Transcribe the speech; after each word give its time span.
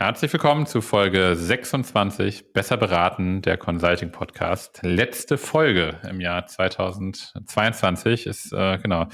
Herzlich 0.00 0.32
willkommen 0.32 0.64
zu 0.64 0.80
Folge 0.80 1.34
26 1.34 2.52
Besser 2.52 2.76
beraten, 2.76 3.42
der 3.42 3.56
Consulting 3.56 4.12
Podcast. 4.12 4.78
Letzte 4.82 5.36
Folge 5.36 5.98
im 6.08 6.20
Jahr 6.20 6.46
2022 6.46 8.28
ist 8.28 8.52
äh, 8.52 8.78
genau 8.78 9.08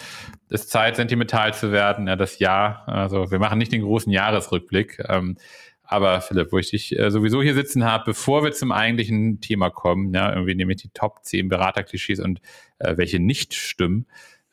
ist 0.50 0.68
Zeit, 0.68 0.96
sentimental 0.96 1.54
zu 1.54 1.72
werden. 1.72 2.06
Ja, 2.06 2.16
das 2.16 2.38
Jahr, 2.38 2.86
also 2.86 3.30
wir 3.30 3.38
machen 3.38 3.56
nicht 3.56 3.72
den 3.72 3.80
großen 3.80 4.12
Jahresrückblick. 4.12 5.02
Ähm, 5.08 5.38
aber 5.84 6.20
Philipp, 6.20 6.52
wo 6.52 6.58
ich 6.58 6.68
dich 6.68 6.98
äh, 6.98 7.10
sowieso 7.10 7.42
hier 7.42 7.54
sitzen 7.54 7.84
habe, 7.84 8.04
bevor 8.04 8.44
wir 8.44 8.52
zum 8.52 8.70
eigentlichen 8.70 9.40
Thema 9.40 9.70
kommen, 9.70 10.12
ja, 10.12 10.34
irgendwie 10.34 10.54
nämlich 10.54 10.82
die 10.82 10.90
Top 10.90 11.24
10 11.24 11.48
Beraterklischees 11.48 12.20
und 12.20 12.42
äh, 12.78 12.98
welche 12.98 13.20
nicht 13.20 13.54
stimmen, 13.54 14.04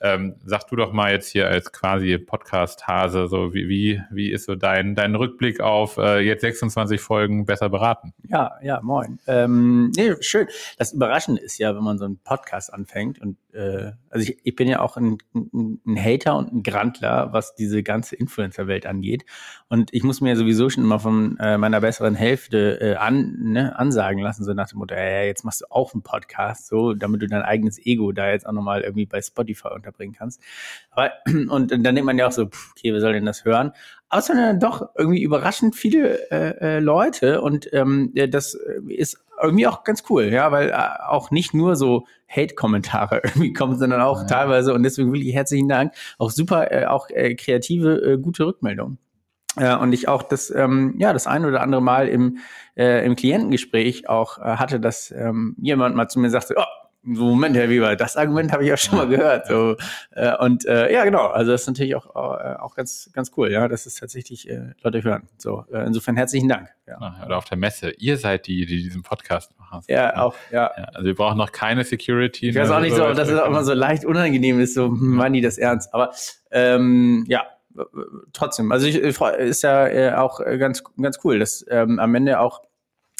ähm, 0.01 0.35
sag 0.45 0.67
du 0.67 0.75
doch 0.75 0.91
mal 0.91 1.11
jetzt 1.11 1.29
hier 1.29 1.47
als 1.47 1.71
quasi 1.71 2.17
Podcast-Hase, 2.17 3.27
so 3.27 3.53
wie, 3.53 3.69
wie, 3.69 4.01
wie 4.09 4.31
ist 4.31 4.45
so 4.45 4.55
dein, 4.55 4.95
dein 4.95 5.15
Rückblick 5.15 5.61
auf 5.61 5.97
äh, 5.97 6.19
jetzt 6.19 6.41
26 6.41 6.99
Folgen 6.99 7.45
besser 7.45 7.69
beraten? 7.69 8.13
Ja, 8.27 8.53
ja, 8.63 8.81
moin. 8.81 9.19
Ähm, 9.27 9.91
nee, 9.95 10.15
schön. 10.21 10.47
Das 10.77 10.93
Überraschende 10.93 11.41
ist 11.41 11.59
ja, 11.59 11.75
wenn 11.75 11.83
man 11.83 11.99
so 11.99 12.05
einen 12.05 12.17
Podcast 12.17 12.73
anfängt 12.73 13.19
und 13.21 13.37
äh, 13.53 13.91
also 14.09 14.29
ich, 14.29 14.39
ich 14.43 14.55
bin 14.55 14.67
ja 14.67 14.81
auch 14.81 14.97
ein, 14.97 15.17
ein, 15.33 15.81
ein 15.85 15.97
Hater 15.97 16.37
und 16.37 16.51
ein 16.53 16.63
Grantler, 16.63 17.29
was 17.31 17.55
diese 17.55 17.83
ganze 17.83 18.15
Influencer-Welt 18.15 18.85
angeht. 18.85 19.25
Und 19.69 19.93
ich 19.93 20.03
muss 20.03 20.21
mir 20.21 20.35
sowieso 20.35 20.69
schon 20.69 20.83
immer 20.83 20.99
von 20.99 21.37
äh, 21.39 21.57
meiner 21.57 21.81
besseren 21.81 22.15
Hälfte 22.15 22.79
äh, 22.81 22.95
an, 22.95 23.37
ne, 23.39 23.77
ansagen 23.77 24.21
lassen, 24.21 24.43
so 24.43 24.53
nach 24.53 24.69
dem 24.69 24.79
Motto, 24.79 24.95
äh, 24.95 25.27
jetzt 25.27 25.43
machst 25.43 25.61
du 25.61 25.65
auch 25.69 25.93
einen 25.93 26.03
Podcast, 26.03 26.67
so, 26.67 26.93
damit 26.93 27.21
du 27.21 27.27
dein 27.27 27.41
eigenes 27.41 27.79
Ego 27.85 28.11
da 28.11 28.29
jetzt 28.29 28.45
auch 28.45 28.53
nochmal 28.53 28.81
irgendwie 28.81 29.05
bei 29.05 29.21
Spotify 29.21 29.69
unterbringen 29.69 30.15
kannst. 30.17 30.41
Aber, 30.91 31.11
und, 31.27 31.49
und 31.49 31.69
dann 31.69 31.95
denkt 31.95 32.05
man 32.05 32.17
ja 32.17 32.27
auch 32.27 32.31
so, 32.31 32.47
pff, 32.47 32.71
okay, 32.71 32.93
wer 32.93 33.01
soll 33.01 33.13
denn 33.13 33.25
das 33.25 33.45
hören? 33.45 33.71
Aber 34.09 34.19
es 34.19 34.25
sind 34.25 34.37
dann 34.37 34.59
doch 34.59 34.89
irgendwie 34.97 35.23
überraschend 35.23 35.73
viele 35.73 36.29
äh, 36.31 36.57
äh, 36.59 36.79
Leute 36.79 37.41
und 37.41 37.71
ähm, 37.71 38.11
das 38.13 38.57
ist 38.89 39.23
irgendwie 39.41 39.67
auch 39.67 39.83
ganz 39.83 40.03
cool, 40.09 40.25
ja, 40.25 40.51
weil 40.51 40.69
äh, 40.69 40.73
auch 41.07 41.31
nicht 41.31 41.53
nur 41.53 41.75
so 41.75 42.05
Hate-Kommentare 42.27 43.21
irgendwie 43.23 43.53
kommen, 43.53 43.77
sondern 43.77 44.01
auch 44.01 44.21
ja. 44.21 44.27
teilweise, 44.27 44.73
und 44.73 44.83
deswegen 44.83 45.13
wirklich 45.13 45.33
herzlichen 45.33 45.67
Dank, 45.67 45.93
auch 46.17 46.31
super, 46.31 46.71
äh, 46.71 46.85
auch 46.85 47.09
äh, 47.09 47.35
kreative, 47.35 47.95
äh, 47.95 48.17
gute 48.17 48.45
Rückmeldungen. 48.45 48.97
Äh, 49.57 49.75
und 49.75 49.93
ich 49.93 50.07
auch 50.07 50.23
das, 50.23 50.49
ähm, 50.49 50.95
ja, 50.97 51.13
das 51.13 51.27
ein 51.27 51.45
oder 51.45 51.61
andere 51.61 51.81
Mal 51.81 52.07
im, 52.07 52.37
äh, 52.77 53.05
im 53.05 53.15
Klientengespräch 53.15 54.07
auch 54.07 54.37
äh, 54.37 54.41
hatte, 54.57 54.79
dass 54.79 55.11
ähm, 55.11 55.55
jemand 55.61 55.95
mal 55.95 56.07
zu 56.07 56.19
mir 56.19 56.29
sagte, 56.29 56.55
oh, 56.57 56.80
Moment, 57.03 57.55
Herr 57.55 57.67
Weber, 57.67 57.95
das 57.95 58.15
Argument 58.15 58.51
habe 58.51 58.63
ich 58.63 58.71
auch 58.71 58.77
schon 58.77 58.97
mal 58.97 59.07
gehört. 59.07 59.47
So, 59.47 59.75
äh, 60.11 60.37
und 60.37 60.65
äh, 60.65 60.93
ja, 60.93 61.03
genau, 61.03 61.27
also 61.27 61.51
das 61.51 61.61
ist 61.61 61.67
natürlich 61.67 61.95
auch, 61.95 62.15
äh, 62.15 62.55
auch 62.59 62.75
ganz, 62.75 63.09
ganz 63.13 63.31
cool, 63.37 63.51
ja, 63.51 63.67
dass 63.67 63.87
es 63.87 63.95
tatsächlich 63.95 64.47
äh, 64.47 64.73
Leute 64.83 65.03
hören. 65.03 65.27
So, 65.37 65.65
äh, 65.71 65.85
insofern 65.85 66.15
herzlichen 66.15 66.47
Dank. 66.47 66.69
Ja. 66.87 67.23
Oder 67.25 67.37
auf 67.37 67.45
der 67.45 67.57
Messe. 67.57 67.89
Ihr 67.97 68.17
seid 68.17 68.45
die, 68.45 68.65
die 68.67 68.83
diesen 68.83 69.01
Podcast 69.01 69.57
machen. 69.57 69.81
Ja, 69.87 70.15
auch, 70.17 70.35
ja. 70.51 70.71
ja. 70.77 70.83
Also 70.93 71.05
wir 71.05 71.15
brauchen 71.15 71.37
noch 71.37 71.51
keine 71.51 71.83
Security. 71.83 72.49
Ich 72.49 72.55
weiß 72.55 72.69
auch 72.69 72.81
nicht 72.81 72.95
so, 72.95 73.07
so 73.07 73.13
dass 73.13 73.29
es 73.29 73.39
auch 73.39 73.47
immer 73.47 73.63
so 73.63 73.73
leicht 73.73 74.05
unangenehm 74.05 74.59
ist, 74.59 74.75
so, 74.75 74.85
hm, 74.85 75.15
meinen 75.15 75.33
die 75.33 75.41
das 75.41 75.57
ernst. 75.57 75.93
Aber 75.93 76.13
ähm, 76.51 77.25
ja, 77.27 77.45
trotzdem, 78.33 78.71
also 78.71 78.85
ich, 78.85 78.97
ist 78.97 79.63
ja 79.63 79.87
äh, 79.87 80.13
auch 80.13 80.39
ganz, 80.39 80.83
ganz 81.01 81.19
cool, 81.23 81.39
dass 81.39 81.65
ähm, 81.69 81.99
am 81.99 82.13
Ende 82.13 82.39
auch 82.39 82.61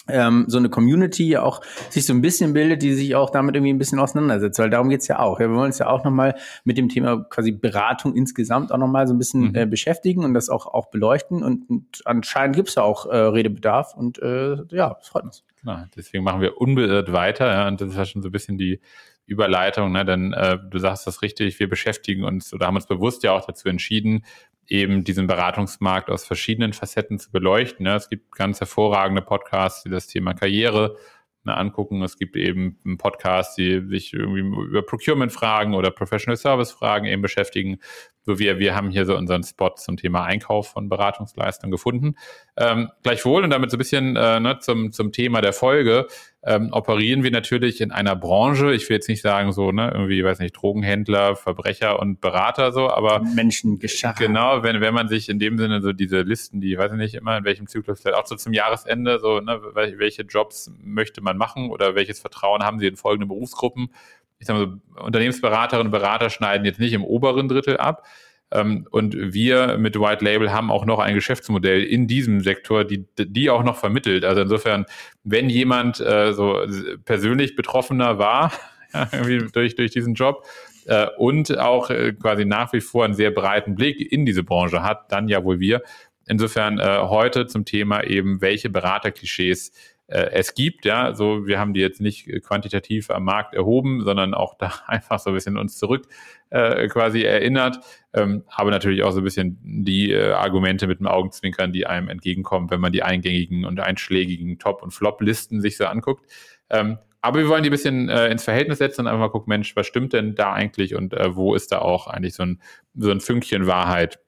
ähm, 0.08 0.46
so 0.48 0.58
eine 0.58 0.70
Community 0.70 1.38
auch 1.38 1.62
sich 1.90 2.06
so 2.06 2.14
ein 2.14 2.22
bisschen 2.22 2.54
bildet, 2.54 2.82
die 2.82 2.94
sich 2.94 3.16
auch 3.16 3.30
damit 3.30 3.56
irgendwie 3.56 3.74
ein 3.74 3.78
bisschen 3.78 4.00
auseinandersetzt, 4.00 4.60
weil 4.60 4.70
darum 4.70 4.90
geht's 4.90 5.08
ja 5.08 5.20
auch. 5.20 5.40
Ja, 5.40 5.48
wir 5.48 5.56
wollen 5.56 5.68
uns 5.68 5.80
ja 5.80 5.88
auch 5.88 6.04
nochmal 6.04 6.36
mit 6.64 6.78
dem 6.78 6.90
Thema 6.90 7.24
quasi 7.30 7.52
Beratung 7.52 8.16
insgesamt 8.16 8.72
auch 8.72 8.78
nochmal 8.78 9.08
so 9.08 9.14
ein 9.14 9.18
bisschen 9.18 9.50
mhm. 9.50 9.56
äh, 9.56 9.66
beschäftigen 9.66 10.24
und 10.24 10.34
das 10.34 10.50
auch, 10.50 10.66
auch 10.68 10.90
beleuchten 10.90 11.44
und, 11.44 11.70
und 11.70 12.02
anscheinend 12.06 12.56
gibt's 12.56 12.76
ja 12.76 12.84
auch 12.84 13.06
äh, 13.06 13.16
Redebedarf 13.16 13.94
und 13.96 14.20
äh, 14.20 14.58
ja, 14.72 14.96
das 14.96 15.08
freut 15.08 15.24
uns. 15.24 15.44
Genau, 15.62 15.84
deswegen 15.96 16.24
machen 16.24 16.42
wir 16.42 16.60
unbeirrt 16.60 17.12
weiter 17.12 17.52
ja, 17.52 17.68
und 17.68 17.80
das 17.80 17.90
ist 17.90 17.98
ja 17.98 18.06
schon 18.06 18.24
so 18.24 18.30
ein 18.30 18.32
bisschen 18.32 18.58
die 18.58 18.80
Überleitung, 19.28 19.92
ne? 19.92 20.04
denn 20.04 20.34
äh, 20.34 20.58
du 20.70 20.78
sagst 20.80 21.08
das 21.08 21.22
richtig, 21.22 21.60
wir 21.60 21.70
beschäftigen 21.70 22.24
uns 22.24 22.54
oder 22.54 22.68
haben 22.68 22.76
uns 22.76 22.88
bewusst 22.88 23.24
ja 23.24 23.32
auch 23.32 23.46
dazu 23.46 23.70
entschieden, 23.70 24.26
eben 24.72 25.04
diesen 25.04 25.28
Beratungsmarkt 25.28 26.10
aus 26.10 26.26
verschiedenen 26.26 26.72
Facetten 26.72 27.20
zu 27.20 27.30
beleuchten. 27.32 27.84
Ne? 27.84 27.96
Es 27.96 28.10
gibt 28.10 28.32
ganz 28.34 28.62
hervorragende 28.62 29.22
Podcasts, 29.22 29.84
die 29.84 29.90
das 29.90 30.08
Thema 30.08 30.34
Karriere 30.34 30.98
ne, 31.44 31.56
angucken. 31.56 32.02
Es 32.04 32.18
gibt 32.18 32.38
eben 32.38 32.80
Podcasts, 32.98 33.56
die 33.56 33.86
sich 33.90 34.14
irgendwie 34.14 34.40
über 34.40 34.82
Procurement-Fragen 34.82 35.74
oder 35.74 35.92
Professional 35.92 36.38
Service-Fragen 36.38 37.06
eben 37.06 37.22
beschäftigen. 37.22 37.80
So 38.24 38.40
wir, 38.40 38.60
wir 38.60 38.76
haben 38.76 38.90
hier 38.90 39.06
so 39.06 39.18
unseren 39.18 39.44
Spot 39.44 39.74
zum 39.76 39.98
Thema 39.98 40.24
Einkauf 40.24 40.70
von 40.70 40.90
Beratungsleistungen 40.90 41.72
gefunden. 41.72 42.16
Ähm, 42.58 42.90
gleichwohl 43.04 43.44
und 43.44 43.50
damit 43.50 43.72
so 43.72 43.78
ein 43.78 43.80
bisschen 43.80 44.16
äh, 44.16 44.40
ne, 44.40 44.60
zum, 44.60 44.92
zum 44.92 45.12
Thema 45.12 45.42
der 45.42 45.54
Folge 45.54 46.08
ähm, 46.44 46.70
operieren 46.72 47.24
wir 47.24 47.30
natürlich 47.30 47.82
in 47.82 47.92
einer 47.92 48.16
Branche, 48.16 48.74
ich 48.74 48.90
will 48.90 48.96
jetzt 48.96 49.08
nicht 49.08 49.22
sagen 49.22 49.52
so, 49.52 49.72
ne, 49.72 49.92
irgendwie, 49.94 50.24
weiß 50.24 50.40
nicht, 50.40 50.54
Drogenhändler, 50.54 51.36
Verbrecher 51.36 52.00
und 52.00 52.20
Berater 52.20 52.72
so, 52.72 52.90
aber 52.90 53.20
Menschen 53.20 53.78
geschaffen. 53.78 54.26
Genau, 54.26 54.64
wenn, 54.64 54.82
wenn 54.82 54.94
man 54.94 55.08
sich 55.08 55.30
in 55.30 55.38
dem 55.38 55.60
Sinne 55.60 55.82
so 55.82 55.94
diese 55.94 56.22
Listen, 56.22 56.60
die, 56.60 56.78
weiß 56.78 56.94
ich 56.94 56.98
nicht 56.98 57.14
immer, 57.14 57.38
in 57.38 57.44
welchem 57.44 57.68
Zyklus, 57.68 58.04
auch 58.08 58.26
so 58.26 58.36
zum 58.36 58.54
Jahresende, 58.54 59.20
so, 59.20 59.40
ne, 59.40 59.62
welche 59.74 60.24
Jobs 60.24 60.72
möchte 60.84 61.22
man 61.22 61.38
machen 61.38 61.70
oder 61.70 61.94
welches 61.94 62.20
Vertrauen 62.20 62.64
haben 62.64 62.80
sie 62.80 62.88
in 62.88 62.96
folgende 62.96 63.28
Berufsgruppen? 63.28 63.92
Ich 64.42 64.48
sag 64.48 64.58
mal 64.58 64.80
Unternehmensberaterinnen 65.02 65.88
und 65.88 65.92
Berater 65.92 66.30
schneiden 66.30 66.66
jetzt 66.66 66.80
nicht 66.80 66.94
im 66.94 67.06
oberen 67.06 67.48
Drittel 67.48 67.78
ab, 67.78 68.06
ähm, 68.52 68.86
und 68.92 69.16
wir 69.16 69.78
mit 69.78 69.98
White 69.98 70.24
Label 70.24 70.52
haben 70.52 70.72
auch 70.72 70.86
noch 70.86 71.00
ein 71.00 71.16
Geschäftsmodell 71.16 71.84
in 71.84 72.08
diesem 72.08 72.42
Sektor, 72.42 72.84
die, 72.84 73.06
die 73.18 73.50
auch 73.50 73.64
noch 73.64 73.78
vermittelt. 73.78 74.26
Also 74.26 74.42
insofern, 74.42 74.86
wenn 75.24 75.50
jemand 75.50 76.00
äh, 76.02 76.34
so 76.34 76.60
persönlich 77.06 77.56
Betroffener 77.56 78.18
war, 78.18 78.52
ja, 78.94 79.08
durch, 79.54 79.76
durch 79.76 79.92
diesen 79.92 80.16
Job, 80.16 80.46
äh, 80.86 81.08
und 81.18 81.58
auch 81.58 81.90
äh, 81.90 82.14
quasi 82.14 82.44
nach 82.44 82.74
wie 82.74 82.82
vor 82.82 83.06
einen 83.06 83.14
sehr 83.14 83.32
breiten 83.32 83.76
Blick 83.76 84.12
in 84.12 84.26
diese 84.26 84.44
Branche 84.44 84.84
hat, 84.84 85.12
dann 85.12 85.30
ja 85.30 85.44
wohl 85.44 85.60
wir. 85.60 85.82
Insofern 86.28 86.80
äh, 86.80 87.00
heute 87.02 87.48
zum 87.48 87.66
Thema 87.66 88.04
eben, 88.04 88.42
welche 88.42 88.70
Beraterklischees 88.70 89.72
es 90.12 90.54
gibt. 90.54 90.86
Ja, 90.86 91.14
so 91.14 91.48
wir 91.48 91.60
haben 91.60 91.74
die 91.74 91.80
jetzt 91.80 92.02
nicht 92.02 92.30
quantitativ 92.44 93.10
am 93.10 93.24
Markt 93.24 93.54
erhoben, 93.54 94.04
sondern 94.04 94.34
auch 94.34 94.56
da 94.60 94.72
einfach 94.88 95.20
so 95.20 95.32
ein 95.32 95.34
bisschen 95.34 95.58
uns 95.58 95.78
zurück 95.78 96.08
äh, 96.52 96.88
quasi 96.88 97.24
erinnert, 97.24 97.80
ähm, 98.14 98.44
aber 98.48 98.72
natürlich 98.72 99.04
auch 99.04 99.12
so 99.12 99.22
ein 99.22 99.24
bisschen 99.24 99.58
die 99.64 100.12
äh, 100.12 100.34
Argumente 100.34 100.86
mit 100.86 101.00
dem 101.00 101.08
Augenzwinkern, 101.08 101.72
die 101.72 101.88
einem 101.88 102.10
entgegenkommen, 102.10 102.70
wenn 102.70 102.82
man 102.82 102.92
die 102.92 103.04
eingängigen 103.04 103.66
und 103.66 103.80
einschlägigen 103.80 104.60
Top- 104.60 104.84
und 104.84 104.92
Flop-Listen 104.92 105.62
sich 105.62 105.78
so 105.78 105.86
anguckt. 105.86 106.30
Ähm, 106.70 106.98
aber 107.22 107.40
wir 107.40 107.50
wollen 107.50 107.64
die 107.64 107.70
ein 107.70 107.72
bisschen 107.72 108.10
äh, 108.10 108.28
ins 108.30 108.44
Verhältnis 108.44 108.80
setzen 108.80 109.02
und 109.02 109.08
einfach 109.08 109.20
mal 109.20 109.30
gucken, 109.30 109.50
Mensch, 109.50 109.76
was 109.76 109.88
stimmt 109.88 110.14
denn 110.14 110.36
da 110.36 110.54
eigentlich 110.54 110.96
und 110.96 111.14
äh, 111.14 111.36
wo 111.36 111.56
ist 111.56 111.72
da 111.72 111.80
auch 111.80 112.08
eigentlich 112.08 112.34
so 112.34 112.44
ein, 112.44 112.62
so 112.96 113.12
ein 113.12 113.22
Fünkchen 113.22 113.68
Wahrheit 113.68 114.20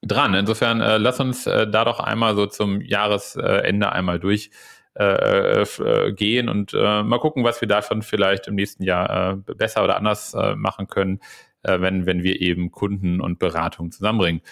dran? 0.00 0.34
Insofern 0.34 0.80
äh, 0.80 0.98
lass 0.98 1.20
uns 1.20 1.46
äh, 1.46 1.68
da 1.68 1.84
doch 1.84 2.00
einmal 2.00 2.34
so 2.34 2.46
zum 2.46 2.80
Jahresende 2.80 3.92
einmal 3.92 4.18
durch 4.18 4.50
äh, 4.94 5.62
äh, 5.62 6.12
gehen 6.12 6.48
und 6.48 6.74
äh, 6.74 7.02
mal 7.02 7.18
gucken, 7.18 7.44
was 7.44 7.60
wir 7.60 7.68
davon 7.68 8.02
vielleicht 8.02 8.48
im 8.48 8.54
nächsten 8.54 8.82
Jahr 8.82 9.32
äh, 9.48 9.54
besser 9.54 9.84
oder 9.84 9.96
anders 9.96 10.34
äh, 10.34 10.54
machen 10.54 10.86
können, 10.86 11.20
äh, 11.62 11.80
wenn, 11.80 12.06
wenn 12.06 12.22
wir 12.22 12.40
eben 12.40 12.70
Kunden 12.70 13.20
und 13.20 13.38
Beratung 13.38 13.90
zusammenbringen. 13.90 14.42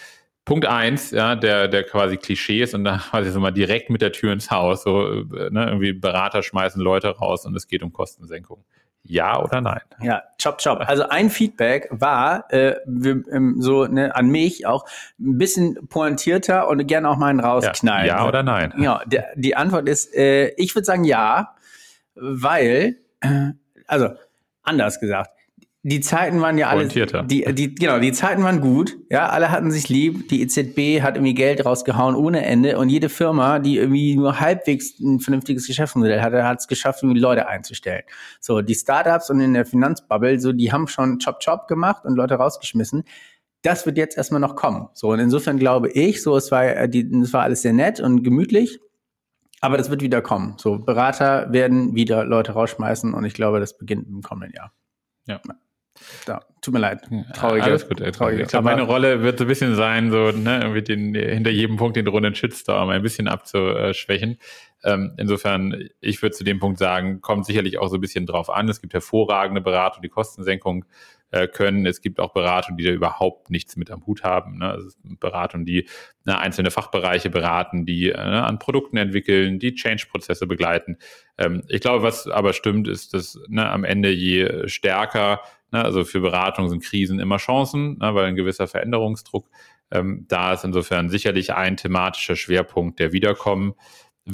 Punkt 0.46 0.66
eins, 0.66 1.10
ja, 1.10 1.36
der, 1.36 1.68
der 1.68 1.84
quasi 1.84 2.16
Klischees 2.16 2.74
und 2.74 2.84
da 2.84 2.98
quasi 3.10 3.30
so 3.30 3.40
mal 3.40 3.50
direkt 3.50 3.90
mit 3.90 4.02
der 4.02 4.12
Tür 4.12 4.32
ins 4.32 4.50
Haus, 4.50 4.82
so, 4.82 5.12
äh, 5.12 5.50
ne, 5.50 5.66
irgendwie 5.66 5.92
Berater 5.92 6.42
schmeißen 6.42 6.80
Leute 6.80 7.08
raus 7.08 7.44
und 7.44 7.54
es 7.54 7.68
geht 7.68 7.82
um 7.82 7.92
Kostensenkung. 7.92 8.64
Ja 9.02 9.42
oder 9.42 9.60
nein? 9.60 9.80
Ja, 10.00 10.22
chop, 10.38 10.58
chop. 10.58 10.80
Also 10.80 11.08
ein 11.08 11.30
Feedback 11.30 11.88
war 11.90 12.52
äh, 12.52 12.74
ähm, 12.86 13.56
so 13.58 13.86
ne, 13.86 14.14
an 14.14 14.28
mich 14.28 14.66
auch 14.66 14.86
ein 15.18 15.38
bisschen 15.38 15.88
pointierter 15.88 16.68
und 16.68 16.86
gerne 16.86 17.08
auch 17.08 17.16
mal 17.16 17.28
einen 17.28 17.40
rausknallen. 17.40 18.06
Ja, 18.06 18.18
ja 18.18 18.28
oder 18.28 18.42
nein? 18.42 18.74
Ja, 18.78 19.02
der, 19.06 19.28
die 19.34 19.56
Antwort 19.56 19.88
ist, 19.88 20.14
äh, 20.14 20.48
ich 20.56 20.74
würde 20.74 20.84
sagen 20.84 21.04
ja, 21.04 21.54
weil, 22.14 22.96
äh, 23.20 23.50
also 23.86 24.10
anders 24.62 25.00
gesagt, 25.00 25.30
die 25.82 26.00
Zeiten 26.00 26.42
waren 26.42 26.58
ja 26.58 26.68
alle, 26.68 26.88
die, 26.88 27.54
die, 27.54 27.74
genau, 27.74 27.98
die 28.00 28.12
Zeiten 28.12 28.42
waren 28.42 28.60
gut, 28.60 28.98
ja, 29.08 29.30
alle 29.30 29.50
hatten 29.50 29.70
sich 29.70 29.88
lieb, 29.88 30.28
die 30.28 30.42
EZB 30.42 31.02
hat 31.02 31.16
irgendwie 31.16 31.32
Geld 31.32 31.64
rausgehauen 31.64 32.14
ohne 32.14 32.44
Ende 32.44 32.76
und 32.76 32.90
jede 32.90 33.08
Firma, 33.08 33.58
die 33.60 33.78
irgendwie 33.78 34.14
nur 34.14 34.40
halbwegs 34.40 35.00
ein 35.00 35.20
vernünftiges 35.20 35.66
Geschäftsmodell 35.66 36.20
hatte, 36.20 36.44
hat 36.44 36.60
es 36.60 36.68
geschafft, 36.68 37.02
irgendwie 37.02 37.20
Leute 37.20 37.48
einzustellen. 37.48 38.02
So, 38.40 38.60
die 38.60 38.74
Startups 38.74 39.30
und 39.30 39.40
in 39.40 39.54
der 39.54 39.64
Finanzbubble, 39.64 40.38
so, 40.38 40.52
die 40.52 40.70
haben 40.70 40.86
schon 40.86 41.18
Chop 41.18 41.40
Chop 41.42 41.66
gemacht 41.66 42.04
und 42.04 42.14
Leute 42.14 42.34
rausgeschmissen. 42.34 43.04
Das 43.62 43.86
wird 43.86 43.96
jetzt 43.96 44.18
erstmal 44.18 44.40
noch 44.40 44.56
kommen. 44.56 44.88
So, 44.92 45.08
und 45.08 45.18
insofern 45.18 45.58
glaube 45.58 45.90
ich, 45.90 46.22
so, 46.22 46.36
es 46.36 46.50
war, 46.50 46.64
äh, 46.64 46.88
die, 46.90 47.10
es 47.22 47.32
war 47.32 47.42
alles 47.42 47.62
sehr 47.62 47.72
nett 47.72 48.00
und 48.00 48.22
gemütlich. 48.22 48.80
Aber 49.62 49.78
das 49.78 49.88
wird 49.88 50.02
wieder 50.02 50.20
kommen. 50.20 50.56
So, 50.58 50.78
Berater 50.78 51.52
werden 51.52 51.94
wieder 51.94 52.24
Leute 52.24 52.52
rausschmeißen 52.52 53.14
und 53.14 53.24
ich 53.24 53.34
glaube, 53.34 53.60
das 53.60 53.78
beginnt 53.78 54.08
im 54.08 54.22
kommenden 54.22 54.54
Jahr. 54.54 54.72
Ja. 55.26 55.40
Da, 56.26 56.40
tut 56.60 56.74
mir 56.74 56.80
leid. 56.80 57.08
Traurige. 57.34 57.64
Alles 57.64 57.88
gut, 57.88 58.00
ey, 58.00 58.12
traurig. 58.12 58.40
Ich 58.40 58.48
glaube, 58.48 58.64
meine 58.64 58.82
Rolle 58.82 59.22
wird 59.22 59.38
so 59.38 59.44
ein 59.44 59.48
bisschen 59.48 59.74
sein, 59.74 60.10
so 60.10 60.30
ne, 60.30 60.60
irgendwie 60.60 60.82
den, 60.82 61.14
hinter 61.14 61.50
jedem 61.50 61.76
Punkt 61.76 61.96
den 61.96 62.06
runden 62.06 62.34
Shitstorm 62.34 62.88
ein 62.90 63.02
bisschen 63.02 63.28
abzuschwächen. 63.28 64.38
Ähm, 64.82 65.14
insofern, 65.18 65.88
ich 66.00 66.22
würde 66.22 66.34
zu 66.34 66.44
dem 66.44 66.58
Punkt 66.58 66.78
sagen, 66.78 67.20
kommt 67.20 67.46
sicherlich 67.46 67.78
auch 67.78 67.88
so 67.88 67.96
ein 67.96 68.00
bisschen 68.00 68.26
drauf 68.26 68.50
an. 68.50 68.68
Es 68.68 68.80
gibt 68.80 68.94
hervorragende 68.94 69.60
Beratung, 69.60 70.02
die 70.02 70.08
Kostensenkung 70.08 70.84
äh, 71.30 71.48
können. 71.48 71.86
Es 71.86 72.00
gibt 72.00 72.20
auch 72.20 72.32
Beratungen, 72.32 72.76
die 72.78 72.84
da 72.84 72.90
überhaupt 72.90 73.50
nichts 73.50 73.76
mit 73.76 73.90
am 73.90 74.06
Hut 74.06 74.24
haben. 74.24 74.58
Ne? 74.58 74.70
Also 74.70 74.90
Beratungen, 75.18 75.64
die 75.64 75.86
ne, 76.24 76.38
einzelne 76.38 76.70
Fachbereiche 76.70 77.30
beraten, 77.30 77.86
die 77.86 78.10
äh, 78.10 78.16
an 78.16 78.58
Produkten 78.58 78.96
entwickeln, 78.96 79.58
die 79.58 79.74
Change-Prozesse 79.74 80.46
begleiten. 80.46 80.98
Ähm, 81.38 81.62
ich 81.68 81.80
glaube, 81.80 82.02
was 82.02 82.26
aber 82.26 82.52
stimmt, 82.52 82.88
ist, 82.88 83.14
dass 83.14 83.38
ne, 83.48 83.70
am 83.70 83.84
Ende 83.84 84.10
je 84.10 84.68
stärker, 84.68 85.40
ne, 85.70 85.84
also 85.84 86.04
für 86.04 86.20
Beratung 86.20 86.68
sind 86.68 86.82
Krisen 86.82 87.20
immer 87.20 87.36
Chancen, 87.36 87.98
ne, 87.98 88.14
weil 88.14 88.26
ein 88.26 88.36
gewisser 88.36 88.66
Veränderungsdruck 88.66 89.48
ähm, 89.90 90.26
da 90.28 90.52
ist. 90.52 90.64
Insofern 90.64 91.08
sicherlich 91.10 91.52
ein 91.52 91.76
thematischer 91.76 92.36
Schwerpunkt, 92.36 92.98
der 92.98 93.12
wiederkommen 93.12 93.74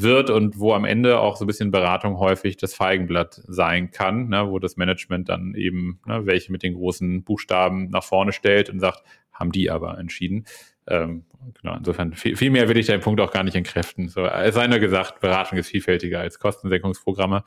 wird 0.03 0.31
und 0.31 0.59
wo 0.59 0.73
am 0.73 0.85
Ende 0.85 1.19
auch 1.21 1.37
so 1.37 1.45
ein 1.45 1.47
bisschen 1.47 1.71
Beratung 1.71 2.19
häufig 2.19 2.57
das 2.57 2.75
Feigenblatt 2.75 3.41
sein 3.47 3.91
kann, 3.91 4.29
ne, 4.29 4.51
wo 4.51 4.59
das 4.59 4.77
Management 4.77 5.29
dann 5.29 5.55
eben 5.55 6.01
ne, 6.07 6.27
welche 6.27 6.53
mit 6.53 6.63
den 6.63 6.75
großen 6.75 7.25
Buchstaben 7.25 7.89
nach 7.91 8.05
vorne 8.05 8.33
stellt 8.33 8.71
und 8.71 8.81
sagt, 8.81 9.03
haben 9.33 9.53
die 9.53 9.71
aber 9.71 9.99
entschieden. 9.99 10.47
Ähm, 10.89 11.25
genau, 11.61 11.77
insofern 11.77 12.15
viel, 12.15 12.37
viel 12.37 12.51
mehr 12.51 12.69
will 12.69 12.77
ich 12.77 12.87
den 12.87 13.01
Punkt 13.01 13.21
auch 13.21 13.33
gar 13.33 13.43
nicht 13.43 13.57
entkräften. 13.57 14.09
So, 14.09 14.25
es 14.25 14.55
sei 14.55 14.67
nur 14.67 14.79
gesagt, 14.79 15.21
Beratung 15.21 15.59
ist 15.59 15.69
vielfältiger 15.69 16.21
als 16.21 16.39
Kostensenkungsprogramme 16.39 17.45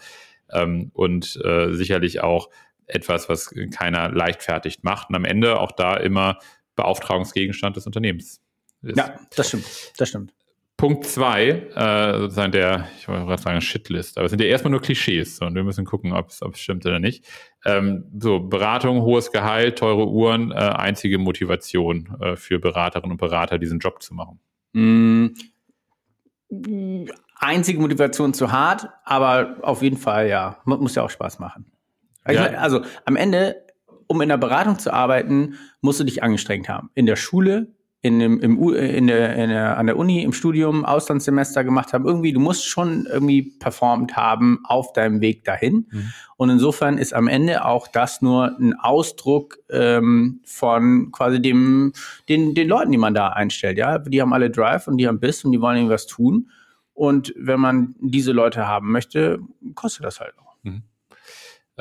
ähm, 0.52 0.92
und 0.94 1.40
äh, 1.44 1.74
sicherlich 1.74 2.22
auch 2.22 2.50
etwas, 2.86 3.30
was 3.30 3.54
keiner 3.72 4.10
leichtfertig 4.10 4.80
macht 4.82 5.10
und 5.10 5.16
am 5.16 5.26
Ende 5.26 5.60
auch 5.60 5.72
da 5.72 5.96
immer 5.96 6.40
Beauftragungsgegenstand 6.76 7.76
des 7.76 7.86
Unternehmens 7.86 8.42
ist. 8.82 8.98
Ja, 8.98 9.20
das 9.36 9.48
stimmt. 9.50 9.66
Das 9.98 10.10
stimmt. 10.10 10.34
Punkt 10.80 11.06
zwei, 11.06 11.68
äh, 11.76 12.20
sozusagen 12.20 12.54
der, 12.54 12.88
ich 12.98 13.10
wollte 13.10 13.26
gerade 13.26 13.42
sagen 13.42 13.60
Shitlist, 13.60 14.18
aber 14.18 14.28
es 14.28 14.30
sind 14.30 14.40
ja 14.40 14.48
erstmal 14.48 14.72
nur 14.72 14.80
Klischees 14.80 15.38
und 15.42 15.54
wir 15.54 15.66
müssen 15.66 15.84
gucken, 15.84 16.14
ob 16.14 16.30
es 16.30 16.40
stimmt 16.54 16.86
oder 16.86 17.00
nicht. 17.00 17.26
Ähm, 17.66 18.06
so, 18.18 18.40
Beratung, 18.40 19.02
hohes 19.02 19.34
Gehalt, 19.34 19.78
teure 19.78 20.08
Uhren, 20.08 20.54
äh, 20.54 20.56
einzige 20.56 21.18
Motivation 21.18 22.16
äh, 22.22 22.38
für 22.38 22.60
Beraterinnen 22.60 23.12
und 23.12 23.18
Berater, 23.18 23.60
diesen 23.60 23.80
Job 23.80 24.02
zu 24.02 24.14
machen. 24.14 24.40
Mm, 24.72 25.28
einzige 27.36 27.82
Motivation 27.82 28.34
zu 28.34 28.54
hart, 28.54 28.88
aber 29.04 29.58
auf 29.64 29.82
jeden 29.82 29.98
Fall 29.98 30.30
ja, 30.30 30.60
muss 30.64 30.96
ja 30.96 31.04
auch 31.04 31.10
Spaß 31.10 31.40
machen. 31.40 31.70
Ja. 32.26 32.46
Also 32.52 32.84
am 33.04 33.18
Ende, 33.18 33.66
um 34.08 34.22
in 34.22 34.30
der 34.30 34.38
Beratung 34.38 34.80
zu 34.80 34.94
arbeiten, 34.94 35.56
musst 35.82 36.00
du 36.00 36.06
dich 36.06 36.24
angestrengt 36.24 36.70
haben. 36.70 36.90
In 36.94 37.06
der 37.06 37.18
Schule, 37.18 37.68
in 38.02 38.20
dem, 38.20 38.40
im, 38.40 38.74
in 38.74 39.08
der, 39.08 39.36
in 39.36 39.50
der, 39.50 39.78
an 39.78 39.88
der 39.88 39.98
Uni, 39.98 40.24
im 40.24 40.32
Studium, 40.32 40.86
Auslandssemester 40.86 41.66
gemacht 41.66 41.92
haben. 41.92 42.06
Irgendwie, 42.06 42.32
du 42.32 42.40
musst 42.40 42.66
schon 42.66 43.06
irgendwie 43.06 43.42
performt 43.42 44.16
haben 44.16 44.60
auf 44.64 44.94
deinem 44.94 45.20
Weg 45.20 45.44
dahin. 45.44 45.88
Mhm. 45.92 46.14
Und 46.38 46.50
insofern 46.50 46.98
ist 46.98 47.14
am 47.14 47.28
Ende 47.28 47.66
auch 47.66 47.90
das 47.90 48.22
nur 48.22 48.58
ein 48.58 48.74
Ausdruck 48.74 49.58
ähm, 49.70 50.40
von 50.46 51.12
quasi 51.12 51.42
dem, 51.42 51.92
den, 52.30 52.56
den 52.56 52.70
Leuten, 52.70 52.92
die 52.94 52.98
man 52.98 53.14
da 53.14 53.30
einstellt. 53.30 53.78
Ja, 53.78 54.00
die 54.00 54.22
haben 54.22 54.32
alle 54.32 54.50
Drive 54.50 54.88
und 54.88 54.98
die 54.98 55.08
haben 55.08 55.20
Biss 55.20 55.44
und 55.44 55.52
die 55.52 55.60
wollen 55.60 55.76
irgendwas 55.76 56.08
tun. 56.08 56.50
Und 56.94 57.34
wenn 57.38 57.60
man 57.60 57.96
diese 58.00 58.32
Leute 58.32 58.66
haben 58.66 58.92
möchte, 58.92 59.40
kostet 59.76 60.06
das 60.06 60.22
halt 60.22 60.34
auch. 60.38 60.56
Mhm. 60.64 60.84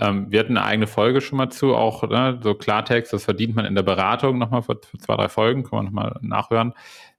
Ähm, 0.01 0.31
wir 0.31 0.41
hatten 0.41 0.57
eine 0.57 0.67
eigene 0.67 0.87
Folge 0.87 1.21
schon 1.21 1.39
mal 1.39 1.51
zu, 1.51 1.75
auch 1.75 2.09
ne, 2.09 2.39
so 2.43 2.55
Klartext, 2.55 3.13
das 3.13 3.25
verdient 3.25 3.57
man 3.57 3.65
in 3.65 3.75
der 3.75 3.83
Beratung 3.83 4.39
nochmal 4.39 4.63
für, 4.63 4.79
für 4.83 4.99
zwei, 4.99 5.17
drei 5.17 5.29
Folgen, 5.29 5.65
kann 5.65 5.79
man 5.79 5.85
nochmal 5.87 6.19
nachhören. 6.23 6.73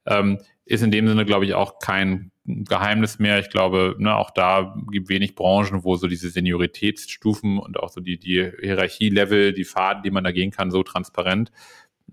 Ähm, 0.06 0.38
ist 0.64 0.82
in 0.82 0.90
dem 0.90 1.08
Sinne, 1.08 1.24
glaube 1.24 1.44
ich, 1.44 1.54
auch 1.54 1.78
kein 1.80 2.30
Geheimnis 2.44 3.18
mehr. 3.18 3.38
Ich 3.38 3.50
glaube, 3.50 3.96
ne, 3.98 4.16
auch 4.16 4.30
da 4.30 4.76
gibt 4.90 5.08
wenig 5.08 5.34
Branchen, 5.34 5.84
wo 5.84 5.96
so 5.96 6.06
diese 6.06 6.30
Senioritätsstufen 6.30 7.58
und 7.58 7.78
auch 7.78 7.90
so 7.90 8.00
die, 8.00 8.18
die 8.18 8.50
Hierarchielevel, 8.60 9.52
die 9.52 9.64
Faden, 9.64 10.02
die 10.02 10.10
man 10.10 10.24
da 10.24 10.32
gehen 10.32 10.50
kann, 10.50 10.70
so 10.70 10.82
transparent 10.82 11.50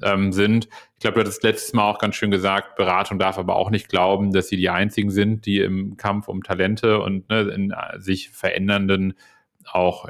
ähm, 0.01 0.33
sind. 0.33 0.67
Ich 0.95 0.99
glaube, 1.01 1.15
du 1.15 1.21
hattest 1.21 1.43
letztes 1.43 1.73
Mal 1.73 1.89
auch 1.89 1.99
ganz 1.99 2.15
schön 2.15 2.31
gesagt, 2.31 2.75
Beratung 2.75 3.19
darf 3.19 3.37
aber 3.37 3.55
auch 3.55 3.69
nicht 3.69 3.89
glauben, 3.89 4.33
dass 4.33 4.49
sie 4.49 4.57
die 4.57 4.69
einzigen 4.69 5.11
sind, 5.11 5.45
die 5.45 5.59
im 5.59 5.97
Kampf 5.97 6.27
um 6.27 6.43
Talente 6.43 6.99
und 6.99 7.29
ne, 7.29 7.41
in 7.41 7.73
sich 7.97 8.29
verändernden 8.29 9.13
auch 9.71 10.07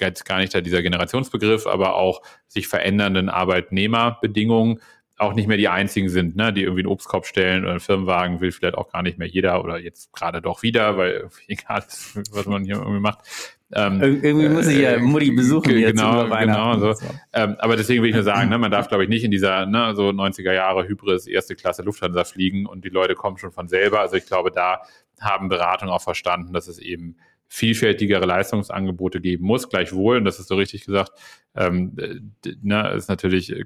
jetzt 0.00 0.24
gar 0.24 0.38
nicht 0.38 0.54
da 0.54 0.60
dieser 0.60 0.82
Generationsbegriff, 0.82 1.66
aber 1.66 1.94
auch 1.96 2.22
sich 2.46 2.68
verändernden 2.68 3.28
Arbeitnehmerbedingungen 3.28 4.80
auch 5.18 5.34
nicht 5.34 5.48
mehr 5.48 5.56
die 5.56 5.68
einzigen 5.68 6.08
sind, 6.08 6.36
ne, 6.36 6.52
die 6.52 6.62
irgendwie 6.62 6.82
einen 6.82 6.92
Obstkorb 6.92 7.26
stellen 7.26 7.62
oder 7.62 7.72
einen 7.72 7.80
Firmenwagen 7.80 8.40
will 8.40 8.52
vielleicht 8.52 8.76
auch 8.76 8.90
gar 8.90 9.02
nicht 9.02 9.18
mehr 9.18 9.26
jeder 9.26 9.64
oder 9.64 9.78
jetzt 9.78 10.12
gerade 10.12 10.40
doch 10.40 10.62
wieder, 10.62 10.96
weil 10.96 11.28
egal 11.48 11.82
was 12.30 12.46
man 12.46 12.64
hier 12.64 12.76
irgendwie 12.76 13.00
macht. 13.00 13.18
Ähm, 13.70 14.00
irgendwie 14.00 14.48
muss 14.48 14.66
ich 14.66 14.78
ja 14.78 14.92
äh, 14.92 14.98
Mutti 14.98 15.30
besuchen. 15.30 15.70
Äh, 15.72 15.92
genau, 15.92 16.26
genau. 16.26 16.78
So. 16.78 16.94
Ähm, 17.34 17.56
aber 17.58 17.76
deswegen 17.76 18.02
will 18.02 18.08
ich 18.08 18.14
nur 18.14 18.24
sagen, 18.24 18.48
ne, 18.48 18.56
man 18.58 18.70
darf, 18.70 18.88
glaube 18.88 19.02
ich, 19.02 19.10
nicht 19.10 19.24
in 19.24 19.30
dieser 19.30 19.66
ne, 19.66 19.94
so 19.94 20.08
90er 20.08 20.52
Jahre 20.52 20.88
Hybris 20.88 21.26
erste 21.26 21.54
Klasse 21.54 21.82
Lufthansa 21.82 22.24
fliegen 22.24 22.64
und 22.64 22.84
die 22.84 22.88
Leute 22.88 23.14
kommen 23.14 23.36
schon 23.36 23.52
von 23.52 23.68
selber. 23.68 24.00
Also 24.00 24.16
ich 24.16 24.24
glaube, 24.24 24.52
da 24.52 24.82
haben 25.20 25.48
Beratungen 25.48 25.92
auch 25.92 26.00
verstanden, 26.00 26.52
dass 26.52 26.68
es 26.68 26.78
eben 26.78 27.16
vielfältigere 27.48 28.26
Leistungsangebote 28.26 29.20
geben 29.20 29.44
muss. 29.44 29.68
Gleichwohl, 29.68 30.18
und 30.18 30.24
das 30.24 30.38
ist 30.38 30.48
so 30.48 30.56
richtig 30.56 30.84
gesagt, 30.84 31.12
ähm, 31.54 31.96
ne, 32.62 32.90
ist 32.90 33.08
natürlich 33.08 33.52
äh, 33.52 33.64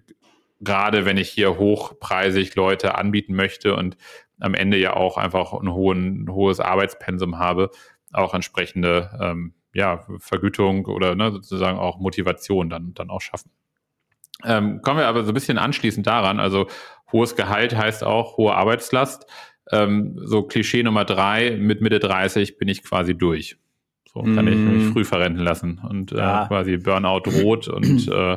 gerade, 0.61 1.05
wenn 1.05 1.17
ich 1.17 1.29
hier 1.29 1.58
hochpreisig 1.58 2.55
Leute 2.55 2.96
anbieten 2.96 3.34
möchte 3.34 3.75
und 3.75 3.96
am 4.40 4.55
Ende 4.55 4.76
ja 4.79 4.94
auch 4.94 5.19
einfach 5.19 5.52
ein, 5.52 5.73
hohen, 5.73 6.25
ein 6.25 6.32
hohes 6.32 6.61
Arbeitspensum 6.61 7.38
habe, 7.38 7.70
auch 8.12 8.34
entsprechende 8.34 9.11
ähm, 9.20 9.55
ja, 9.75 10.06
Vergütung 10.19 10.87
oder 10.87 11.14
ne, 11.14 11.32
sozusagen 11.32 11.78
auch 11.78 11.99
Motivation 11.99 12.70
dann, 12.70 12.94
dann 12.94 13.11
auch 13.11 13.20
schaffen. 13.20 13.50
Ähm, 14.44 14.82
kommen 14.82 14.99
wir 14.99 15.06
aber 15.06 15.25
so 15.25 15.31
ein 15.31 15.35
bisschen 15.35 15.58
anschließend 15.58 16.06
daran, 16.06 16.40
also 16.40 16.67
hohes 17.12 17.37
Gehalt 17.37 17.76
heißt 17.76 18.05
auch 18.05 18.37
hohe 18.37 18.55
Arbeitslast. 18.55 19.26
Ähm, 19.70 20.19
so 20.25 20.43
Klischee 20.43 20.82
Nummer 20.82 21.05
drei, 21.05 21.52
mit 21.52 21.81
Mitte 21.81 22.00
30 22.00 22.58
bin 22.58 22.69
ich 22.69 22.82
quasi 22.82 23.17
durch. 23.17 23.56
So 24.14 24.23
kann 24.23 24.44
mm. 24.44 24.49
ich 24.49 24.56
mich 24.56 24.82
mhm. 24.85 24.93
früh 24.93 25.05
verrenten 25.05 25.43
lassen 25.43 25.81
und 25.88 26.12
äh, 26.12 26.17
ja. 26.17 26.44
äh, 26.44 26.49
quasi 26.49 26.76
Burnout 26.76 27.23
rot 27.43 27.69
und 27.69 28.09
äh, 28.12 28.37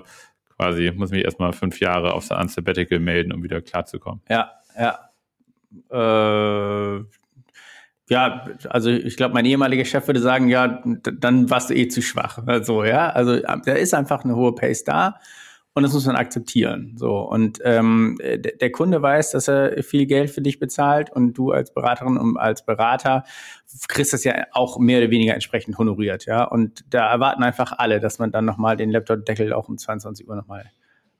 quasi 0.55 0.91
muss 0.95 1.11
mich 1.11 1.25
erstmal 1.25 1.53
fünf 1.53 1.79
Jahre 1.79 2.13
aufs 2.13 2.27
Sabbatical 2.27 2.99
melden, 2.99 3.33
um 3.33 3.43
wieder 3.43 3.61
klarzukommen. 3.61 4.21
Ja, 4.29 4.51
ja. 4.77 4.99
Äh, 5.91 7.03
ja, 8.07 8.47
also 8.69 8.89
ich 8.91 9.17
glaube, 9.17 9.33
mein 9.33 9.45
ehemaliger 9.45 9.83
Chef 9.83 10.07
würde 10.07 10.19
sagen, 10.19 10.47
ja, 10.47 10.83
dann 10.85 11.49
warst 11.49 11.71
du 11.71 11.75
eh 11.75 11.87
zu 11.87 12.01
schwach. 12.01 12.39
Also, 12.45 12.83
ja, 12.83 13.09
also 13.09 13.39
da 13.39 13.73
ist 13.73 13.93
einfach 13.95 14.23
eine 14.23 14.35
hohe 14.35 14.53
Pace 14.53 14.83
da 14.83 15.19
und 15.75 15.83
das 15.83 15.93
muss 15.93 16.05
man 16.05 16.15
akzeptieren. 16.15 16.95
So 16.97 17.19
und 17.19 17.59
ähm, 17.63 18.17
der 18.21 18.71
Kunde 18.71 19.01
weiß, 19.01 19.31
dass 19.31 19.49
er 19.49 19.83
viel 19.83 20.05
Geld 20.05 20.29
für 20.29 20.41
dich 20.41 20.57
bezahlt 20.57 21.11
und 21.11 21.33
du 21.33 21.51
als 21.51 21.73
Beraterin 21.73 22.17
und 22.17 22.37
als 22.37 22.65
Berater 22.65 23.23
kriegst 23.89 24.13
das 24.13 24.23
ja 24.23 24.45
auch 24.53 24.79
mehr 24.79 24.99
oder 24.99 25.11
weniger 25.11 25.33
entsprechend 25.33 25.77
honoriert, 25.77 26.25
ja. 26.25 26.45
Und 26.45 26.85
da 26.93 27.11
erwarten 27.11 27.43
einfach 27.43 27.73
alle, 27.77 27.99
dass 27.99 28.19
man 28.19 28.31
dann 28.31 28.45
nochmal 28.45 28.77
den 28.77 28.89
Laptop-Deckel 28.89 29.51
auch 29.51 29.67
um 29.67 29.77
22 29.77 30.27
Uhr 30.27 30.35
nochmal 30.35 30.71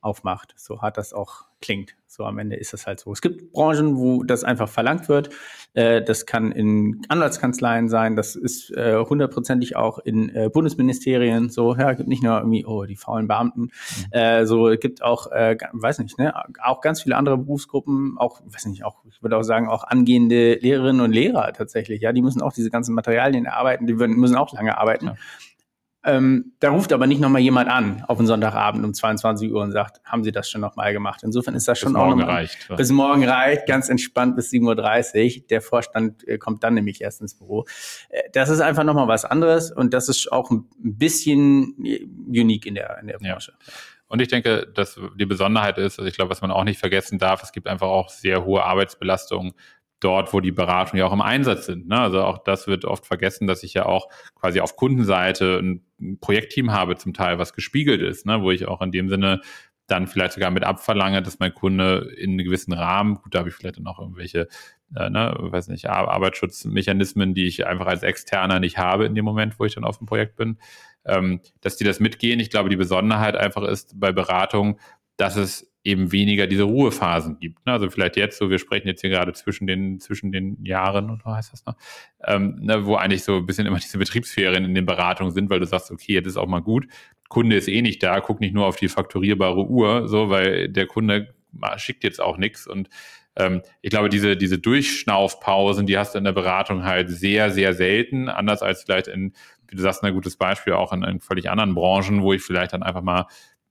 aufmacht. 0.06 0.54
So 0.58 0.82
hart 0.82 0.98
das 0.98 1.14
auch 1.14 1.46
klingt. 1.62 1.96
So 2.08 2.24
am 2.24 2.38
Ende 2.38 2.56
ist 2.56 2.72
das 2.72 2.86
halt 2.88 3.00
so. 3.00 3.12
Es 3.12 3.22
gibt 3.22 3.52
Branchen, 3.52 3.98
wo 3.98 4.24
das 4.24 4.44
einfach 4.44 4.70
verlangt 4.70 5.10
wird. 5.10 5.32
Äh, 5.74 6.02
das 6.02 6.26
kann 6.26 6.52
in 6.52 7.02
Anwaltskanzleien 7.10 7.90
sein. 7.90 8.16
Das 8.16 8.36
ist 8.36 8.72
äh, 8.72 8.98
hundertprozentig 8.98 9.76
auch 9.76 10.00
in 10.00 10.30
äh, 10.30 10.50
Bundesministerien 10.54 11.50
so. 11.50 11.76
Ja, 11.76 11.92
gibt 11.94 12.08
nicht 12.08 12.24
nur 12.24 12.38
irgendwie, 12.38 12.66
oh, 12.66 12.86
die 12.86 12.96
faulen 12.96 13.28
Beamten. 13.28 13.62
Mhm. 13.62 13.70
Äh, 14.12 14.46
so, 14.46 14.70
es 14.70 14.80
gibt 14.80 15.02
auch, 15.02 15.32
äh, 15.32 15.58
weiß 15.74 16.00
nicht, 16.00 16.18
ne, 16.18 16.34
auch 16.64 16.80
ganz 16.80 17.02
viele 17.02 17.18
andere 17.18 17.38
Berufsgruppen, 17.38 18.16
auch, 18.18 18.42
weiß 18.46 18.68
nicht, 18.68 18.86
auch, 18.86 19.04
ich 19.10 19.22
würde 19.22 19.36
auch 19.38 19.44
sagen, 19.44 19.68
auch 19.68 19.84
angehende 19.84 20.54
Lehrerinnen 20.56 21.02
und 21.02 21.12
Lehrer 21.12 21.52
tatsächlich. 21.52 22.02
Ja, 22.02 22.14
die 22.14 22.22
müssen 22.22 22.42
auch 22.42 22.54
diese 22.54 22.70
ganzen 22.70 22.94
Materialien 22.94 23.46
erarbeiten. 23.46 23.88
Die 23.88 23.94
müssen 23.94 24.36
auch 24.36 24.54
lange 24.54 24.78
arbeiten. 24.78 25.08
Ja. 25.08 25.16
Ähm, 26.06 26.54
da 26.60 26.70
ruft 26.70 26.94
aber 26.94 27.08
nicht 27.08 27.20
nochmal 27.20 27.42
jemand 27.42 27.68
an 27.68 28.04
auf 28.08 28.20
einen 28.20 28.28
Sonntagabend 28.28 28.86
um 28.86 28.94
22 28.94 29.52
Uhr 29.52 29.64
und 29.64 29.72
sagt, 29.72 30.02
haben 30.06 30.24
Sie 30.24 30.32
das 30.32 30.50
schon 30.50 30.62
nochmal 30.62 30.94
gemacht? 30.94 31.22
Insofern 31.24 31.56
ist 31.56 31.68
das 31.68 31.80
schon 31.80 31.94
bis 31.94 32.02
auch 32.02 32.06
morgen 32.06 32.20
noch 32.22 32.28
reicht. 32.28 32.70
Bis 32.78 32.92
morgen 32.92 33.28
reicht, 33.28 33.66
ganz 33.66 33.90
entspannt 33.90 34.36
bis 34.36 34.52
7.30 34.52 35.42
Uhr. 35.42 35.48
Der 35.50 35.62
Vorstand 35.62 36.28
äh, 36.28 36.38
kommt 36.38 36.64
dann 36.64 36.76
nämlich 36.76 37.02
erst 37.02 37.22
ins 37.22 37.34
Büro. 37.34 37.66
Äh, 38.10 38.22
das 38.34 38.50
ist 38.50 38.60
einfach 38.62 38.84
nochmal 38.84 39.08
was 39.08 39.26
anderes 39.26 39.72
und 39.72 39.96
das 39.96 40.08
ist 40.08 40.32
auch 40.32 40.52
ein 40.52 40.70
bisschen 40.78 41.74
unique 42.28 42.68
in 42.68 42.76
der, 42.76 43.00
in 43.00 43.08
der 43.08 43.18
Branche. 43.18 43.54
Ja. 43.60 43.74
Und 44.08 44.22
ich 44.22 44.28
denke, 44.28 44.68
dass 44.74 45.00
die 45.16 45.26
Besonderheit 45.26 45.80
ist, 45.80 45.98
also 45.98 46.08
ich 46.08 46.16
glaube, 46.16 46.30
was 46.30 46.42
man 46.42 46.52
auch 46.52 46.64
nicht 46.64 46.80
vergessen 46.80 47.18
darf, 47.18 47.42
es 47.42 47.52
gibt 47.52 47.68
einfach 47.68 47.88
auch 47.88 48.10
sehr 48.10 48.46
hohe 48.46 48.64
Arbeitsbelastungen 48.64 49.54
dort, 50.00 50.34
wo 50.34 50.40
die 50.40 50.52
Beratungen 50.52 51.00
ja 51.00 51.08
auch 51.08 51.14
im 51.14 51.22
Einsatz 51.22 51.66
sind. 51.66 51.88
Ne? 51.88 52.00
Also 52.00 52.24
auch 52.24 52.40
das 52.40 52.68
wird 52.68 52.86
oft 52.86 53.06
vergessen, 53.06 53.48
dass 53.48 53.64
ich 53.64 53.74
ja 53.74 53.86
auch 53.86 54.10
quasi 54.36 54.60
auf 54.60 54.75
Kundenseite 54.75 55.60
ein 55.60 56.18
Projektteam 56.20 56.72
habe, 56.72 56.98
zum 56.98 57.14
Teil, 57.14 57.40
was 57.40 57.54
gespiegelt 57.54 58.02
ist, 58.02 58.25
ne? 58.25 58.42
wo 58.42 58.52
ich 58.52 58.68
auch 58.68 58.82
in 58.82 58.92
dem 58.92 59.10
Sinne 59.10 59.42
dann 59.88 60.08
vielleicht 60.08 60.34
sogar 60.34 60.52
mit 60.52 60.64
abverlange, 60.64 61.22
dass 61.22 61.40
mein 61.40 61.54
Kunde 61.54 62.12
in 62.18 62.32
einem 62.32 62.46
gewissen 62.46 62.74
Rahmen, 62.74 63.16
gut, 63.16 63.36
da 63.36 63.40
habe 63.40 63.50
ich 63.50 63.56
vielleicht 63.56 63.78
dann 63.78 63.88
auch 63.88 64.00
irgendwelche, 64.00 64.48
äh, 64.96 65.10
ne, 65.10 65.36
weiß 65.38 65.68
nicht, 65.68 65.88
Arbeitsschutzmechanismen, 65.88 67.36
die 67.36 67.46
ich 67.46 67.68
einfach 67.68 67.86
als 67.86 68.02
Externer 68.02 68.60
nicht 68.60 68.78
habe 68.78 69.06
in 69.06 69.14
dem 69.14 69.25
Moment, 69.25 69.60
wo 69.60 69.66
ich 69.66 69.75
dann 69.75 69.84
auf 69.84 70.00
dem 70.00 70.08
Projekt 70.08 70.38
bin, 70.38 70.58
ähm, 71.06 71.40
dass 71.62 71.78
die 71.78 71.84
das 71.84 72.00
mitgehen. 72.00 72.40
Ich 72.40 72.50
glaube, 72.50 72.70
die 72.70 72.78
Besonderheit 72.78 73.36
einfach 73.36 73.64
ist 73.64 74.00
bei 74.00 74.12
Beratung, 74.12 74.80
dass 75.18 75.36
es 75.36 75.72
eben 75.86 76.12
weniger 76.12 76.48
diese 76.48 76.63
Ruhephasen 76.63 77.39
gibt. 77.39 77.65
Ne? 77.65 77.72
Also 77.72 77.89
vielleicht 77.89 78.18
jetzt 78.18 78.39
so, 78.39 78.50
wir 78.50 78.58
sprechen 78.58 78.88
jetzt 78.88 79.01
hier 79.01 79.12
gerade 79.12 79.32
zwischen 79.34 79.68
den, 79.68 80.00
zwischen 80.00 80.32
den 80.32 80.63
Jahren, 80.65 81.12
oder 81.12 81.36
heißt 81.36 81.54
das 81.54 81.65
noch, 81.65 81.75
ähm, 82.25 82.58
ne, 82.60 82.86
wo 82.86 82.96
eigentlich 82.96 83.24
so 83.24 83.38
ein 83.38 83.46
bisschen 83.46 83.68
immer 83.68 83.77
diese 83.84 84.00
Betriebsferien 84.00 84.65
in 84.65 84.74
den 84.74 84.86
Beratungen 84.86 85.32
sind, 85.32 85.50
weil 85.50 85.60
du 85.60 85.68
sagst, 85.68 85.92
okay, 85.92 86.13
jetzt 86.13 86.25
ist 86.25 86.38
auch 86.38 86.48
mal 86.48 86.62
gut. 86.62 86.88
Kunde 87.30 87.56
ist 87.56 87.68
eh 87.68 87.82
nicht 87.82 88.01
da, 88.01 88.20
guck 88.20 88.42
nicht 88.42 88.54
nur 88.54 88.65
auf 88.65 88.75
die 88.75 88.88
fakturierbare 88.88 89.65
Uhr, 89.65 90.08
so, 90.08 90.30
weil 90.30 90.70
der 90.70 90.88
Kunde 90.88 91.34
schickt 91.77 92.04
jetzt 92.04 92.20
auch 92.20 92.38
nichts 92.38 92.68
und 92.68 92.89
ähm, 93.38 93.62
ich 93.82 93.89
glaube, 93.89 94.10
diese, 94.10 94.38
diese 94.38 94.58
Durchschnaufpausen, 94.58 95.86
die 95.86 95.98
hast 95.98 96.15
du 96.15 96.20
in 96.20 96.24
der 96.24 96.32
Beratung 96.32 96.86
halt 96.86 97.10
sehr, 97.10 97.51
sehr 97.51 97.74
selten, 97.74 98.30
anders 98.30 98.62
als 98.62 98.84
vielleicht 98.84 99.08
in, 99.08 99.34
wie 99.68 99.75
du 99.75 99.82
sagst, 99.82 100.04
ein 100.04 100.13
gutes 100.13 100.38
Beispiel 100.38 100.74
auch 100.74 100.94
in, 100.94 101.04
in 101.04 101.20
völlig 101.20 101.50
anderen 101.50 101.75
Branchen, 101.75 102.22
wo 102.22 102.34
ich 102.34 102.42
vielleicht 102.42 102.74
dann 102.74 102.84
einfach 102.84 103.01
mal 103.01 103.27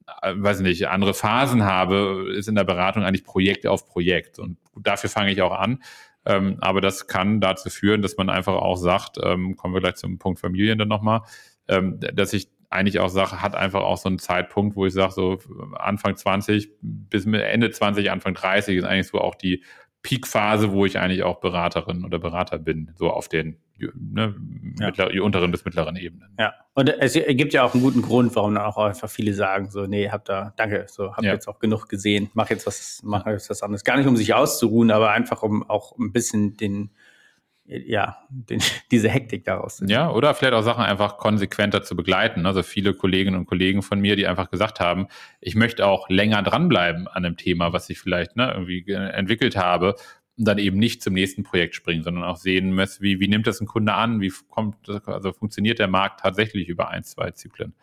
weiß 0.06 0.60
nicht, 0.60 0.88
andere 0.88 1.14
Phasen 1.14 1.64
habe, 1.64 2.32
ist 2.36 2.48
in 2.48 2.54
der 2.54 2.64
Beratung 2.64 3.04
eigentlich 3.04 3.24
Projekt 3.24 3.66
auf 3.66 3.86
Projekt. 3.86 4.38
Und 4.38 4.58
dafür 4.76 5.10
fange 5.10 5.32
ich 5.32 5.42
auch 5.42 5.52
an. 5.52 5.82
Ähm, 6.26 6.56
aber 6.60 6.80
das 6.80 7.06
kann 7.06 7.40
dazu 7.40 7.68
führen, 7.70 8.02
dass 8.02 8.16
man 8.16 8.30
einfach 8.30 8.54
auch 8.54 8.76
sagt, 8.76 9.18
ähm, 9.22 9.56
kommen 9.56 9.74
wir 9.74 9.80
gleich 9.80 9.96
zum 9.96 10.18
Punkt 10.18 10.40
Familien 10.40 10.78
dann 10.78 10.88
nochmal, 10.88 11.22
ähm, 11.68 12.00
dass 12.00 12.32
ich 12.32 12.48
eigentlich 12.70 12.98
auch 12.98 13.08
sage, 13.08 13.40
hat 13.42 13.54
einfach 13.54 13.82
auch 13.82 13.98
so 13.98 14.08
einen 14.08 14.18
Zeitpunkt, 14.18 14.74
wo 14.74 14.86
ich 14.86 14.92
sage, 14.92 15.12
so 15.12 15.38
Anfang 15.74 16.16
20 16.16 16.70
bis 16.80 17.26
Ende 17.26 17.70
20, 17.70 18.10
Anfang 18.10 18.34
30 18.34 18.78
ist 18.78 18.84
eigentlich 18.84 19.08
so 19.08 19.20
auch 19.20 19.34
die 19.34 19.62
Peakphase, 20.02 20.72
wo 20.72 20.84
ich 20.84 20.98
eigentlich 20.98 21.22
auch 21.22 21.40
Beraterin 21.40 22.04
oder 22.04 22.18
Berater 22.18 22.58
bin, 22.58 22.90
so 22.96 23.10
auf 23.10 23.28
den 23.28 23.58
ne, 23.78 24.34
ja. 24.78 24.86
mittler, 24.86 25.22
unteren 25.22 25.50
bis 25.50 25.64
mittleren 25.64 25.96
Ebenen. 25.96 26.34
Ja, 26.38 26.54
und 26.74 26.88
es 26.88 27.14
gibt 27.14 27.52
ja 27.52 27.64
auch 27.64 27.74
einen 27.74 27.82
guten 27.82 28.02
Grund, 28.02 28.34
warum 28.34 28.54
dann 28.54 28.64
auch 28.64 28.76
einfach 28.76 29.08
viele 29.08 29.34
sagen, 29.34 29.70
so, 29.70 29.86
nee, 29.86 30.10
hab 30.10 30.24
da, 30.24 30.52
danke, 30.56 30.86
so, 30.88 31.14
hab 31.14 31.24
ja. 31.24 31.32
jetzt 31.32 31.48
auch 31.48 31.58
genug 31.58 31.88
gesehen, 31.88 32.30
mach 32.34 32.50
jetzt 32.50 32.66
was, 32.66 33.00
mach 33.04 33.26
jetzt 33.26 33.50
was 33.50 33.62
anderes. 33.62 33.84
Gar 33.84 33.96
nicht, 33.96 34.06
um 34.06 34.16
sich 34.16 34.34
auszuruhen, 34.34 34.90
aber 34.90 35.10
einfach, 35.10 35.42
um 35.42 35.68
auch 35.68 35.96
ein 35.98 36.12
bisschen 36.12 36.56
den, 36.56 36.90
ja, 37.64 38.18
den, 38.28 38.60
diese 38.90 39.08
Hektik 39.08 39.44
daraus. 39.44 39.82
Ja, 39.86 40.10
oder 40.10 40.34
vielleicht 40.34 40.54
auch 40.54 40.62
Sachen 40.62 40.84
einfach 40.84 41.16
konsequenter 41.16 41.82
zu 41.82 41.96
begleiten. 41.96 42.46
Also 42.46 42.62
viele 42.62 42.94
Kolleginnen 42.94 43.36
und 43.36 43.46
Kollegen 43.46 43.82
von 43.82 44.00
mir, 44.00 44.16
die 44.16 44.26
einfach 44.26 44.50
gesagt 44.50 44.80
haben, 44.80 45.08
ich 45.40 45.54
möchte 45.54 45.86
auch 45.86 46.08
länger 46.08 46.42
dranbleiben 46.42 47.08
an 47.08 47.24
einem 47.24 47.36
Thema, 47.36 47.72
was 47.72 47.90
ich 47.90 47.98
vielleicht 47.98 48.36
ne, 48.36 48.52
irgendwie 48.52 48.90
entwickelt 48.92 49.56
habe 49.56 49.96
dann 50.36 50.58
eben 50.58 50.78
nicht 50.78 51.02
zum 51.02 51.14
nächsten 51.14 51.44
Projekt 51.44 51.74
springen, 51.74 52.02
sondern 52.02 52.24
auch 52.24 52.36
sehen 52.36 52.74
muss, 52.74 53.00
wie, 53.00 53.20
wie 53.20 53.28
nimmt 53.28 53.46
das 53.46 53.60
ein 53.60 53.66
Kunde 53.66 53.94
an, 53.94 54.20
wie 54.20 54.32
kommt, 54.48 54.76
also 55.06 55.32
funktioniert 55.32 55.78
der 55.78 55.88
Markt 55.88 56.20
tatsächlich 56.20 56.68
über 56.68 56.88
ein, 56.88 57.04
zwei 57.04 57.30
Zyklen. 57.30 57.74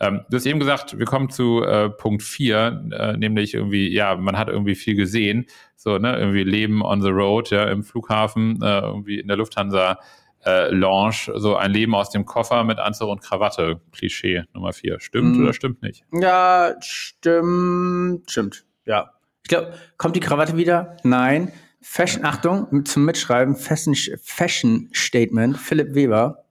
Ähm, 0.00 0.20
du 0.30 0.36
hast 0.36 0.46
eben 0.46 0.60
gesagt, 0.60 0.98
wir 0.98 1.06
kommen 1.06 1.30
zu 1.30 1.62
äh, 1.64 1.90
Punkt 1.90 2.22
4, 2.22 2.90
äh, 2.92 3.16
nämlich 3.16 3.54
irgendwie, 3.54 3.88
ja, 3.88 4.14
man 4.16 4.38
hat 4.38 4.48
irgendwie 4.48 4.74
viel 4.74 4.94
gesehen, 4.94 5.46
so, 5.76 5.98
ne, 5.98 6.16
irgendwie 6.16 6.44
Leben 6.44 6.82
on 6.82 7.02
the 7.02 7.08
road, 7.08 7.50
ja, 7.50 7.64
im 7.64 7.82
Flughafen, 7.82 8.60
äh, 8.62 8.80
irgendwie 8.80 9.18
in 9.18 9.26
der 9.26 9.36
Lufthansa 9.36 9.98
äh, 10.44 10.70
Lounge, 10.70 11.32
so 11.34 11.56
ein 11.56 11.72
Leben 11.72 11.94
aus 11.94 12.10
dem 12.10 12.26
Koffer 12.26 12.62
mit 12.62 12.78
Anzug 12.78 13.08
und 13.08 13.22
Krawatte, 13.22 13.80
Klischee 13.92 14.44
Nummer 14.54 14.72
4. 14.72 15.00
Stimmt 15.00 15.36
mhm. 15.36 15.42
oder 15.42 15.52
stimmt 15.52 15.82
nicht? 15.82 16.04
Ja, 16.12 16.74
stimmt, 16.80 18.30
stimmt, 18.30 18.64
ja. 18.84 19.10
Ich 19.42 19.48
glaube, 19.48 19.72
kommt 19.96 20.14
die 20.14 20.20
Krawatte 20.20 20.56
wieder? 20.56 20.96
Nein. 21.02 21.50
Fashion, 21.80 22.24
Achtung, 22.24 22.84
zum 22.84 23.04
Mitschreiben, 23.04 23.54
Fashion, 23.54 23.94
Fashion 24.22 24.90
Statement, 24.92 25.56
Philipp 25.56 25.94
Weber, 25.94 26.44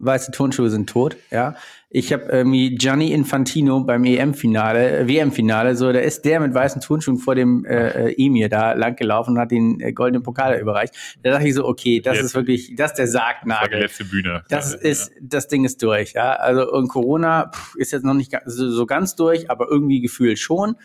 weiße 0.00 0.32
Turnschuhe 0.32 0.70
sind 0.70 0.88
tot, 0.88 1.16
ja. 1.30 1.54
Ich 1.92 2.12
habe 2.12 2.26
irgendwie 2.30 2.76
Gianni 2.76 3.12
Infantino 3.12 3.80
beim 3.80 4.04
EM-Finale, 4.04 5.00
äh, 5.00 5.08
WM-Finale, 5.08 5.74
so, 5.74 5.92
da 5.92 5.98
ist 5.98 6.24
der 6.24 6.38
mit 6.38 6.54
weißen 6.54 6.80
Turnschuhen 6.80 7.18
vor 7.18 7.34
dem 7.34 7.64
äh, 7.64 8.10
äh 8.10 8.14
Emir 8.16 8.48
da 8.48 8.74
langgelaufen 8.74 9.34
und 9.34 9.40
hat 9.40 9.50
den 9.50 9.80
äh, 9.80 9.92
goldenen 9.92 10.22
Pokal 10.22 10.58
überreicht. 10.60 10.94
Da 11.22 11.30
dachte 11.32 11.48
ich 11.48 11.54
so, 11.54 11.66
okay, 11.66 12.00
das 12.00 12.16
Jetzt. 12.16 12.26
ist 12.26 12.34
wirklich, 12.36 12.76
das 12.76 12.92
ist 12.92 12.98
der 12.98 13.08
Sargnagel. 13.08 13.60
Das 13.60 13.70
war 13.72 13.76
die 13.76 13.82
letzte 13.82 14.04
Bühne. 14.04 14.44
Das 14.48 14.72
ja, 14.72 14.78
ist, 14.78 15.10
ja. 15.10 15.16
das 15.20 15.48
Ding 15.48 15.64
ist 15.64 15.82
durch, 15.82 16.12
ja. 16.12 16.34
Also 16.34 16.70
und 16.70 16.88
Corona 16.88 17.50
pff, 17.52 17.74
ist 17.74 17.90
jetzt 17.90 18.04
noch 18.04 18.14
nicht 18.14 18.32
so, 18.46 18.70
so 18.70 18.86
ganz 18.86 19.16
durch, 19.16 19.50
aber 19.50 19.66
irgendwie 19.68 20.00
gefühlt 20.00 20.38
schon. 20.38 20.76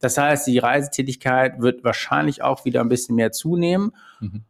Das 0.00 0.18
heißt, 0.18 0.46
die 0.46 0.58
Reisetätigkeit 0.58 1.60
wird 1.60 1.84
wahrscheinlich 1.84 2.42
auch 2.42 2.64
wieder 2.64 2.80
ein 2.80 2.88
bisschen 2.88 3.16
mehr 3.16 3.32
zunehmen. 3.32 3.92
Mhm. 4.20 4.42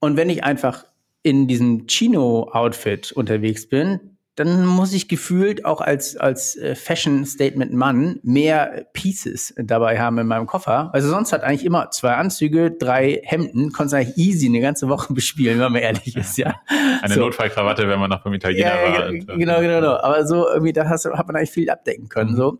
Und 0.00 0.16
wenn 0.16 0.30
ich 0.30 0.44
einfach 0.44 0.84
in 1.22 1.48
diesem 1.48 1.86
Chino-Outfit 1.86 3.12
unterwegs 3.12 3.68
bin, 3.68 4.16
dann 4.36 4.66
muss 4.66 4.92
ich 4.92 5.08
gefühlt 5.08 5.64
auch 5.64 5.80
als, 5.80 6.16
als 6.16 6.56
äh, 6.56 6.74
Fashion-Statement-Mann 6.74 8.20
mehr 8.22 8.86
Pieces 8.92 9.54
dabei 9.56 9.98
haben 9.98 10.18
in 10.18 10.26
meinem 10.26 10.46
Koffer. 10.46 10.90
Also 10.92 11.08
sonst 11.08 11.32
hat 11.32 11.42
eigentlich 11.42 11.64
immer 11.64 11.90
zwei 11.90 12.12
Anzüge, 12.12 12.70
drei 12.70 13.22
Hemden, 13.24 13.72
konntest 13.72 13.94
eigentlich 13.94 14.18
easy 14.18 14.46
eine 14.46 14.60
ganze 14.60 14.88
Woche 14.88 15.12
bespielen, 15.14 15.58
wenn 15.58 15.72
man 15.72 15.80
ehrlich 15.80 16.14
ist, 16.14 16.36
ja. 16.36 16.54
Eine 17.02 17.14
so. 17.14 17.20
Notfallkrawatte, 17.20 17.88
wenn 17.88 17.98
man 17.98 18.10
noch 18.10 18.22
beim 18.22 18.34
Italiener 18.34 18.66
ja, 18.66 18.92
war. 18.92 19.10
Genau, 19.10 19.36
genau, 19.36 19.60
genau. 19.60 19.96
Aber 19.96 20.26
so 20.26 20.46
irgendwie, 20.48 20.74
da 20.74 20.86
hast, 20.86 21.06
hat 21.06 21.26
man 21.26 21.36
eigentlich 21.36 21.50
viel 21.50 21.70
abdecken 21.70 22.10
können, 22.10 22.32
mhm. 22.32 22.36
so 22.36 22.58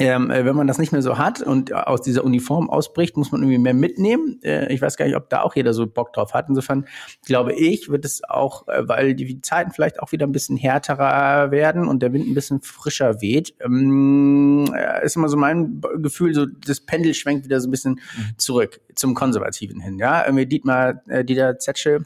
ähm, 0.00 0.30
äh, 0.30 0.44
wenn 0.44 0.56
man 0.56 0.66
das 0.66 0.78
nicht 0.78 0.92
mehr 0.92 1.02
so 1.02 1.18
hat 1.18 1.42
und 1.42 1.72
aus 1.72 2.00
dieser 2.02 2.24
Uniform 2.24 2.70
ausbricht, 2.70 3.16
muss 3.16 3.30
man 3.32 3.42
irgendwie 3.42 3.58
mehr 3.58 3.74
mitnehmen. 3.74 4.40
Äh, 4.42 4.72
ich 4.72 4.80
weiß 4.80 4.96
gar 4.96 5.04
nicht, 5.04 5.16
ob 5.16 5.28
da 5.28 5.42
auch 5.42 5.54
jeder 5.54 5.74
so 5.74 5.86
Bock 5.86 6.12
drauf 6.12 6.34
hat. 6.34 6.48
Insofern 6.48 6.86
glaube 7.24 7.52
ich, 7.52 7.90
wird 7.90 8.04
es 8.04 8.24
auch, 8.24 8.66
äh, 8.68 8.88
weil 8.88 9.14
die 9.14 9.40
Zeiten 9.42 9.70
vielleicht 9.70 10.00
auch 10.00 10.12
wieder 10.12 10.26
ein 10.26 10.32
bisschen 10.32 10.56
härterer 10.56 11.50
werden 11.50 11.86
und 11.86 12.02
der 12.02 12.12
Wind 12.12 12.26
ein 12.26 12.34
bisschen 12.34 12.62
frischer 12.62 13.20
weht, 13.20 13.54
ähm, 13.60 14.72
äh, 14.74 15.04
ist 15.04 15.16
immer 15.16 15.28
so 15.28 15.36
mein 15.36 15.80
Gefühl, 15.98 16.34
so 16.34 16.46
das 16.46 16.80
Pendel 16.80 17.14
schwenkt 17.14 17.44
wieder 17.44 17.60
so 17.60 17.68
ein 17.68 17.70
bisschen 17.70 17.92
mhm. 17.94 18.38
zurück 18.38 18.80
zum 18.94 19.14
Konservativen 19.14 19.80
hin. 19.80 19.98
Ja, 19.98 20.24
irgendwie 20.24 20.46
Dietmar, 20.46 21.02
äh, 21.08 21.24
Dieter 21.24 21.58
Zetsche 21.58 22.04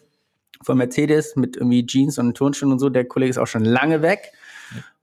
von 0.63 0.79
Mercedes 0.79 1.37
mit 1.37 1.57
irgendwie 1.57 1.87
Jeans 1.87 2.19
und 2.19 2.35
Turnschuhen 2.35 2.73
und 2.73 2.79
so, 2.79 2.89
der 2.89 3.05
Kollege 3.05 3.31
ist 3.31 3.39
auch 3.39 3.47
schon 3.47 3.65
lange 3.65 4.03
weg. 4.03 4.33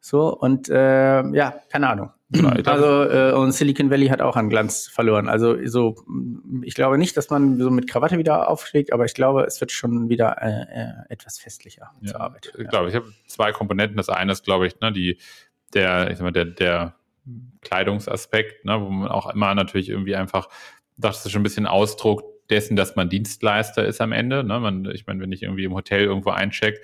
So, 0.01 0.35
und 0.35 0.67
äh, 0.69 1.23
ja, 1.31 1.55
keine 1.69 1.89
Ahnung. 1.89 2.09
Also 2.65 3.03
äh, 3.03 3.33
und 3.33 3.51
Silicon 3.51 3.89
Valley 3.89 4.07
hat 4.07 4.21
auch 4.21 4.37
an 4.37 4.49
Glanz 4.49 4.87
verloren. 4.87 5.27
Also 5.27 5.57
so, 5.65 5.95
ich 6.61 6.75
glaube 6.75 6.97
nicht, 6.97 7.17
dass 7.17 7.29
man 7.29 7.57
so 7.59 7.69
mit 7.69 7.89
Krawatte 7.89 8.17
wieder 8.17 8.49
aufschlägt, 8.49 8.93
aber 8.93 9.05
ich 9.05 9.13
glaube, 9.13 9.43
es 9.43 9.59
wird 9.59 9.71
schon 9.71 10.09
wieder 10.09 10.37
äh, 10.41 10.61
äh, 10.61 10.93
etwas 11.09 11.39
festlicher 11.39 11.91
ja, 12.01 12.11
zur 12.11 12.21
Arbeit. 12.21 12.53
Ich 12.57 12.69
glaube, 12.69 12.89
ich 12.89 12.95
habe 12.95 13.11
zwei 13.27 13.51
Komponenten. 13.51 13.97
Das 13.97 14.09
eine 14.09 14.31
ist, 14.31 14.45
glaube 14.45 14.67
ich, 14.67 14.79
ne, 14.79 14.91
die 14.91 15.17
der, 15.73 16.09
ich 16.11 16.17
sag 16.17 16.23
mal, 16.23 16.31
der, 16.31 16.45
der 16.45 16.95
Kleidungsaspekt, 17.61 18.65
ne, 18.65 18.81
wo 18.81 18.89
man 18.89 19.09
auch 19.09 19.33
immer 19.33 19.53
natürlich 19.55 19.89
irgendwie 19.89 20.15
einfach, 20.15 20.47
das 20.97 21.25
ist 21.25 21.31
schon 21.31 21.41
ein 21.41 21.43
bisschen 21.43 21.67
Ausdruck 21.67 22.23
dessen, 22.49 22.75
dass 22.75 22.95
man 22.95 23.09
Dienstleister 23.09 23.85
ist 23.85 24.01
am 24.01 24.11
Ende. 24.11 24.43
Ne? 24.43 24.59
Man, 24.59 24.85
ich 24.85 25.07
meine, 25.07 25.21
wenn 25.21 25.31
ich 25.31 25.43
irgendwie 25.43 25.63
im 25.63 25.73
Hotel 25.73 26.03
irgendwo 26.03 26.31
eincheck, 26.31 26.81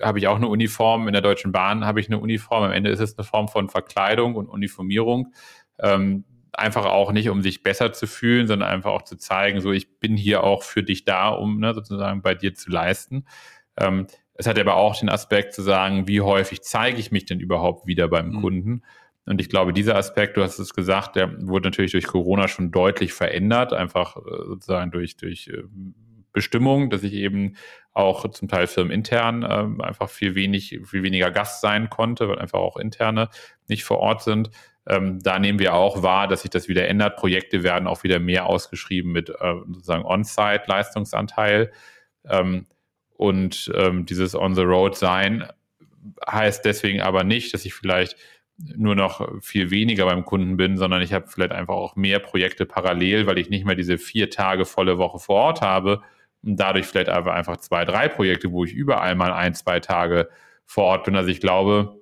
habe 0.00 0.18
ich 0.18 0.28
auch 0.28 0.36
eine 0.36 0.48
Uniform, 0.48 1.06
in 1.08 1.12
der 1.12 1.22
Deutschen 1.22 1.52
Bahn 1.52 1.84
habe 1.84 2.00
ich 2.00 2.08
eine 2.08 2.18
Uniform. 2.18 2.64
Am 2.64 2.72
Ende 2.72 2.90
ist 2.90 3.00
es 3.00 3.18
eine 3.18 3.24
Form 3.24 3.48
von 3.48 3.68
Verkleidung 3.68 4.36
und 4.36 4.48
Uniformierung. 4.48 5.32
Ähm, 5.78 6.24
einfach 6.52 6.86
auch 6.86 7.12
nicht, 7.12 7.28
um 7.28 7.42
sich 7.42 7.62
besser 7.62 7.92
zu 7.92 8.06
fühlen, 8.06 8.46
sondern 8.46 8.68
einfach 8.68 8.92
auch 8.92 9.02
zu 9.02 9.16
zeigen, 9.16 9.60
so 9.60 9.72
ich 9.72 9.98
bin 9.98 10.16
hier 10.16 10.44
auch 10.44 10.62
für 10.62 10.82
dich 10.82 11.04
da, 11.04 11.28
um 11.28 11.58
ne, 11.58 11.74
sozusagen 11.74 12.22
bei 12.22 12.34
dir 12.34 12.54
zu 12.54 12.70
leisten. 12.70 13.26
Ähm, 13.76 14.06
es 14.34 14.46
hat 14.46 14.58
aber 14.58 14.76
auch 14.76 14.96
den 14.98 15.08
Aspekt 15.08 15.54
zu 15.54 15.62
sagen, 15.62 16.08
wie 16.08 16.20
häufig 16.20 16.62
zeige 16.62 16.98
ich 16.98 17.12
mich 17.12 17.24
denn 17.24 17.40
überhaupt 17.40 17.86
wieder 17.86 18.08
beim 18.08 18.30
mhm. 18.30 18.40
Kunden? 18.40 18.82
Und 19.26 19.40
ich 19.40 19.48
glaube, 19.48 19.72
dieser 19.72 19.96
Aspekt, 19.96 20.36
du 20.36 20.42
hast 20.42 20.58
es 20.58 20.74
gesagt, 20.74 21.16
der 21.16 21.48
wurde 21.48 21.68
natürlich 21.68 21.92
durch 21.92 22.06
Corona 22.06 22.46
schon 22.46 22.70
deutlich 22.70 23.12
verändert, 23.12 23.72
einfach 23.72 24.16
äh, 24.16 24.20
sozusagen 24.46 24.90
durch, 24.90 25.16
durch 25.16 25.48
äh, 25.48 25.62
Bestimmung, 26.34 26.90
dass 26.90 27.02
ich 27.02 27.14
eben 27.14 27.56
auch 27.94 28.28
zum 28.30 28.48
Teil 28.48 28.66
firmenintern 28.66 29.46
ähm, 29.48 29.80
einfach 29.80 30.10
viel 30.10 30.34
wenig, 30.34 30.80
viel 30.84 31.02
weniger 31.02 31.30
Gast 31.30 31.62
sein 31.62 31.88
konnte, 31.88 32.28
weil 32.28 32.38
einfach 32.38 32.58
auch 32.58 32.76
interne 32.76 33.30
nicht 33.68 33.84
vor 33.84 33.98
Ort 34.00 34.22
sind. 34.22 34.50
Ähm, 34.86 35.20
da 35.22 35.38
nehmen 35.38 35.58
wir 35.58 35.74
auch 35.74 36.02
wahr, 36.02 36.28
dass 36.28 36.42
sich 36.42 36.50
das 36.50 36.68
wieder 36.68 36.88
ändert. 36.88 37.16
Projekte 37.16 37.62
werden 37.62 37.88
auch 37.88 38.02
wieder 38.02 38.18
mehr 38.18 38.46
ausgeschrieben 38.46 39.12
mit 39.12 39.30
äh, 39.30 39.54
sozusagen 39.66 40.04
On-Site-Leistungsanteil. 40.04 41.72
Ähm, 42.28 42.66
und 43.16 43.72
ähm, 43.74 44.04
dieses 44.04 44.34
On-the-Road-Sein 44.34 45.46
heißt 46.28 46.64
deswegen 46.64 47.00
aber 47.00 47.24
nicht, 47.24 47.54
dass 47.54 47.64
ich 47.64 47.72
vielleicht 47.72 48.16
nur 48.56 48.94
noch 48.94 49.42
viel 49.42 49.70
weniger 49.70 50.04
beim 50.06 50.24
Kunden 50.24 50.56
bin, 50.56 50.76
sondern 50.76 51.00
ich 51.00 51.12
habe 51.12 51.26
vielleicht 51.28 51.52
einfach 51.52 51.74
auch 51.74 51.96
mehr 51.96 52.18
Projekte 52.18 52.66
parallel, 52.66 53.26
weil 53.26 53.38
ich 53.38 53.50
nicht 53.50 53.64
mehr 53.64 53.74
diese 53.74 53.98
vier 53.98 54.30
Tage 54.30 54.64
volle 54.64 54.98
Woche 54.98 55.18
vor 55.18 55.36
Ort 55.36 55.60
habe, 55.60 56.02
und 56.44 56.56
dadurch 56.56 56.86
vielleicht 56.86 57.08
einfach 57.08 57.56
zwei, 57.58 57.84
drei 57.84 58.08
Projekte, 58.08 58.52
wo 58.52 58.64
ich 58.64 58.72
überall 58.72 59.14
mal 59.14 59.32
ein, 59.32 59.54
zwei 59.54 59.80
Tage 59.80 60.28
vor 60.66 60.84
Ort 60.84 61.04
bin. 61.04 61.16
Also 61.16 61.30
ich 61.30 61.40
glaube, 61.40 62.00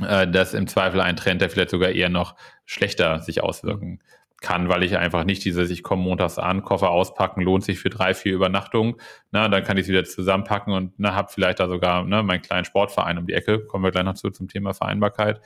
äh, 0.00 0.26
dass 0.26 0.54
im 0.54 0.66
Zweifel 0.66 1.00
ein 1.00 1.16
Trend, 1.16 1.40
der 1.40 1.50
vielleicht 1.50 1.70
sogar 1.70 1.90
eher 1.90 2.08
noch 2.08 2.36
schlechter 2.64 3.20
sich 3.20 3.42
auswirken 3.42 4.00
kann, 4.40 4.68
weil 4.68 4.82
ich 4.82 4.96
einfach 4.96 5.24
nicht 5.24 5.44
dieses, 5.44 5.70
ich 5.70 5.82
komme 5.82 6.02
montags 6.02 6.38
an, 6.38 6.62
Koffer 6.62 6.90
auspacken, 6.90 7.42
lohnt 7.42 7.64
sich 7.64 7.78
für 7.78 7.90
drei, 7.90 8.12
vier 8.12 8.34
Übernachtungen, 8.34 8.96
na, 9.30 9.48
dann 9.48 9.62
kann 9.62 9.76
ich 9.76 9.84
es 9.84 9.88
wieder 9.88 10.04
zusammenpacken 10.04 10.74
und 10.74 10.92
habe 11.06 11.32
vielleicht 11.32 11.60
da 11.60 11.68
sogar 11.68 12.04
ne, 12.04 12.22
meinen 12.22 12.42
kleinen 12.42 12.64
Sportverein 12.64 13.18
um 13.18 13.26
die 13.26 13.34
Ecke, 13.34 13.64
kommen 13.64 13.84
wir 13.84 13.92
gleich 13.92 14.04
noch 14.04 14.14
zu 14.14 14.30
zum 14.30 14.48
Thema 14.48 14.74
Vereinbarkeit, 14.74 15.40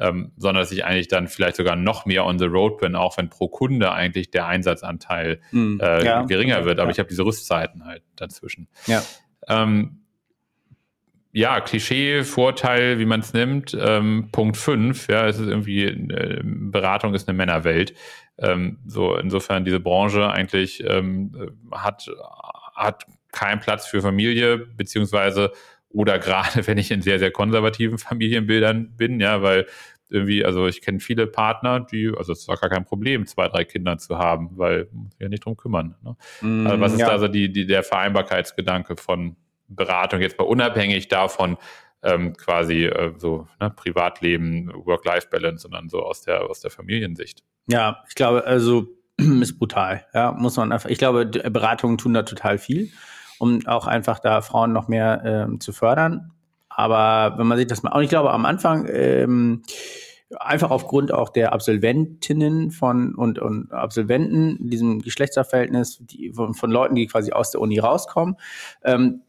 ähm, 0.00 0.32
sondern 0.36 0.62
dass 0.62 0.72
ich 0.72 0.84
eigentlich 0.84 1.08
dann 1.08 1.28
vielleicht 1.28 1.56
sogar 1.56 1.76
noch 1.76 2.06
mehr 2.06 2.24
on 2.24 2.38
the 2.38 2.46
road 2.46 2.78
bin, 2.78 2.96
auch 2.96 3.18
wenn 3.18 3.28
pro 3.28 3.48
Kunde 3.48 3.92
eigentlich 3.92 4.30
der 4.30 4.46
Einsatzanteil 4.46 5.40
mm, 5.52 5.78
äh, 5.80 6.04
ja, 6.04 6.22
geringer 6.22 6.58
okay, 6.58 6.64
wird, 6.66 6.80
aber 6.80 6.88
ja. 6.88 6.92
ich 6.92 6.98
habe 6.98 7.08
diese 7.08 7.24
Rüstzeiten 7.24 7.84
halt 7.84 8.02
dazwischen. 8.16 8.68
Ja. 8.86 9.02
Ähm, 9.46 10.00
ja, 11.32 11.60
Klischee, 11.60 12.24
Vorteil, 12.24 12.98
wie 12.98 13.04
man 13.04 13.20
es 13.20 13.32
nimmt. 13.32 13.76
Ähm, 13.78 14.30
Punkt 14.32 14.56
5, 14.56 15.06
ja, 15.08 15.28
es 15.28 15.38
ist 15.38 15.46
irgendwie, 15.46 15.84
äh, 15.84 16.40
Beratung 16.42 17.14
ist 17.14 17.28
eine 17.28 17.36
Männerwelt. 17.36 17.94
Ähm, 18.38 18.78
so, 18.86 19.16
insofern 19.16 19.64
diese 19.64 19.80
Branche 19.80 20.28
eigentlich 20.28 20.82
ähm, 20.84 21.52
hat, 21.70 22.10
hat 22.74 23.04
keinen 23.32 23.60
Platz 23.60 23.86
für 23.86 24.00
Familie, 24.00 24.58
beziehungsweise 24.58 25.52
oder 25.90 26.18
gerade 26.18 26.48
wenn 26.66 26.78
ich 26.78 26.90
in 26.90 27.02
sehr, 27.02 27.18
sehr 27.18 27.30
konservativen 27.30 27.98
Familienbildern 27.98 28.96
bin, 28.96 29.20
ja, 29.20 29.42
weil 29.42 29.66
irgendwie, 30.10 30.44
also 30.44 30.66
ich 30.66 30.82
kenne 30.82 31.00
viele 31.00 31.26
Partner, 31.26 31.80
die, 31.80 32.12
also 32.16 32.32
es 32.32 32.40
ist 32.40 32.48
auch 32.48 32.60
gar 32.60 32.70
kein 32.70 32.84
Problem, 32.84 33.26
zwei, 33.26 33.48
drei 33.48 33.64
Kinder 33.64 33.96
zu 33.98 34.18
haben, 34.18 34.50
weil 34.58 34.88
muss 34.92 35.12
ja 35.20 35.28
nicht 35.28 35.44
drum 35.44 35.56
kümmern. 35.56 35.94
Ne? 36.02 36.16
Mm, 36.40 36.66
also 36.66 36.80
was 36.80 36.92
ist 36.94 37.00
ja. 37.00 37.08
da 37.08 37.18
so 37.18 37.28
die, 37.28 37.52
die, 37.52 37.66
der 37.66 37.84
Vereinbarkeitsgedanke 37.84 38.96
von 38.96 39.36
Beratung, 39.68 40.20
jetzt 40.20 40.36
mal 40.36 40.44
unabhängig 40.44 41.06
davon, 41.08 41.56
ähm, 42.02 42.36
quasi 42.36 42.86
äh, 42.86 43.12
so 43.18 43.46
ne, 43.60 43.70
Privatleben, 43.70 44.72
Work-Life-Balance, 44.74 45.62
sondern 45.62 45.88
so 45.88 46.02
aus 46.02 46.22
der, 46.22 46.42
aus 46.42 46.60
der 46.60 46.70
Familiensicht. 46.70 47.44
Ja, 47.68 48.02
ich 48.08 48.14
glaube, 48.14 48.44
also 48.44 48.88
ist 49.16 49.58
brutal. 49.58 50.06
Ja, 50.14 50.32
muss 50.32 50.56
man 50.56 50.72
einfach, 50.72 50.88
ich 50.88 50.98
glaube, 50.98 51.26
Beratungen 51.26 51.98
tun 51.98 52.14
da 52.14 52.22
total 52.22 52.58
viel, 52.58 52.90
um 53.40 53.66
auch 53.66 53.86
einfach 53.86 54.18
da 54.18 54.42
Frauen 54.42 54.72
noch 54.72 54.86
mehr 54.86 55.22
ähm, 55.24 55.60
zu 55.60 55.72
fördern. 55.72 56.30
Aber 56.68 57.38
wenn 57.38 57.46
man 57.46 57.58
sich 57.58 57.66
das 57.66 57.82
mal, 57.82 57.92
und 57.92 58.02
ich 58.02 58.10
glaube, 58.10 58.32
am 58.32 58.44
Anfang, 58.44 58.86
ähm, 58.88 59.62
einfach 60.38 60.70
aufgrund 60.70 61.12
auch 61.12 61.30
der 61.30 61.52
Absolventinnen 61.52 62.70
von 62.70 63.14
und, 63.14 63.38
und 63.38 63.72
Absolventen, 63.72 64.68
diesem 64.68 65.00
Geschlechterverhältnis, 65.00 65.98
die, 66.02 66.32
von, 66.32 66.54
von 66.54 66.70
Leuten, 66.70 66.94
die 66.94 67.06
quasi 67.06 67.32
aus 67.32 67.50
der 67.50 67.60
Uni 67.60 67.78
rauskommen. 67.78 68.36
Ähm, 68.84 69.22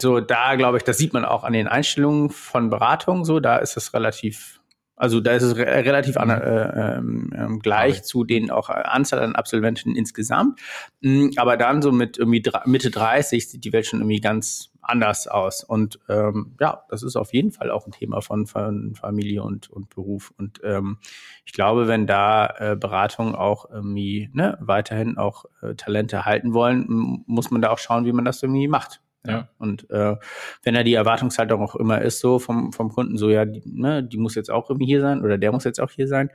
so, 0.00 0.20
da 0.20 0.54
glaube 0.54 0.78
ich, 0.78 0.84
das 0.84 0.96
sieht 0.96 1.12
man 1.12 1.24
auch 1.24 1.42
an 1.44 1.52
den 1.52 1.68
Einstellungen 1.68 2.30
von 2.30 2.70
Beratungen 2.70 3.24
so, 3.24 3.40
da 3.40 3.56
ist 3.56 3.76
es 3.76 3.92
relativ 3.92 4.60
also 4.96 5.20
da 5.20 5.32
ist 5.32 5.42
es 5.42 5.56
re 5.56 5.66
relativ 5.66 6.16
an, 6.16 6.30
äh, 6.30 6.98
äh, 6.98 7.58
gleich 7.58 8.02
zu 8.02 8.24
den 8.24 8.50
auch 8.50 8.70
Anzahl 8.70 9.20
an 9.20 9.36
Absolventen 9.36 9.94
insgesamt. 9.94 10.58
Mm, 11.02 11.28
aber 11.36 11.58
dann 11.58 11.82
so 11.82 11.92
mit 11.92 12.18
irgendwie 12.18 12.42
Mitte 12.64 12.90
30 12.90 13.48
sieht 13.48 13.64
die 13.64 13.72
Welt 13.72 13.86
schon 13.86 14.00
irgendwie 14.00 14.20
ganz 14.20 14.72
anders 14.80 15.26
aus. 15.26 15.64
Und 15.64 15.98
ähm, 16.08 16.56
ja, 16.60 16.84
das 16.88 17.02
ist 17.02 17.16
auf 17.16 17.34
jeden 17.34 17.52
Fall 17.52 17.70
auch 17.70 17.86
ein 17.86 17.92
Thema 17.92 18.22
von, 18.22 18.46
von 18.46 18.94
Familie 18.94 19.42
und, 19.42 19.68
und 19.68 19.90
Beruf. 19.90 20.32
Und 20.38 20.60
ähm, 20.64 20.98
ich 21.44 21.52
glaube, 21.52 21.88
wenn 21.88 22.06
da 22.06 22.54
äh, 22.58 22.76
Beratungen 22.76 23.34
auch 23.34 23.68
irgendwie 23.70 24.30
ne, 24.32 24.56
weiterhin 24.60 25.18
auch 25.18 25.44
äh, 25.60 25.74
Talente 25.74 26.24
halten 26.24 26.54
wollen, 26.54 27.22
muss 27.26 27.50
man 27.50 27.60
da 27.60 27.70
auch 27.70 27.78
schauen, 27.78 28.06
wie 28.06 28.12
man 28.12 28.24
das 28.24 28.42
irgendwie 28.42 28.68
macht. 28.68 29.02
Ja. 29.32 29.48
Und 29.58 29.88
äh, 29.90 30.16
wenn 30.62 30.74
da 30.74 30.82
die 30.82 30.94
Erwartungshaltung 30.94 31.62
auch 31.62 31.76
immer 31.76 32.02
ist, 32.02 32.20
so 32.20 32.38
vom, 32.38 32.72
vom 32.72 32.90
Kunden, 32.90 33.16
so 33.18 33.30
ja, 33.30 33.44
die, 33.44 33.62
ne, 33.64 34.02
die 34.02 34.16
muss 34.16 34.34
jetzt 34.34 34.50
auch 34.50 34.70
irgendwie 34.70 34.86
hier 34.86 35.00
sein 35.00 35.22
oder 35.22 35.38
der 35.38 35.52
muss 35.52 35.64
jetzt 35.64 35.80
auch 35.80 35.90
hier 35.90 36.08
sein, 36.08 36.30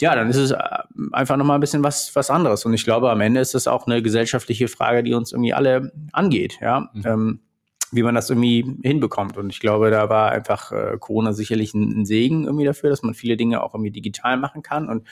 ja, 0.00 0.14
dann 0.14 0.28
ist 0.28 0.36
es 0.36 0.50
äh, 0.50 0.58
einfach 1.12 1.36
nochmal 1.36 1.58
ein 1.58 1.60
bisschen 1.60 1.84
was, 1.84 2.14
was 2.16 2.30
anderes. 2.30 2.64
Und 2.64 2.74
ich 2.74 2.84
glaube, 2.84 3.10
am 3.10 3.20
Ende 3.20 3.40
ist 3.40 3.54
es 3.54 3.68
auch 3.68 3.86
eine 3.86 4.02
gesellschaftliche 4.02 4.68
Frage, 4.68 5.02
die 5.02 5.14
uns 5.14 5.32
irgendwie 5.32 5.54
alle 5.54 5.92
angeht, 6.12 6.58
ja. 6.60 6.90
Mhm. 6.92 7.02
Ähm, 7.04 7.40
wie 7.92 8.02
man 8.02 8.14
das 8.16 8.28
irgendwie 8.28 8.64
hinbekommt. 8.82 9.36
Und 9.36 9.50
ich 9.50 9.60
glaube, 9.60 9.90
da 9.90 10.08
war 10.08 10.32
einfach 10.32 10.72
äh, 10.72 10.96
Corona 10.98 11.32
sicherlich 11.32 11.74
ein, 11.74 12.00
ein 12.00 12.04
Segen 12.04 12.44
irgendwie 12.44 12.64
dafür, 12.64 12.90
dass 12.90 13.02
man 13.02 13.14
viele 13.14 13.36
Dinge 13.36 13.62
auch 13.62 13.74
irgendwie 13.74 13.92
digital 13.92 14.36
machen 14.36 14.62
kann. 14.62 14.88
Und 14.88 15.06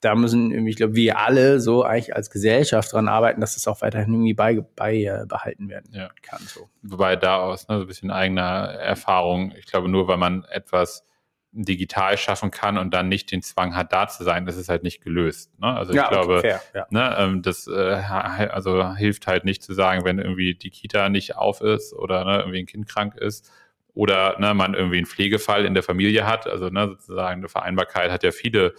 da 0.00 0.14
müssen 0.14 0.66
ich 0.66 0.76
glaube, 0.76 0.94
wir 0.94 1.18
alle 1.18 1.60
so 1.60 1.82
eigentlich 1.82 2.14
als 2.14 2.30
Gesellschaft 2.30 2.92
dran 2.92 3.08
arbeiten, 3.08 3.40
dass 3.40 3.54
das 3.54 3.66
auch 3.66 3.80
weiterhin 3.80 4.12
irgendwie 4.12 4.34
bei, 4.34 4.62
bei 4.76 4.96
äh, 4.96 5.24
behalten 5.26 5.68
werden 5.68 5.90
ja. 5.92 6.10
kann. 6.22 6.40
So. 6.42 6.68
Wobei 6.82 7.16
da 7.16 7.38
aus 7.38 7.68
ne, 7.68 7.76
so 7.76 7.82
ein 7.82 7.86
bisschen 7.86 8.10
eigener 8.10 8.44
Erfahrung, 8.44 9.52
ich 9.56 9.66
glaube, 9.66 9.88
nur 9.88 10.06
weil 10.08 10.18
man 10.18 10.44
etwas 10.44 11.04
digital 11.52 12.18
schaffen 12.18 12.50
kann 12.50 12.76
und 12.76 12.92
dann 12.92 13.08
nicht 13.08 13.32
den 13.32 13.40
Zwang 13.40 13.74
hat, 13.74 13.92
da 13.92 14.08
zu 14.08 14.24
sein, 14.24 14.44
das 14.44 14.56
ist 14.56 14.68
halt 14.68 14.82
nicht 14.82 15.02
gelöst. 15.02 15.58
Ne? 15.58 15.68
Also 15.68 15.92
ich 15.92 15.96
ja, 15.96 16.08
glaube, 16.08 16.40
fair, 16.40 16.60
ja. 16.74 16.86
ne, 16.90 17.16
ähm, 17.18 17.42
das 17.42 17.66
äh, 17.66 17.72
also 17.72 18.94
hilft 18.94 19.26
halt 19.26 19.46
nicht 19.46 19.62
zu 19.62 19.72
sagen, 19.72 20.04
wenn 20.04 20.18
irgendwie 20.18 20.54
die 20.54 20.70
Kita 20.70 21.08
nicht 21.08 21.36
auf 21.36 21.62
ist 21.62 21.94
oder 21.94 22.24
ne, 22.24 22.40
irgendwie 22.40 22.58
ein 22.60 22.66
Kind 22.66 22.86
krank 22.86 23.16
ist 23.16 23.50
oder 23.94 24.38
ne, 24.38 24.52
man 24.52 24.74
irgendwie 24.74 24.98
einen 24.98 25.06
Pflegefall 25.06 25.64
in 25.64 25.72
der 25.72 25.82
Familie 25.82 26.26
hat. 26.26 26.46
Also 26.46 26.68
ne, 26.68 26.88
sozusagen 26.88 27.40
eine 27.40 27.48
Vereinbarkeit 27.48 28.10
hat 28.10 28.22
ja 28.22 28.32
viele 28.32 28.74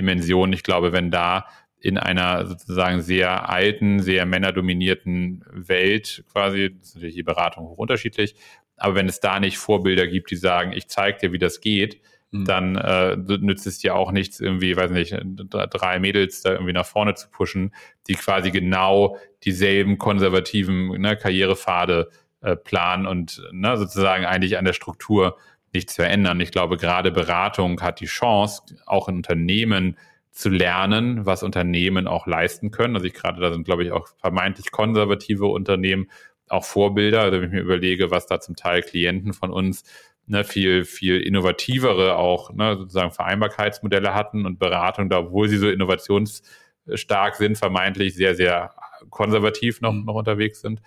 Dimensionen. 0.00 0.52
Ich 0.52 0.62
glaube, 0.62 0.92
wenn 0.92 1.10
da 1.10 1.46
in 1.78 1.98
einer 1.98 2.46
sozusagen 2.46 3.00
sehr 3.00 3.48
alten, 3.48 4.00
sehr 4.00 4.26
männerdominierten 4.26 5.44
Welt 5.50 6.24
quasi, 6.32 6.74
das 6.78 6.88
ist 6.88 6.94
natürlich 6.96 7.14
die 7.16 7.22
Beratung 7.22 7.64
hoch 7.66 7.78
unterschiedlich, 7.78 8.34
aber 8.76 8.94
wenn 8.94 9.08
es 9.08 9.20
da 9.20 9.40
nicht 9.40 9.58
Vorbilder 9.58 10.06
gibt, 10.06 10.30
die 10.30 10.36
sagen, 10.36 10.72
ich 10.72 10.88
zeige 10.88 11.18
dir, 11.18 11.32
wie 11.32 11.38
das 11.38 11.60
geht, 11.60 12.00
mhm. 12.30 12.44
dann 12.44 12.76
äh, 12.76 13.16
nützt 13.16 13.66
es 13.66 13.78
dir 13.78 13.94
auch 13.94 14.12
nichts, 14.12 14.40
irgendwie, 14.40 14.76
weiß 14.76 14.90
nicht, 14.90 15.16
drei 15.48 15.98
Mädels 15.98 16.42
da 16.42 16.52
irgendwie 16.52 16.72
nach 16.72 16.86
vorne 16.86 17.14
zu 17.14 17.28
pushen, 17.30 17.74
die 18.08 18.14
quasi 18.14 18.50
genau 18.50 19.16
dieselben 19.44 19.98
konservativen 19.98 21.00
ne, 21.00 21.16
Karrierepfade 21.16 22.10
äh, 22.40 22.56
planen 22.56 23.06
und 23.06 23.42
ne, 23.52 23.76
sozusagen 23.76 24.24
eigentlich 24.24 24.58
an 24.58 24.64
der 24.64 24.72
Struktur 24.72 25.36
nichts 25.72 25.94
verändern. 25.94 26.40
Ich 26.40 26.50
glaube, 26.50 26.76
gerade 26.76 27.10
Beratung 27.10 27.80
hat 27.80 28.00
die 28.00 28.06
Chance, 28.06 28.62
auch 28.86 29.08
in 29.08 29.16
Unternehmen 29.16 29.96
zu 30.30 30.48
lernen, 30.48 31.26
was 31.26 31.42
Unternehmen 31.42 32.06
auch 32.06 32.26
leisten 32.26 32.70
können. 32.70 32.94
Also 32.94 33.06
ich 33.06 33.14
gerade, 33.14 33.40
da 33.40 33.52
sind, 33.52 33.64
glaube 33.64 33.84
ich, 33.84 33.92
auch 33.92 34.08
vermeintlich 34.18 34.70
konservative 34.70 35.46
Unternehmen 35.46 36.10
auch 36.48 36.64
Vorbilder. 36.64 37.22
Also 37.22 37.40
wenn 37.40 37.48
ich 37.48 37.52
mir 37.52 37.60
überlege, 37.60 38.10
was 38.10 38.26
da 38.26 38.40
zum 38.40 38.56
Teil 38.56 38.82
Klienten 38.82 39.32
von 39.32 39.50
uns 39.50 39.84
ne, 40.26 40.44
viel, 40.44 40.84
viel 40.84 41.20
innovativere 41.20 42.16
auch 42.16 42.52
ne, 42.52 42.76
sozusagen 42.76 43.10
Vereinbarkeitsmodelle 43.10 44.14
hatten 44.14 44.46
und 44.46 44.58
Beratung, 44.58 45.08
da 45.08 45.18
obwohl 45.18 45.48
sie 45.48 45.58
so 45.58 45.68
innovationsstark 45.68 47.34
sind, 47.36 47.58
vermeintlich 47.58 48.14
sehr, 48.14 48.34
sehr 48.34 48.74
konservativ 49.10 49.80
noch, 49.80 49.92
mhm. 49.92 50.04
noch 50.04 50.14
unterwegs 50.14 50.60
sind. 50.60 50.80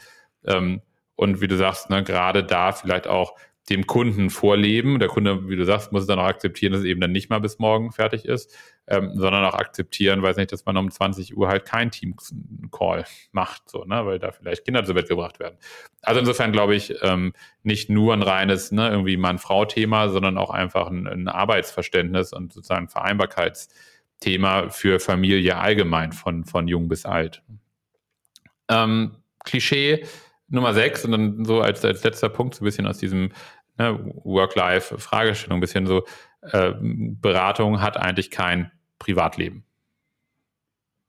Ähm, 0.46 0.82
und 1.15 1.41
wie 1.41 1.48
du 1.48 1.58
sagst, 1.58 1.89
ne, 1.89 2.04
gerade 2.04 2.43
da 2.43 2.72
vielleicht 2.72 3.08
auch 3.08 3.36
dem 3.69 3.88
Kunden 3.88 4.30
vorleben. 4.30 4.99
Der 4.99 5.08
Kunde, 5.08 5.47
wie 5.47 5.56
du 5.56 5.63
sagst, 5.65 5.91
muss 5.91 6.06
dann 6.06 6.19
auch 6.19 6.26
akzeptieren, 6.26 6.73
dass 6.73 6.82
es 6.82 6.88
eben 6.88 6.99
dann 6.99 7.13
nicht 7.13 7.30
mal 7.30 7.39
bis 7.39 7.60
morgen 7.60 7.91
fertig 7.91 8.26
ist, 8.26 8.54
ähm, 8.88 9.12
sondern 9.15 9.45
auch 9.45 9.54
akzeptieren, 9.54 10.21
weiß 10.21 10.36
nicht, 10.36 10.52
dass 10.52 10.65
man 10.65 10.76
um 10.76 10.91
20 10.91 11.38
Uhr 11.38 11.47
halt 11.47 11.63
kein 11.63 11.89
Team-Call 11.89 13.06
macht, 13.32 13.69
so, 13.69 13.86
ne, 13.86 14.06
weil 14.06 14.19
da 14.19 14.32
vielleicht 14.32 14.65
Kinder 14.65 14.84
zu 14.84 14.93
Bett 14.93 15.08
gebracht 15.08 15.39
werden. 15.39 15.58
Also 16.02 16.19
insofern 16.19 16.52
glaube 16.52 16.76
ich, 16.76 16.93
ähm, 17.02 17.34
nicht 17.63 17.89
nur 17.89 18.13
ein 18.13 18.21
reines, 18.21 18.73
ne, 18.73 18.89
irgendwie 18.89 19.15
Mann-Frau-Thema, 19.15 20.10
sondern 20.10 20.38
auch 20.38 20.49
einfach 20.49 20.88
ein, 20.88 21.08
ein 21.08 21.30
Arbeitsverständnis 21.30 22.34
und 22.34 22.52
sozusagen 22.52 22.89
Vereinbarkeitsthema 22.89 24.69
für 24.69 24.99
Familie 24.99 25.58
allgemein 25.58 26.12
von, 26.12 26.43
von 26.43 26.67
jung 26.67 26.89
bis 26.89 27.06
alt. 27.06 27.41
Ähm, 28.67 29.15
Klischee, 29.45 30.06
Nummer 30.54 30.74
sechs 30.74 31.04
und 31.04 31.12
dann 31.12 31.46
so 31.46 31.62
als, 31.62 31.84
als 31.84 32.04
letzter 32.04 32.30
Punkt 32.30 32.56
so 32.56 32.63
ein 32.63 32.66
bisschen 32.66 32.88
aus 32.88 32.98
diesem 32.98 33.32
ne, 33.78 34.00
Work-Life-Fragestellung, 34.24 35.58
ein 35.58 35.62
bisschen 35.62 35.88
so, 35.88 36.06
äh, 36.42 36.74
Beratung 36.80 37.82
hat 37.82 37.98
eigentlich 37.98 38.32
kein 38.32 38.72
Privatleben. 39.00 39.66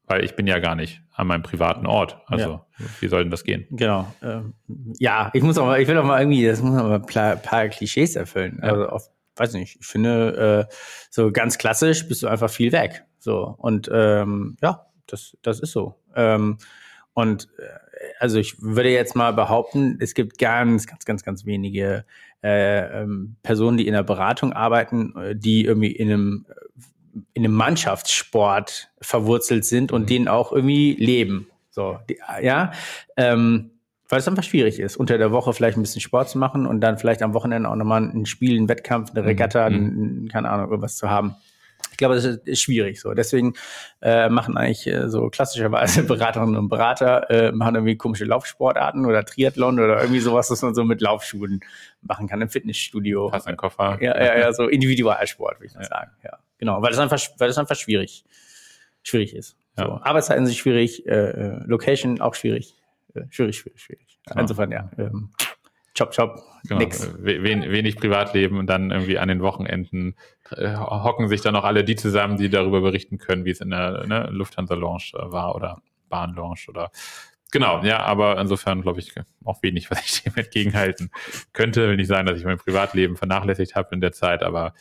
Weil 0.07 0.25
ich 0.25 0.37
bin 0.37 0.47
ja 0.47 0.59
gar 0.59 0.75
nicht 0.75 1.03
an 1.15 1.27
meinem 1.27 1.43
privaten 1.43 1.87
Ort. 1.87 2.19
Also 2.27 2.51
ja. 2.79 2.87
wie 3.01 3.09
soll 3.09 3.23
denn 3.23 3.31
das 3.31 3.45
gehen? 3.45 3.67
Genau. 3.71 4.13
Ähm, 4.23 4.55
ja, 4.99 5.31
ich 5.33 5.43
muss 5.43 5.57
auch 5.57 5.67
mal, 5.67 5.81
ich 5.81 5.89
will 5.89 5.97
auch 5.97 6.05
mal 6.05 6.21
irgendwie, 6.21 6.45
das 6.47 6.61
muss 6.61 6.75
man 6.75 6.89
mal 6.89 7.03
ein 7.03 7.43
paar 7.43 7.69
Klischees 7.69 8.17
erfüllen. 8.17 8.61
Ja. 8.63 8.71
Also 8.71 8.89
auf, 8.89 9.11
weiß 9.37 9.55
nicht, 9.55 9.79
ich 9.81 9.87
finde, 9.87 10.69
äh, 10.71 10.75
so 11.11 11.33
ganz 11.33 11.57
klassisch 11.59 12.07
bist 12.07 12.23
du 12.23 12.29
einfach 12.29 12.51
viel 12.51 12.73
weg. 12.73 13.05
So. 13.19 13.55
Und 13.59 13.89
ähm, 13.93 14.57
ja, 14.63 14.87
das, 15.07 15.37
das 15.43 15.61
ist 15.61 15.73
so. 15.73 15.95
Ähm, 16.15 16.59
und 17.15 17.49
äh, 17.59 17.84
also 18.19 18.39
ich 18.39 18.61
würde 18.61 18.91
jetzt 18.91 19.17
mal 19.17 19.33
behaupten, 19.33 19.99
es 20.01 20.15
gibt 20.15 20.39
ganz, 20.39 20.87
ganz, 20.87 21.05
ganz, 21.05 21.23
ganz 21.23 21.45
wenige 21.45 22.05
äh, 22.43 23.03
ähm, 23.03 23.37
Personen, 23.43 23.77
die 23.77 23.87
in 23.87 23.95
der 23.95 24.03
Beratung 24.03 24.53
arbeiten, 24.53 25.15
äh, 25.17 25.37
die 25.37 25.65
irgendwie 25.65 25.93
in 25.93 26.11
einem, 26.11 26.47
in 27.33 27.45
einem 27.45 27.55
Mannschaftssport 27.55 28.91
verwurzelt 29.01 29.65
sind 29.65 29.93
und 29.93 30.03
mhm. 30.03 30.07
den 30.07 30.29
auch 30.29 30.53
irgendwie 30.53 30.95
leben. 30.95 31.47
So, 31.71 31.99
die, 32.09 32.19
ja. 32.43 32.73
Ähm, 33.17 33.71
Weil 34.09 34.19
es 34.19 34.29
einfach 34.29 34.45
schwierig 34.45 34.79
ist, 34.79 34.97
unter 34.97 35.19
der 35.19 35.33
Woche 35.33 35.53
vielleicht 35.53 35.79
ein 35.79 35.83
bisschen 35.83 36.03
Sport 36.03 36.29
zu 36.29 36.39
machen 36.39 36.67
und 36.67 36.81
dann 36.81 36.99
vielleicht 36.99 37.23
am 37.23 37.35
Wochenende 37.35 37.69
auch 37.69 37.77
nochmal 37.77 38.03
ein 38.03 38.27
Spiel, 38.27 38.57
einen 38.57 38.69
Wettkampf, 38.69 39.11
eine 39.11 39.25
Regatta, 39.25 39.71
mhm. 39.71 40.25
ein, 40.25 40.29
keine 40.29 40.51
Ahnung, 40.51 40.69
irgendwas 40.69 40.97
zu 40.97 41.09
haben. 41.09 41.37
Ich 41.91 41.97
glaube, 41.97 42.15
das 42.15 42.25
ist, 42.25 42.61
schwierig 42.61 43.01
so. 43.01 43.15
Deswegen 43.15 43.55
äh, 44.03 44.29
machen 44.29 44.57
eigentlich 44.57 44.87
äh, 44.87 45.09
so 45.09 45.29
klassischerweise 45.29 46.03
Beraterinnen 46.05 46.57
und 46.57 46.69
Berater 46.69 47.31
äh, 47.31 47.53
machen 47.53 47.77
irgendwie 47.77 47.97
komische 47.97 48.25
Laufsportarten 48.25 49.07
oder 49.07 49.25
Triathlon 49.25 49.79
oder 49.81 50.01
irgendwie 50.01 50.21
sowas, 50.21 50.51
was 50.51 50.63
man 50.63 50.75
so 50.75 50.85
mit 50.85 51.01
Laufschuhen 51.01 51.61
machen 52.03 52.29
kann 52.29 52.41
im 52.41 52.49
Fitnessstudio. 52.49 53.31
Passt 53.31 53.47
ein 53.47 53.57
Koffer. 53.57 53.99
Ja, 54.01 54.17
ja, 54.23 54.39
ja, 54.39 54.53
so 54.53 54.69
Individualsport, 54.69 55.59
würde 55.61 55.67
ich 55.67 55.75
mal 55.75 55.83
ja. 55.83 55.89
sagen. 55.89 56.11
Ja, 56.23 56.39
genau, 56.59 56.83
weil 56.83 56.91
das 56.91 56.99
einfach, 56.99 57.21
weil 57.39 57.49
das 57.49 57.59
einfach 57.59 57.77
schwierig, 57.77 58.25
schwierig 59.03 59.35
ist. 59.35 59.57
Ja. 59.79 59.87
So, 59.87 59.93
Arbeitszeiten 60.03 60.47
sind 60.47 60.57
schwierig, 60.57 61.07
äh, 61.07 61.11
äh 61.11 61.61
Location 61.67 62.21
auch 62.21 62.35
schwierig, 62.35 62.75
äh, 63.15 63.23
schwierig, 63.31 63.59
schwierig, 63.59 63.81
schwierig. 63.81 64.21
Genau. 64.27 64.41
Insofern 64.41 64.71
ja. 64.73 64.91
Ähm, 64.99 65.31
Chop, 65.97 66.11
chop, 66.11 66.43
genau. 66.67 66.81
nix. 66.81 67.15
Wen, 67.19 67.71
wenig 67.71 67.97
Privatleben 67.97 68.59
und 68.59 68.67
dann 68.67 68.91
irgendwie 68.91 69.19
an 69.19 69.29
den 69.29 69.43
Wochenenden 69.43 70.17
äh, 70.51 70.77
hocken 70.77 71.29
sich 71.29 71.41
dann 71.41 71.55
auch 71.55 71.65
alle 71.65 71.85
die 71.85 71.95
zusammen, 71.95 72.37
die 72.37 72.51
darüber 72.51 72.81
berichten 72.81 73.19
können, 73.19 73.45
wie 73.45 73.51
es 73.51 73.61
in 73.61 73.71
der 73.71 74.07
ne, 74.07 74.29
Lufthansa-Lounge 74.31 75.13
äh, 75.15 75.33
war 75.33 75.55
oder 75.55 75.81
Bahn-Lounge 76.09 76.67
oder 76.69 76.91
Genau, 77.55 77.85
ja, 77.85 78.01
aber 78.01 78.41
insofern 78.41 78.83
glaube 78.83 78.99
ich 78.99 79.15
auch 79.45 79.63
wenig, 79.63 79.89
was 79.89 80.05
ich 80.05 80.23
dem 80.25 80.35
entgegenhalten 80.35 81.13
könnte. 81.53 81.87
Will 81.89 81.95
nicht 81.95 82.09
sagen, 82.09 82.27
dass 82.27 82.37
ich 82.37 82.45
mein 82.45 82.59
Privatleben 82.59 83.17
vernachlässigt 83.17 83.77
habe 83.77 83.95
in 83.95 84.01
der 84.01 84.11
Zeit, 84.11 84.43
aber 84.43 84.75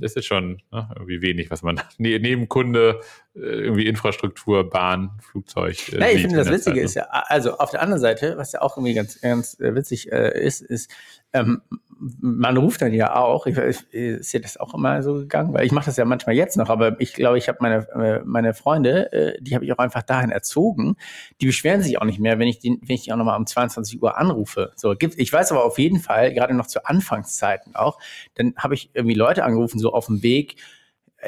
das 0.00 0.14
ist 0.14 0.26
schon 0.26 0.62
ne, 0.70 0.88
irgendwie 0.94 1.22
wenig, 1.22 1.50
was 1.50 1.62
man 1.62 1.80
ne, 1.98 2.18
neben 2.18 2.48
Kunde, 2.48 3.00
äh, 3.34 3.40
irgendwie 3.40 3.86
Infrastruktur, 3.86 4.68
Bahn, 4.68 5.18
Flugzeug. 5.20 5.92
Äh, 5.92 6.00
ja, 6.00 6.08
ich 6.08 6.22
finde, 6.22 6.36
das 6.36 6.50
Witzige 6.50 6.76
Zeit. 6.76 6.84
ist 6.84 6.94
ja, 6.94 7.04
also 7.04 7.58
auf 7.58 7.70
der 7.70 7.82
anderen 7.82 8.00
Seite, 8.00 8.36
was 8.36 8.52
ja 8.52 8.62
auch 8.62 8.76
irgendwie 8.76 8.94
ganz, 8.94 9.20
ganz 9.20 9.58
äh, 9.60 9.74
witzig 9.74 10.12
äh, 10.12 10.38
ist, 10.40 10.60
ist, 10.60 10.90
ähm, 11.32 11.62
man 11.98 12.56
ruft 12.56 12.82
dann 12.82 12.92
ja 12.92 13.16
auch, 13.16 13.46
ich, 13.46 13.56
ich, 13.56 13.92
ist 13.92 14.32
dir 14.32 14.40
das 14.40 14.56
auch 14.56 14.74
immer 14.74 15.02
so 15.02 15.14
gegangen, 15.14 15.52
weil 15.52 15.66
ich 15.66 15.72
mache 15.72 15.86
das 15.86 15.96
ja 15.96 16.04
manchmal 16.04 16.36
jetzt 16.36 16.56
noch, 16.56 16.70
aber 16.70 17.00
ich 17.00 17.12
glaube, 17.12 17.38
ich 17.38 17.48
habe 17.48 17.58
meine, 17.60 17.88
äh, 17.90 18.20
meine 18.24 18.54
Freunde, 18.54 19.12
äh, 19.12 19.42
die 19.42 19.54
habe 19.54 19.64
ich 19.64 19.72
auch 19.72 19.78
einfach 19.78 20.02
dahin 20.02 20.30
erzogen, 20.30 20.96
die 21.40 21.46
beschweren 21.46 21.82
sich 21.82 22.00
auch 22.00 22.04
nicht 22.04 22.20
mehr, 22.20 22.38
wenn 22.38 22.48
ich 22.48 22.58
die, 22.60 22.78
wenn 22.82 22.94
ich 22.94 23.02
die 23.02 23.12
auch 23.12 23.16
nochmal 23.16 23.38
um 23.38 23.46
22 23.46 24.00
Uhr 24.02 24.16
anrufe. 24.16 24.72
So, 24.76 24.94
gibt, 24.94 25.18
ich 25.18 25.32
weiß 25.32 25.50
aber 25.52 25.64
auf 25.64 25.78
jeden 25.78 25.98
Fall, 25.98 26.32
gerade 26.32 26.54
noch 26.54 26.66
zu 26.66 26.84
Anfangszeiten 26.84 27.74
auch, 27.74 27.98
dann 28.34 28.54
habe 28.56 28.74
ich 28.74 28.90
irgendwie 28.94 29.16
Leute 29.16 29.44
angerufen, 29.44 29.78
so 29.78 29.92
auf 29.92 30.06
dem 30.06 30.22
Weg, 30.22 30.56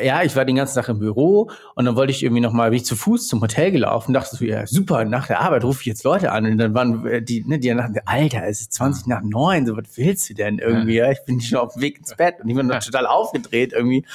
ja, 0.00 0.22
ich 0.22 0.36
war 0.36 0.44
den 0.44 0.54
ganzen 0.54 0.76
Tag 0.76 0.88
im 0.88 1.00
Büro 1.00 1.50
und 1.74 1.84
dann 1.84 1.96
wollte 1.96 2.12
ich 2.12 2.22
irgendwie 2.22 2.40
nochmal, 2.40 2.70
bin 2.70 2.76
ich 2.76 2.84
zu 2.84 2.94
Fuß 2.94 3.26
zum 3.26 3.40
Hotel 3.40 3.72
gelaufen, 3.72 4.12
dachte 4.12 4.36
so, 4.36 4.44
ja, 4.44 4.64
super, 4.64 5.04
nach 5.04 5.26
der 5.26 5.40
Arbeit 5.40 5.64
rufe 5.64 5.80
ich 5.80 5.86
jetzt 5.86 6.04
Leute 6.04 6.30
an 6.30 6.46
und 6.46 6.58
dann 6.58 6.74
waren 6.74 7.04
äh, 7.06 7.20
die, 7.20 7.44
ne, 7.44 7.58
die 7.58 7.74
dachten, 7.74 7.96
Alter, 8.04 8.44
es 8.46 8.60
ist 8.60 8.72
20 8.74 9.08
nach 9.08 9.22
neun, 9.22 9.66
so, 9.66 9.76
was 9.76 9.96
willst 9.96 10.30
du 10.30 10.34
denn 10.34 10.60
irgendwie? 10.60 10.94
Ja. 10.94 11.10
Ich 11.10 11.24
bin 11.26 11.40
schon 11.40 11.58
auf 11.58 11.72
dem 11.72 11.82
Weg 11.82 11.98
ins 11.98 12.14
Bett 12.14 12.36
und 12.40 12.48
ich 12.48 12.54
bin 12.54 12.70
ja. 12.70 12.78
total 12.78 13.06
aufgedreht 13.06 13.72
irgendwie. 13.72 14.06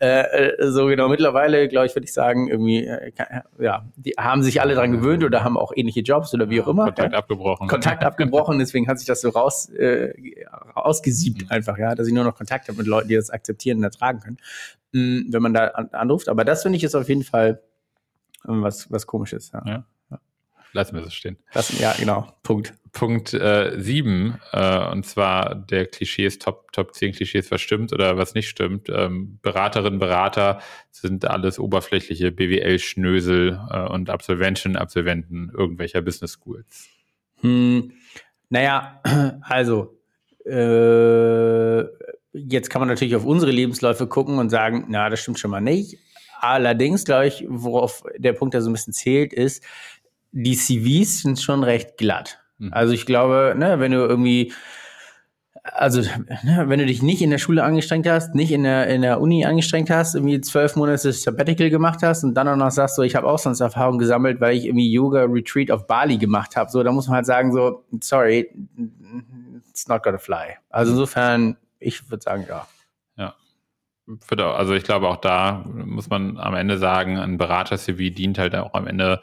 Äh, 0.00 0.48
äh, 0.48 0.70
so 0.72 0.86
genau, 0.86 1.08
mittlerweile, 1.08 1.68
glaube 1.68 1.86
ich, 1.86 1.94
würde 1.94 2.06
ich 2.06 2.12
sagen, 2.12 2.48
irgendwie, 2.48 2.86
äh, 2.86 3.12
ja, 3.60 3.84
die 3.94 4.14
haben 4.18 4.42
sich 4.42 4.60
alle 4.60 4.74
dran 4.74 4.90
gewöhnt 4.90 5.22
oder 5.22 5.44
haben 5.44 5.56
auch 5.56 5.72
ähnliche 5.76 6.00
Jobs 6.00 6.34
oder 6.34 6.50
wie 6.50 6.60
auch 6.60 6.66
immer. 6.66 6.86
Kontakt 6.86 7.12
ja. 7.12 7.18
abgebrochen. 7.18 7.68
Kontakt 7.68 8.02
abgebrochen, 8.02 8.58
deswegen 8.58 8.88
hat 8.88 8.98
sich 8.98 9.06
das 9.06 9.20
so 9.20 9.28
raus, 9.28 9.68
äh, 9.70 10.12
ausgesiebt 10.74 11.42
mhm. 11.42 11.50
einfach, 11.50 11.78
ja, 11.78 11.94
dass 11.94 12.08
ich 12.08 12.12
nur 12.12 12.24
noch 12.24 12.34
Kontakt 12.34 12.66
habe 12.66 12.78
mit 12.78 12.88
Leuten, 12.88 13.06
die 13.06 13.14
das 13.14 13.30
akzeptieren 13.30 13.78
und 13.78 13.84
ertragen 13.84 14.18
können 14.18 14.38
wenn 14.92 15.42
man 15.42 15.54
da 15.54 15.66
anruft. 15.66 16.28
Aber 16.28 16.44
das 16.44 16.62
finde 16.62 16.76
ich 16.76 16.84
ist 16.84 16.94
auf 16.94 17.08
jeden 17.08 17.24
Fall 17.24 17.62
ähm, 18.48 18.62
was, 18.62 18.90
was 18.90 19.06
komisches. 19.06 19.52
Ja. 19.52 19.62
ja. 19.66 19.84
Lassen 20.72 20.96
wir 20.96 21.04
es 21.04 21.14
stehen. 21.14 21.36
Lassen, 21.52 21.80
ja, 21.80 21.94
genau. 21.98 22.32
Punkt. 22.42 22.74
Punkt 22.92 23.34
äh, 23.34 23.72
7, 23.76 24.40
äh, 24.52 24.90
und 24.90 25.06
zwar 25.06 25.54
der 25.54 25.86
Klischees, 25.86 26.38
Top, 26.38 26.72
Top 26.72 26.94
10 26.94 27.12
Klischees, 27.12 27.50
was 27.50 27.60
stimmt 27.60 27.92
oder 27.92 28.16
was 28.16 28.34
nicht 28.34 28.48
stimmt. 28.48 28.88
Ähm, 28.88 29.38
Beraterinnen, 29.42 29.98
Berater 29.98 30.60
sind 30.90 31.24
alles 31.24 31.58
oberflächliche 31.58 32.32
BWL-Schnösel 32.32 33.60
äh, 33.70 33.88
und 33.88 34.10
Absolventinnen, 34.10 34.76
Absolventen 34.76 35.50
irgendwelcher 35.56 36.02
Business 36.02 36.32
Schools. 36.32 36.88
Hm, 37.40 37.92
naja, 38.48 39.00
also 39.42 39.96
äh, 40.44 41.84
Jetzt 42.32 42.70
kann 42.70 42.80
man 42.80 42.88
natürlich 42.88 43.16
auf 43.16 43.24
unsere 43.24 43.50
Lebensläufe 43.50 44.06
gucken 44.06 44.38
und 44.38 44.50
sagen, 44.50 44.86
na, 44.88 45.08
das 45.08 45.20
stimmt 45.20 45.38
schon 45.38 45.50
mal 45.50 45.60
nicht. 45.60 45.98
Allerdings, 46.40 47.04
glaube 47.04 47.26
ich, 47.26 47.44
worauf 47.48 48.02
der 48.16 48.32
Punkt, 48.32 48.54
der 48.54 48.62
so 48.62 48.70
ein 48.70 48.72
bisschen 48.72 48.92
zählt, 48.92 49.32
ist, 49.32 49.62
die 50.32 50.56
CVs 50.56 51.22
sind 51.22 51.40
schon 51.40 51.64
recht 51.64 51.96
glatt. 51.98 52.38
Mhm. 52.58 52.72
Also 52.72 52.92
ich 52.92 53.04
glaube, 53.04 53.54
ne, 53.58 53.80
wenn 53.80 53.92
du 53.92 53.98
irgendwie, 53.98 54.52
also 55.62 56.00
ne, 56.00 56.64
wenn 56.66 56.78
du 56.78 56.86
dich 56.86 57.02
nicht 57.02 57.20
in 57.20 57.30
der 57.30 57.38
Schule 57.38 57.64
angestrengt 57.64 58.08
hast, 58.08 58.34
nicht 58.34 58.52
in 58.52 58.62
der, 58.62 58.86
in 58.86 59.02
der 59.02 59.20
Uni 59.20 59.44
angestrengt 59.44 59.90
hast, 59.90 60.14
irgendwie 60.14 60.40
zwölf 60.40 60.76
Monate 60.76 61.12
Sabbatical 61.12 61.68
gemacht 61.68 62.00
hast 62.02 62.24
und 62.24 62.34
dann 62.34 62.48
auch 62.48 62.56
noch 62.56 62.70
sagst, 62.70 62.96
so 62.96 63.02
ich 63.02 63.16
habe 63.16 63.26
auch 63.26 63.38
sonst 63.38 63.60
Erfahrung 63.60 63.98
gesammelt, 63.98 64.40
weil 64.40 64.56
ich 64.56 64.66
irgendwie 64.66 64.90
Yoga 64.90 65.24
Retreat 65.24 65.70
auf 65.70 65.86
Bali 65.86 66.16
gemacht 66.16 66.56
habe, 66.56 66.70
so 66.70 66.82
da 66.82 66.92
muss 66.92 67.08
man 67.08 67.16
halt 67.16 67.26
sagen, 67.26 67.52
so 67.52 67.84
sorry, 68.00 68.48
it's 69.68 69.88
not 69.88 70.02
gonna 70.02 70.18
fly. 70.18 70.56
Also 70.70 70.92
insofern 70.92 71.56
ich 71.80 72.10
würde 72.10 72.22
sagen, 72.22 72.46
ja. 72.48 72.66
Ja. 73.16 73.34
Also 74.28 74.74
ich 74.74 74.84
glaube, 74.84 75.08
auch 75.08 75.16
da 75.16 75.64
muss 75.66 76.08
man 76.08 76.38
am 76.38 76.54
Ende 76.54 76.78
sagen, 76.78 77.18
ein 77.18 77.38
Berater-CV 77.38 78.14
dient 78.14 78.38
halt 78.38 78.54
auch 78.54 78.74
am 78.74 78.86
Ende 78.86 79.20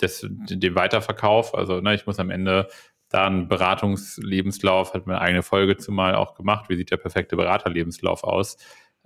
des, 0.00 0.26
dem 0.28 0.74
Weiterverkauf. 0.74 1.54
Also 1.54 1.80
ne, 1.80 1.94
ich 1.94 2.06
muss 2.06 2.18
am 2.18 2.30
Ende 2.30 2.68
da 3.08 3.26
einen 3.26 3.48
Beratungslebenslauf, 3.48 4.94
hat 4.94 5.06
meine 5.06 5.20
eigene 5.20 5.42
Folge 5.42 5.76
zumal 5.76 6.14
auch 6.14 6.34
gemacht. 6.34 6.68
Wie 6.68 6.76
sieht 6.76 6.90
der 6.90 6.96
perfekte 6.96 7.36
Beraterlebenslauf 7.36 8.24
aus? 8.24 8.56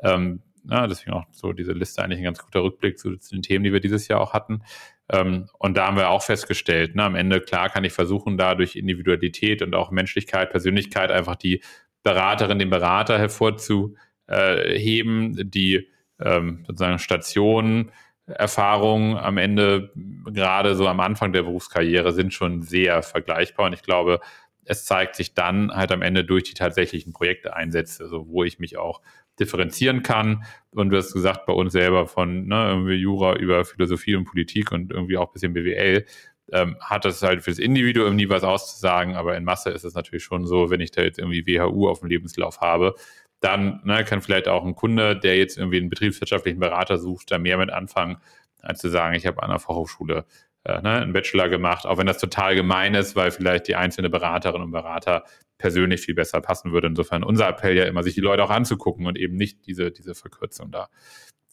Ähm, 0.02 0.42
ja, 0.64 0.86
deswegen 0.86 1.12
auch 1.12 1.24
so 1.30 1.52
diese 1.52 1.72
Liste 1.72 2.02
eigentlich 2.02 2.18
ein 2.18 2.24
ganz 2.24 2.38
guter 2.38 2.62
Rückblick 2.62 2.98
zu, 2.98 3.16
zu 3.16 3.34
den 3.34 3.42
Themen, 3.42 3.64
die 3.64 3.72
wir 3.72 3.80
dieses 3.80 4.08
Jahr 4.08 4.20
auch 4.20 4.32
hatten. 4.32 4.62
Ähm, 5.10 5.48
und 5.58 5.76
da 5.76 5.86
haben 5.86 5.96
wir 5.96 6.10
auch 6.10 6.22
festgestellt, 6.22 6.94
ne, 6.94 7.04
am 7.04 7.14
Ende, 7.14 7.40
klar 7.40 7.68
kann 7.70 7.84
ich 7.84 7.92
versuchen, 7.92 8.36
da 8.36 8.54
durch 8.54 8.76
Individualität 8.76 9.62
und 9.62 9.74
auch 9.74 9.90
Menschlichkeit, 9.90 10.50
Persönlichkeit 10.50 11.10
einfach 11.10 11.36
die 11.36 11.62
Beraterin, 12.08 12.58
den 12.58 12.70
Berater 12.70 13.18
hervorzuheben, 13.18 15.50
die 15.50 15.88
ähm, 16.20 16.64
sozusagen 16.66 16.98
Stationen, 16.98 17.92
Erfahrungen 18.26 19.16
am 19.16 19.38
Ende, 19.38 19.90
gerade 20.26 20.74
so 20.74 20.86
am 20.86 21.00
Anfang 21.00 21.32
der 21.32 21.42
Berufskarriere, 21.42 22.12
sind 22.12 22.34
schon 22.34 22.62
sehr 22.62 23.02
vergleichbar. 23.02 23.66
Und 23.66 23.72
ich 23.72 23.82
glaube, 23.82 24.20
es 24.64 24.84
zeigt 24.84 25.16
sich 25.16 25.34
dann 25.34 25.74
halt 25.74 25.92
am 25.92 26.02
Ende 26.02 26.24
durch 26.24 26.44
die 26.44 26.54
tatsächlichen 26.54 27.14
Projekteinsätze, 27.14 28.04
also 28.04 28.28
wo 28.28 28.44
ich 28.44 28.58
mich 28.58 28.76
auch 28.76 29.00
differenzieren 29.40 30.02
kann. 30.02 30.44
Und 30.70 30.90
du 30.90 30.98
hast 30.98 31.14
gesagt, 31.14 31.46
bei 31.46 31.54
uns 31.54 31.72
selber 31.72 32.06
von 32.06 32.46
ne, 32.46 32.68
irgendwie 32.68 32.96
Jura 32.96 33.36
über 33.36 33.64
Philosophie 33.64 34.14
und 34.14 34.24
Politik 34.24 34.72
und 34.72 34.92
irgendwie 34.92 35.16
auch 35.16 35.28
ein 35.28 35.32
bisschen 35.32 35.54
BWL, 35.54 36.04
ähm, 36.52 36.76
hat 36.80 37.04
das 37.04 37.22
halt 37.22 37.42
fürs 37.42 37.58
Individuum 37.58 38.16
nie 38.16 38.28
was 38.28 38.44
auszusagen, 38.44 39.16
aber 39.16 39.36
in 39.36 39.44
Masse 39.44 39.70
ist 39.70 39.84
es 39.84 39.94
natürlich 39.94 40.24
schon 40.24 40.46
so, 40.46 40.70
wenn 40.70 40.80
ich 40.80 40.90
da 40.90 41.02
jetzt 41.02 41.18
irgendwie 41.18 41.46
WHU 41.46 41.88
auf 41.88 42.00
dem 42.00 42.08
Lebenslauf 42.08 42.60
habe, 42.60 42.94
dann 43.40 43.80
ne, 43.84 44.04
kann 44.04 44.22
vielleicht 44.22 44.48
auch 44.48 44.64
ein 44.64 44.74
Kunde, 44.74 45.16
der 45.18 45.36
jetzt 45.36 45.58
irgendwie 45.58 45.78
einen 45.78 45.90
betriebswirtschaftlichen 45.90 46.58
Berater 46.58 46.98
sucht, 46.98 47.30
da 47.30 47.38
mehr 47.38 47.58
mit 47.58 47.70
anfangen, 47.70 48.18
als 48.62 48.80
zu 48.80 48.88
sagen, 48.88 49.14
ich 49.14 49.26
habe 49.26 49.42
an 49.42 49.50
der 49.50 49.58
Fachhochschule 49.58 50.24
äh, 50.64 50.80
ne, 50.82 51.00
einen 51.00 51.12
Bachelor 51.12 51.48
gemacht, 51.48 51.86
auch 51.86 51.98
wenn 51.98 52.06
das 52.06 52.18
total 52.18 52.54
gemein 52.54 52.94
ist, 52.94 53.14
weil 53.16 53.30
vielleicht 53.30 53.68
die 53.68 53.76
einzelne 53.76 54.10
Beraterin 54.10 54.62
und 54.62 54.72
Berater 54.72 55.24
persönlich 55.58 56.00
viel 56.00 56.14
besser 56.14 56.40
passen 56.40 56.72
würde. 56.72 56.88
Insofern 56.88 57.22
unser 57.22 57.48
Appell 57.48 57.76
ja 57.76 57.84
immer, 57.84 58.02
sich 58.02 58.14
die 58.14 58.20
Leute 58.20 58.44
auch 58.44 58.50
anzugucken 58.50 59.06
und 59.06 59.16
eben 59.16 59.36
nicht 59.36 59.66
diese, 59.66 59.90
diese 59.90 60.14
Verkürzung 60.14 60.70
da 60.70 60.88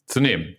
zu 0.05 0.19
nehmen. 0.19 0.55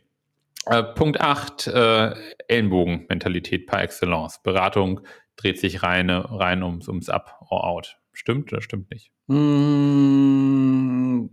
Äh, 0.66 0.82
Punkt 0.82 1.20
8, 1.20 1.68
äh, 1.68 2.14
Ellenbogen-Mentalität 2.48 3.66
par 3.66 3.82
excellence. 3.82 4.40
Beratung 4.42 5.00
dreht 5.36 5.60
sich 5.60 5.82
rein, 5.82 6.10
rein 6.10 6.62
ums, 6.62 6.88
ums 6.88 7.08
Up 7.08 7.40
or 7.48 7.64
Out. 7.64 7.98
Stimmt 8.12 8.52
oder 8.52 8.62
stimmt 8.62 8.90
nicht? 8.90 9.12
Mm, 9.28 11.26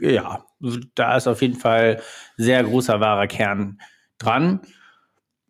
ja, 0.00 0.44
da 0.94 1.16
ist 1.16 1.26
auf 1.26 1.42
jeden 1.42 1.58
Fall 1.58 2.00
sehr 2.36 2.62
großer 2.62 3.00
wahrer 3.00 3.26
Kern 3.26 3.78
dran. 4.18 4.60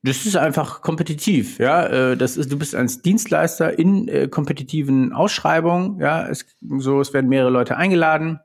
Das 0.03 0.27
ist 0.27 0.37
einfach 0.37 0.81
kompetitiv, 0.81 1.59
ja. 1.61 1.87
Äh, 1.87 2.17
das 2.17 2.37
ist, 2.37 2.51
du 2.51 2.59
bist 2.59 2.75
als 2.75 3.03
Dienstleister 3.03 3.79
in 3.79 4.09
äh, 4.09 4.27
kompetitiven 4.27 5.13
Ausschreibungen, 5.13 6.01
ja. 6.01 6.27
Es, 6.27 6.47
so, 6.79 7.01
es 7.01 7.13
werden 7.13 7.29
mehrere 7.29 7.51
Leute 7.51 7.77
eingeladen 7.77 8.41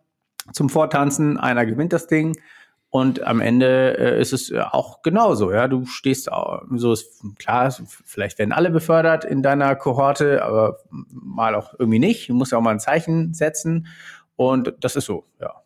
zum 0.51 0.69
Vortanzen. 0.69 1.37
Einer 1.37 1.65
gewinnt 1.65 1.93
das 1.93 2.05
Ding. 2.05 2.37
Und 2.89 3.21
am 3.23 3.41
Ende 3.41 3.97
äh, 3.97 4.21
ist 4.21 4.31
es 4.31 4.53
auch 4.53 5.01
genauso, 5.01 5.51
ja. 5.51 5.67
Du 5.67 5.85
stehst 5.85 6.31
auch, 6.31 6.63
so 6.75 6.93
ist 6.93 7.21
klar, 7.37 7.75
vielleicht 8.05 8.39
werden 8.39 8.53
alle 8.53 8.69
befördert 8.69 9.25
in 9.25 9.43
deiner 9.43 9.75
Kohorte, 9.75 10.43
aber 10.43 10.79
mal 10.89 11.53
auch 11.53 11.73
irgendwie 11.77 11.99
nicht. 11.99 12.29
Du 12.29 12.33
musst 12.33 12.53
ja 12.53 12.57
auch 12.57 12.61
mal 12.61 12.71
ein 12.71 12.79
Zeichen 12.79 13.33
setzen. 13.33 13.87
Und 14.35 14.73
das 14.79 14.95
ist 14.95 15.05
so, 15.05 15.25
ja. 15.41 15.61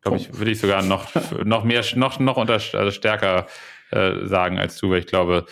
Glaube 0.00 0.16
ich, 0.18 0.38
würde 0.38 0.52
ich 0.52 0.60
sogar 0.60 0.82
noch, 0.82 1.08
noch 1.44 1.64
mehr, 1.64 1.84
noch, 1.96 2.18
noch 2.18 2.36
unter, 2.36 2.54
also 2.54 2.90
stärker 2.90 3.46
äh, 3.90 4.26
sagen 4.26 4.58
als 4.58 4.78
du, 4.78 4.90
weil 4.90 5.00
ich 5.00 5.06
glaube, 5.06 5.46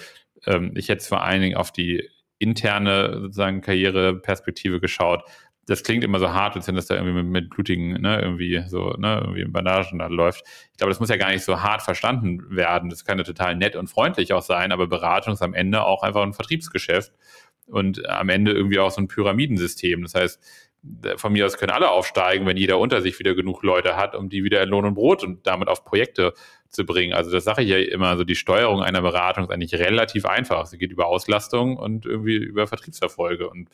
ähm, 0.46 0.72
ich 0.76 0.88
hätte 0.88 1.04
vor 1.04 1.22
allen 1.22 1.42
Dingen 1.42 1.56
auf 1.56 1.72
die 1.72 2.08
interne 2.38 3.20
sozusagen 3.20 3.60
Karriereperspektive 3.60 4.80
geschaut. 4.80 5.24
Das 5.66 5.82
klingt 5.82 6.04
immer 6.04 6.18
so 6.18 6.32
hart, 6.32 6.56
als 6.56 6.68
wenn 6.68 6.74
das 6.74 6.86
da 6.86 6.94
irgendwie 6.94 7.22
mit, 7.22 7.26
mit 7.26 7.50
blutigen, 7.50 8.00
ne, 8.00 8.20
irgendwie 8.20 8.62
so, 8.68 8.90
ne, 8.98 9.20
irgendwie 9.22 9.40
in 9.40 9.52
Bandagen 9.52 9.98
da 9.98 10.06
läuft. 10.08 10.44
Ich 10.72 10.78
glaube, 10.78 10.90
das 10.90 11.00
muss 11.00 11.08
ja 11.08 11.16
gar 11.16 11.30
nicht 11.30 11.44
so 11.44 11.62
hart 11.62 11.82
verstanden 11.82 12.54
werden. 12.54 12.90
Das 12.90 13.04
kann 13.04 13.18
ja 13.18 13.24
total 13.24 13.56
nett 13.56 13.76
und 13.76 13.88
freundlich 13.88 14.32
auch 14.32 14.42
sein, 14.42 14.72
aber 14.72 14.86
Beratung 14.86 15.34
ist 15.34 15.42
am 15.42 15.54
Ende 15.54 15.84
auch 15.84 16.02
einfach 16.02 16.22
ein 16.22 16.34
Vertriebsgeschäft 16.34 17.12
und 17.66 18.06
am 18.08 18.28
Ende 18.28 18.52
irgendwie 18.52 18.78
auch 18.78 18.90
so 18.90 19.00
ein 19.00 19.08
Pyramidensystem. 19.08 20.02
Das 20.02 20.14
heißt, 20.14 20.40
von 21.16 21.32
mir 21.32 21.46
aus 21.46 21.56
können 21.56 21.72
alle 21.72 21.90
aufsteigen, 21.90 22.46
wenn 22.46 22.56
jeder 22.56 22.78
unter 22.78 23.00
sich 23.00 23.18
wieder 23.18 23.34
genug 23.34 23.62
Leute 23.62 23.96
hat, 23.96 24.14
um 24.14 24.28
die 24.28 24.44
wieder 24.44 24.62
in 24.62 24.68
Lohn 24.68 24.84
und 24.84 24.94
Brot 24.94 25.24
und 25.24 25.46
damit 25.46 25.68
auf 25.68 25.84
Projekte 25.84 26.34
zu 26.68 26.84
bringen. 26.84 27.14
Also 27.14 27.30
das 27.30 27.44
sage 27.44 27.62
ich 27.62 27.70
ja 27.70 27.78
immer, 27.78 28.16
so 28.16 28.24
die 28.24 28.34
Steuerung 28.34 28.82
einer 28.82 29.00
Beratung 29.00 29.44
ist 29.44 29.50
eigentlich 29.50 29.74
relativ 29.74 30.26
einfach. 30.26 30.66
Sie 30.66 30.76
geht 30.76 30.92
über 30.92 31.06
Auslastung 31.06 31.76
und 31.76 32.04
irgendwie 32.04 32.36
über 32.36 32.66
Vertriebserfolge. 32.66 33.48
Und 33.48 33.68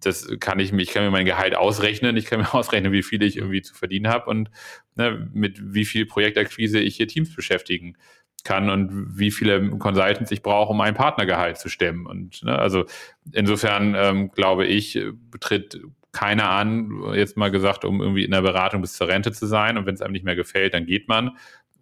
das 0.00 0.28
kann 0.40 0.58
ich 0.58 0.72
mir, 0.72 0.82
ich 0.82 0.90
kann 0.90 1.04
mir 1.04 1.10
mein 1.10 1.26
Gehalt 1.26 1.54
ausrechnen, 1.54 2.16
ich 2.16 2.26
kann 2.26 2.40
mir 2.40 2.54
ausrechnen, 2.54 2.92
wie 2.92 3.02
viel 3.02 3.22
ich 3.22 3.36
irgendwie 3.36 3.62
zu 3.62 3.74
verdienen 3.74 4.08
habe 4.08 4.30
und 4.30 4.50
ne, 4.94 5.28
mit 5.32 5.58
wie 5.62 5.84
viel 5.84 6.06
Projektakquise 6.06 6.80
ich 6.80 6.96
hier 6.96 7.08
Teams 7.08 7.34
beschäftigen 7.34 7.96
kann 8.44 8.70
und 8.70 9.18
wie 9.18 9.30
viele 9.30 9.70
Consultants 9.78 10.30
ich 10.30 10.42
brauche, 10.42 10.70
um 10.70 10.80
ein 10.80 10.94
Partnergehalt 10.94 11.58
zu 11.58 11.68
stemmen. 11.68 12.06
Und 12.06 12.42
ne, 12.44 12.58
also 12.58 12.84
insofern 13.32 13.94
ähm, 13.96 14.30
glaube 14.30 14.66
ich, 14.66 14.98
betritt 15.30 15.80
keiner 16.12 16.48
an, 16.48 17.12
jetzt 17.14 17.36
mal 17.36 17.50
gesagt, 17.50 17.84
um 17.84 18.00
irgendwie 18.00 18.24
in 18.24 18.30
der 18.30 18.40
Beratung 18.40 18.80
bis 18.80 18.94
zur 18.94 19.08
Rente 19.08 19.32
zu 19.32 19.46
sein. 19.46 19.76
Und 19.76 19.84
wenn 19.84 19.94
es 19.94 20.00
einem 20.00 20.12
nicht 20.12 20.24
mehr 20.24 20.36
gefällt, 20.36 20.72
dann 20.72 20.86
geht 20.86 21.08
man. 21.08 21.36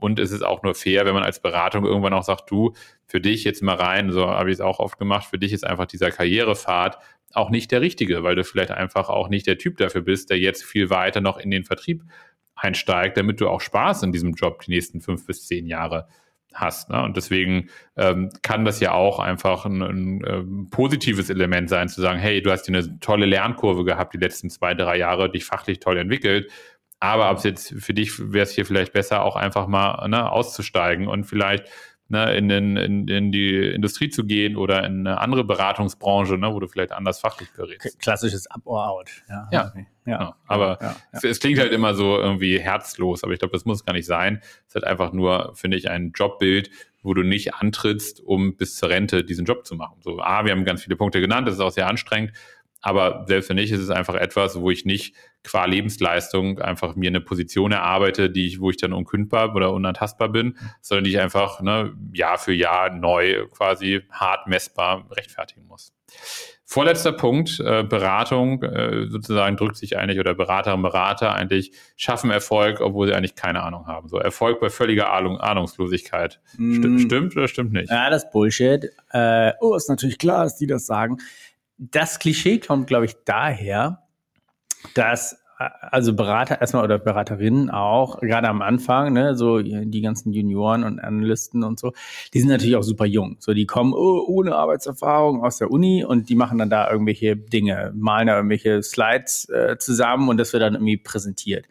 Und 0.05 0.19
es 0.19 0.33
ist 0.33 0.43
auch 0.45 0.63
nur 0.63 0.75
fair, 0.75 1.07
wenn 1.07 1.15
man 1.15 1.23
als 1.23 1.41
Beratung 1.41 1.87
irgendwann 1.87 2.13
auch 2.13 2.25
sagt, 2.25 2.51
du, 2.51 2.75
für 3.07 3.23
dich 3.23 3.43
jetzt 3.43 3.63
mal 3.63 3.77
rein, 3.77 4.13
so 4.13 4.29
habe 4.29 4.51
ich 4.51 4.55
es 4.55 4.61
auch 4.61 4.79
oft 4.79 4.99
gemacht, 4.99 5.25
für 5.25 5.39
dich 5.39 5.55
ist 5.55 5.67
einfach 5.67 5.87
dieser 5.87 6.11
Karrierepfad 6.11 6.99
auch 7.33 7.49
nicht 7.49 7.73
der 7.73 7.81
richtige, 7.81 8.23
weil 8.23 8.37
du 8.37 8.45
vielleicht 8.45 8.71
einfach 8.71 9.09
auch 9.09 9.31
nicht 9.31 9.47
der 9.47 9.57
Typ 9.57 9.79
dafür 9.79 10.03
bist, 10.03 10.29
der 10.29 10.39
jetzt 10.39 10.63
viel 10.63 10.91
weiter 10.91 11.23
noch 11.23 11.39
in 11.39 11.51
den 11.51 11.65
Vertrieb 11.65 12.03
einsteigt, 12.55 13.17
damit 13.17 13.41
du 13.41 13.49
auch 13.49 13.63
Spaß 13.63 14.03
in 14.03 14.13
diesem 14.13 14.35
Job 14.35 14.61
die 14.61 14.73
nächsten 14.73 15.01
fünf 15.01 15.27
bis 15.27 15.47
zehn 15.47 15.67
Jahre 15.67 16.07
hast. 16.53 16.91
Ne? 16.91 17.03
Und 17.03 17.17
deswegen 17.17 17.69
ähm, 17.97 18.31
kann 18.43 18.65
das 18.65 18.81
ja 18.81 18.93
auch 18.93 19.19
einfach 19.19 19.65
ein, 19.65 19.83
ein, 19.83 20.23
ein, 20.23 20.25
ähm, 20.27 20.69
positives 20.71 21.31
Element 21.31 21.69
sein, 21.69 21.89
zu 21.89 22.01
sagen, 22.01 22.19
hey, 22.19 22.43
du 22.43 22.51
hast 22.51 22.67
hier 22.67 22.77
eine 22.77 23.01
tolle 23.01 23.27
Lernkurve 23.27 23.85
gehabt 23.85 24.15
die 24.15 24.19
letzten 24.19 24.51
zwei, 24.51 24.75
drei 24.75 24.99
Jahre, 24.99 25.31
dich 25.31 25.45
fachlich 25.45 25.81
toll 25.81 25.97
entwickelt. 25.97 26.51
Aber 27.05 27.31
ob 27.31 27.37
es 27.37 27.45
jetzt 27.45 27.75
für 27.79 27.93
dich 27.93 28.33
wäre 28.33 28.45
es 28.45 28.53
hier 28.53 28.65
vielleicht 28.65 28.95
besser, 28.95 29.25
auch 29.25 29.37
einfach 29.37 29.67
mal 29.67 30.09
ne, 30.09 30.31
auszusteigen 30.33 31.07
und 31.07 31.25
vielleicht 31.25 31.69
ne, 32.09 32.35
in, 32.35 32.49
den, 32.49 32.79
in, 32.79 33.07
in 33.09 33.31
die 33.31 33.59
Industrie 33.59 34.09
zu 34.09 34.25
gehen 34.25 34.57
oder 34.57 34.85
in 34.85 35.07
eine 35.07 35.21
andere 35.21 35.45
Beratungsbranche, 35.45 36.39
ne, 36.39 36.55
wo 36.55 36.61
du 36.61 36.67
vielleicht 36.67 36.93
anders 36.93 37.21
fachlich 37.21 37.51
berätst. 37.55 38.01
Klassisches 38.01 38.51
Up 38.51 38.63
or 38.65 38.89
Out. 38.89 39.11
Ja, 39.29 39.49
ja. 39.53 39.69
Okay. 39.69 39.87
ja. 40.07 40.19
Genau. 40.19 40.35
Aber 40.47 40.79
ja, 40.81 40.97
ja. 41.13 41.21
Es, 41.29 41.41
klingt 41.41 41.59
halt 41.59 41.73
immer 41.73 41.95
so 41.95 42.17
irgendwie 42.17 42.59
herzlos, 42.59 43.23
aber 43.23 43.35
ich 43.35 43.39
glaube, 43.39 43.53
das 43.53 43.67
muss 43.67 43.85
gar 43.85 43.93
nicht 43.93 44.07
sein. 44.07 44.39
Es 44.43 44.69
ist 44.69 44.75
halt 44.77 44.85
einfach 44.85 45.13
nur, 45.13 45.53
finde 45.55 45.77
ich, 45.77 45.91
ein 45.91 46.13
Jobbild, 46.15 46.71
wo 47.03 47.13
du 47.13 47.23
nicht 47.23 47.55
antrittst, 47.55 48.23
um 48.23 48.57
bis 48.57 48.77
zur 48.77 48.89
Rente 48.89 49.25
diesen 49.25 49.45
Job 49.45 49.67
zu 49.67 49.75
machen. 49.75 49.97
So, 50.01 50.21
ah, 50.21 50.47
wir 50.47 50.53
haben 50.53 50.65
ganz 50.65 50.83
viele 50.85 50.97
Punkte 50.97 51.21
genannt, 51.21 51.47
das 51.47 51.57
ist 51.57 51.61
auch 51.61 51.71
sehr 51.71 51.87
anstrengend, 51.87 52.33
aber 52.85 53.25
selbst 53.27 53.49
wenn 53.49 53.57
nicht, 53.57 53.73
ist 53.73 53.81
es 53.81 53.89
einfach 53.89 54.15
etwas, 54.15 54.61
wo 54.61 54.71
ich 54.71 54.85
nicht 54.85 55.15
qua 55.43 55.65
Lebensleistung 55.65 56.59
einfach 56.59 56.97
mir 56.97 57.09
eine 57.09 57.23
Position 57.23 57.73
erarbeite, 57.73 58.29
die 58.29 58.47
ich, 58.47 58.61
wo 58.61 58.69
ich 58.69 58.77
dann 58.77 58.93
unkündbar 58.93 59.55
oder 59.57 59.73
unantastbar 59.73 60.29
bin, 60.29 60.59
sondern 60.83 61.05
die 61.05 61.11
ich 61.13 61.19
einfach 61.19 61.63
ne, 61.63 61.95
Jahr 62.13 62.37
für 62.37 62.53
Jahr 62.53 62.91
neu 62.91 63.47
quasi 63.47 64.03
hart 64.11 64.49
messbar 64.49 65.07
rechtfertigen 65.11 65.67
muss. 65.67 65.95
Vorletzter 66.67 67.13
Punkt, 67.13 67.59
äh, 67.61 67.85
Beratung 67.85 68.63
äh, 68.63 69.07
sozusagen 69.09 69.57
drückt 69.57 69.77
sich 69.77 69.97
eigentlich 69.97 70.21
oder 70.21 70.35
Beraterinnen 70.35 70.85
und 70.85 70.91
Berater 70.91 71.35
eigentlich 71.35 71.73
schaffen 71.97 72.31
Erfolg, 72.31 72.83
obwohl 72.83 73.07
sie 73.07 73.15
eigentlich 73.15 73.35
keine 73.35 73.63
Ahnung 73.63 73.87
haben. 73.87 74.09
So 74.09 74.19
Erfolg 74.19 74.61
bei 74.61 74.69
völliger 74.69 75.11
Ahnung, 75.11 75.39
Ahnungslosigkeit. 75.41 76.41
St 76.53 76.59
mm. 76.59 76.99
Stimmt 76.99 77.37
oder 77.37 77.49
stimmt 77.49 77.73
nicht? 77.73 77.91
Ja, 77.91 78.11
das 78.11 78.31
Bullshit. 78.31 78.91
Äh, 79.11 79.53
oh, 79.61 79.75
ist 79.75 79.89
natürlich 79.89 80.19
klar, 80.19 80.45
dass 80.45 80.57
die 80.57 80.67
das 80.67 80.85
sagen 80.85 81.19
das 81.79 82.19
Klischee 82.19 82.59
kommt, 82.59 82.87
glaube 82.87 83.07
ich, 83.07 83.17
daher, 83.25 84.03
dass 84.95 85.37
also 85.59 86.15
Berater 86.15 86.61
erstmal 86.61 86.85
oder 86.85 86.99
Beraterinnen 86.99 87.71
auch, 87.71 88.21
gerade 88.21 88.49
am 88.49 88.61
Anfang, 88.61 89.13
ne, 89.13 89.37
so 89.37 89.61
die 89.61 90.01
ganzen 90.01 90.33
Junioren 90.33 90.85
und 90.85 90.99
Analysten 90.99 91.63
und 91.63 91.79
so, 91.79 91.93
die 92.33 92.41
sind 92.41 92.49
natürlich 92.49 92.77
auch 92.77 92.83
super 92.83 93.07
jung. 93.07 93.37
So, 93.39 93.55
die 93.55 93.67
kommen 93.67 93.93
oh, 93.95 94.25
ohne 94.27 94.57
Arbeitserfahrung 94.57 95.45
aus 95.45 95.59
der 95.59 95.71
Uni 95.71 96.05
und 96.05 96.29
die 96.29 96.35
machen 96.35 96.59
dann 96.59 96.71
da 96.71 96.91
irgendwelche 96.91 97.37
Dinge, 97.37 97.93
malen 97.95 98.27
da 98.27 98.37
irgendwelche 98.37 98.83
Slides 98.83 99.49
äh, 99.49 99.77
zusammen 99.79 100.29
und 100.29 100.39
das 100.39 100.53
wird 100.53 100.63
dann 100.63 100.75
irgendwie 100.75 100.97
präsentiert. 100.97 101.67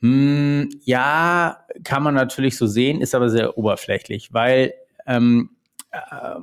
Hm, 0.00 0.70
ja, 0.84 1.58
kann 1.84 2.02
man 2.02 2.14
natürlich 2.14 2.56
so 2.56 2.66
sehen, 2.66 3.00
ist 3.00 3.14
aber 3.14 3.28
sehr 3.28 3.58
oberflächlich, 3.58 4.32
weil, 4.32 4.74
ähm, 5.06 5.50
äh, 5.90 5.98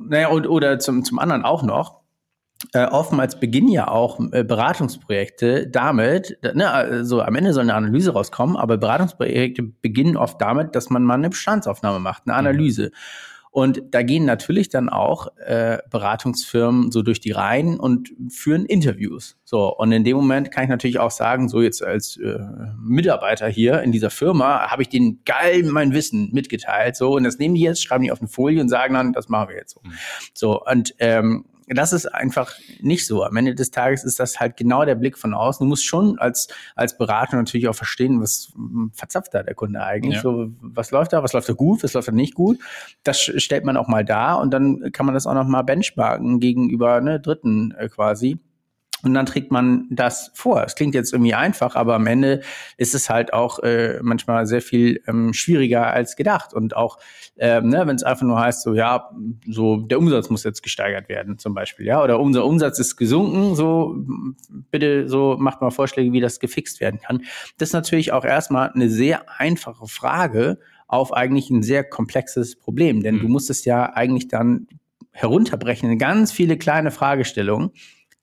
naja, 0.08 0.28
und, 0.30 0.48
oder 0.48 0.80
zum, 0.80 1.04
zum 1.04 1.20
anderen 1.20 1.44
auch 1.44 1.64
noch, 1.64 2.03
äh, 2.72 2.86
oftmals 2.86 3.40
beginnen 3.40 3.70
ja 3.70 3.88
auch 3.88 4.20
äh, 4.32 4.44
Beratungsprojekte 4.44 5.68
damit, 5.68 6.38
ne, 6.42 6.72
also 6.72 7.22
am 7.22 7.36
Ende 7.36 7.54
soll 7.54 7.64
eine 7.64 7.76
Analyse 7.76 8.14
rauskommen, 8.14 8.56
aber 8.56 8.78
Beratungsprojekte 8.78 9.64
beginnen 9.64 10.18
oft 10.18 10.42
damit, 10.42 10.76
dass 10.76 10.90
man 10.90 11.04
mal 11.04 11.16
eine 11.16 11.30
Bestandsaufnahme 11.30 12.00
macht, 12.00 12.24
eine 12.26 12.34
mhm. 12.34 12.48
Analyse. 12.48 12.92
Und 13.54 13.84
da 13.92 14.02
gehen 14.02 14.26
natürlich 14.26 14.70
dann 14.70 14.90
auch 14.90 15.28
äh, 15.38 15.78
Beratungsfirmen 15.92 16.92
so 16.92 17.04
durch 17.04 17.20
die 17.20 17.30
Reihen 17.30 17.80
und 17.80 18.12
führen 18.30 18.66
Interviews. 18.66 19.38
So, 19.44 19.78
und 19.78 19.92
in 19.92 20.04
dem 20.04 20.18
Moment 20.18 20.50
kann 20.50 20.64
ich 20.64 20.72
natürlich 20.72 20.98
auch 20.98 21.12
sagen, 21.12 21.50
so 21.50 21.62
jetzt 21.62 21.84
als 21.84 22.18
äh, 22.18 22.40
Mitarbeiter 22.82 23.48
hier 23.48 23.84
in 23.84 23.92
dieser 23.92 24.10
Firma 24.10 24.72
habe 24.72 24.82
ich 24.82 24.90
denen 24.90 25.22
geil 25.24 25.62
mein 25.66 25.94
Wissen 25.94 26.32
mitgeteilt. 26.34 26.96
So, 26.96 27.16
und 27.16 27.26
das 27.26 27.38
nehmen 27.38 27.54
die 27.54 27.62
jetzt, 27.62 27.84
schreiben 27.84 28.04
die 28.04 28.12
auf 28.12 28.22
eine 28.22 28.28
Folie 28.28 28.60
und 28.60 28.70
sagen 28.70 28.96
dann, 28.96 29.14
das 29.14 29.30
machen 29.30 29.50
wir 29.50 29.58
jetzt 29.58 29.76
so. 29.76 29.82
Mhm. 29.84 29.92
So, 30.34 30.64
und 30.64 30.96
ähm, 30.98 31.46
das 31.68 31.94
ist 31.94 32.06
einfach 32.06 32.54
nicht 32.82 33.06
so. 33.06 33.24
Am 33.24 33.36
Ende 33.36 33.56
des 33.56 33.72
Tages 33.72 34.04
ist 34.04 34.20
das 34.20 34.40
halt 34.40 34.58
genau 34.58 34.86
der 34.86 34.96
Blick 34.96 35.18
von 35.18 35.34
außen. 35.34 35.64
Du 35.64 35.70
musst 35.70 35.86
schon 35.86 36.20
als, 36.20 36.48
als 36.76 36.98
Berater 36.98 37.38
natürlich 37.38 37.68
auch 37.68 37.76
verstehen, 37.76 38.22
was 38.22 38.52
verzapft 38.94 39.34
da 39.34 39.44
der 39.44 39.56
Kunde 39.56 39.84
eigentlich. 39.84 40.16
Ja. 40.16 40.22
So, 40.22 40.52
was 40.62 40.92
läuft 40.92 41.14
da, 41.14 41.24
was 41.24 41.34
läuft 41.34 41.50
da 41.50 41.54
gut, 41.54 41.84
was 41.84 41.94
läuft 41.94 42.08
da 42.08 42.12
nicht 42.12 42.36
gut. 42.36 42.60
Das 43.04 43.20
stellt 43.20 43.66
man 43.66 43.78
auch 43.78 43.88
mal 43.88 44.04
da 44.04 44.36
und 44.36 44.52
dann 44.52 44.92
kann 44.92 45.06
man 45.06 45.14
das 45.14 45.26
auch 45.28 45.34
noch 45.34 45.48
mal 45.48 45.64
benchmarken 45.64 46.40
gegenüber 46.40 47.02
ne, 47.02 47.20
Dritten 47.20 47.74
äh, 47.78 47.88
quasi. 47.90 48.40
Und 49.04 49.14
dann 49.14 49.26
trägt 49.26 49.52
man 49.52 49.86
das 49.90 50.32
vor. 50.34 50.64
Es 50.64 50.76
klingt 50.76 50.96
jetzt 50.96 51.12
irgendwie 51.12 51.34
einfach, 51.34 51.76
aber 51.76 51.96
am 51.96 52.08
Ende 52.08 52.42
ist 52.78 52.96
es 52.96 53.10
halt 53.10 53.34
auch 53.34 53.60
äh, 53.60 54.00
manchmal 54.02 54.46
sehr 54.46 54.62
viel 54.62 55.02
ähm, 55.08 55.34
schwieriger 55.34 55.88
als 55.88 56.16
gedacht. 56.16 56.54
Und 56.54 56.76
auch, 56.76 56.98
ähm, 57.38 57.68
ne, 57.68 57.86
wenn 57.86 57.98
es 57.98 58.04
einfach 58.04 58.26
nur 58.26 58.40
heißt, 58.40 58.64
so 58.64 58.74
ja, 58.74 59.12
so 59.46 59.78
der 59.78 60.00
Umsatz 60.00 60.30
muss 60.30 60.46
jetzt 60.46 60.64
gesteigert 60.64 61.10
werden, 61.10 61.38
zum 61.38 61.54
Beispiel, 61.54 61.86
ja, 61.86 62.02
oder 62.02 62.18
unser 62.20 62.46
Umsatz 62.46 62.80
ist 62.80 62.96
gesunken, 62.96 63.56
so 63.56 63.96
bitte 64.72 65.10
so 65.10 65.36
macht 65.38 65.60
mal 65.60 65.72
Vorschläge, 65.72 66.14
wie 66.14 66.22
das 66.22 66.40
gefixt 66.40 66.80
werden 66.80 67.02
kann. 67.02 67.24
Das 67.58 67.70
ist 67.70 67.74
natürlich 67.74 68.14
auch 68.14 68.24
erstmal 68.24 68.70
eine 68.70 68.90
sehr 68.90 69.26
einfache 69.38 69.88
Frage 69.88 70.60
auf 70.88 71.12
eigentlich 71.12 71.50
ein 71.50 71.64
sehr 71.64 71.84
komplexes 71.84 72.56
Problem, 72.56 73.04
denn 73.04 73.16
mhm. 73.16 73.22
du 73.22 73.28
musst 73.28 73.50
es 73.50 73.66
ja 73.66 73.92
eigentlich 73.92 74.30
dann 74.30 74.68
herunterbrechen 75.12 75.92
in 75.92 75.98
ganz 75.98 76.32
viele 76.32 76.58
kleine 76.58 76.90
Fragestellungen 76.90 77.72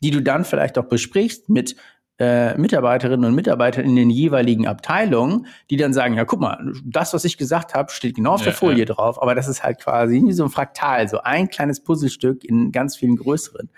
die 0.00 0.10
du 0.10 0.22
dann 0.22 0.44
vielleicht 0.44 0.78
auch 0.78 0.86
besprichst 0.86 1.48
mit 1.48 1.76
äh, 2.18 2.56
Mitarbeiterinnen 2.58 3.24
und 3.24 3.34
Mitarbeitern 3.34 3.86
in 3.86 3.96
den 3.96 4.10
jeweiligen 4.10 4.66
Abteilungen, 4.66 5.46
die 5.70 5.78
dann 5.78 5.94
sagen, 5.94 6.14
ja, 6.14 6.26
guck 6.26 6.40
mal, 6.40 6.72
das, 6.84 7.14
was 7.14 7.24
ich 7.24 7.38
gesagt 7.38 7.74
habe, 7.74 7.90
steht 7.90 8.16
genau 8.16 8.32
auf 8.32 8.40
ja, 8.40 8.46
der 8.46 8.54
Folie 8.54 8.80
ja. 8.80 8.84
drauf, 8.84 9.20
aber 9.22 9.34
das 9.34 9.48
ist 9.48 9.62
halt 9.62 9.80
quasi 9.80 10.22
wie 10.26 10.32
so 10.32 10.44
ein 10.44 10.50
Fraktal, 10.50 11.08
so 11.08 11.20
ein 11.22 11.48
kleines 11.48 11.82
Puzzlestück 11.82 12.44
in 12.44 12.72
ganz 12.72 12.96
vielen 12.96 13.16
größeren. 13.16 13.70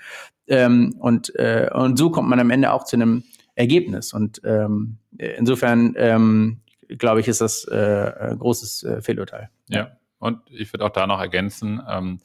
Ähm, 0.48 0.96
und, 0.98 1.34
äh, 1.36 1.70
und 1.72 1.96
so 1.96 2.10
kommt 2.10 2.28
man 2.28 2.40
am 2.40 2.50
Ende 2.50 2.72
auch 2.72 2.82
zu 2.82 2.96
einem 2.96 3.22
Ergebnis. 3.54 4.12
Und 4.12 4.40
ähm, 4.44 4.98
insofern 5.18 5.94
ähm, 5.96 6.62
glaube 6.98 7.20
ich, 7.20 7.28
ist 7.28 7.40
das 7.40 7.64
äh, 7.64 8.12
ein 8.30 8.38
großes 8.38 8.82
äh, 8.82 9.02
Fehlurteil. 9.02 9.50
Ja, 9.68 9.92
und 10.18 10.40
ich 10.50 10.72
würde 10.72 10.84
auch 10.84 10.90
da 10.90 11.06
noch 11.06 11.20
ergänzen, 11.20 11.80
ähm, 11.88 12.20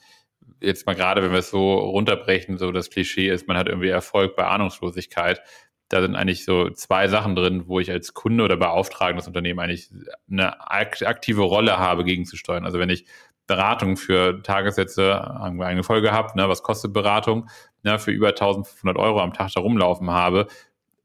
jetzt 0.62 0.86
mal 0.86 0.96
gerade, 0.96 1.22
wenn 1.24 1.32
wir 1.32 1.39
es 1.39 1.50
so 1.50 1.74
runterbrechen, 1.76 2.58
so 2.58 2.72
das 2.72 2.89
Klischee 2.89 3.30
ist, 3.30 3.48
man 3.48 3.58
hat 3.58 3.67
irgendwie 3.67 3.89
Erfolg 3.89 4.36
bei 4.36 4.46
Ahnungslosigkeit. 4.46 5.41
Da 5.89 6.02
sind 6.02 6.15
eigentlich 6.15 6.43
so 6.43 6.70
zwei 6.72 7.08
Sachen 7.08 7.36
drin, 7.36 7.67
wo 7.67 7.80
ich 7.80 7.91
als 7.91 8.13
Kunde 8.13 8.43
oder 8.43 8.58
beauftragendes 8.58 9.28
Unternehmen 9.28 9.60
eigentlich 9.60 9.89
eine 10.30 10.70
aktive 10.70 11.41
Rolle 11.41 11.78
habe, 11.78 12.04
gegenzusteuern. 12.04 12.65
Also 12.65 12.80
wenn 12.80 12.89
ich 12.89 13.06
Beratung 13.48 13.96
für 13.96 14.41
Tagessätze, 14.43 15.13
haben 15.15 15.58
wir 15.58 15.67
eine 15.67 15.84
Folge 15.84 16.08
gehabt, 16.10 16.36
ne, 16.36 16.50
was 16.50 16.63
kostet 16.63 16.91
Beratung, 16.91 17.50
ne, 17.84 17.98
für 17.98 18.12
über 18.12 18.30
1500 18.30 18.98
Euro 18.98 19.22
am 19.22 19.34
Tag 19.34 19.52
da 19.54 19.62
rumlaufen 19.62 20.12
habe 20.12 20.48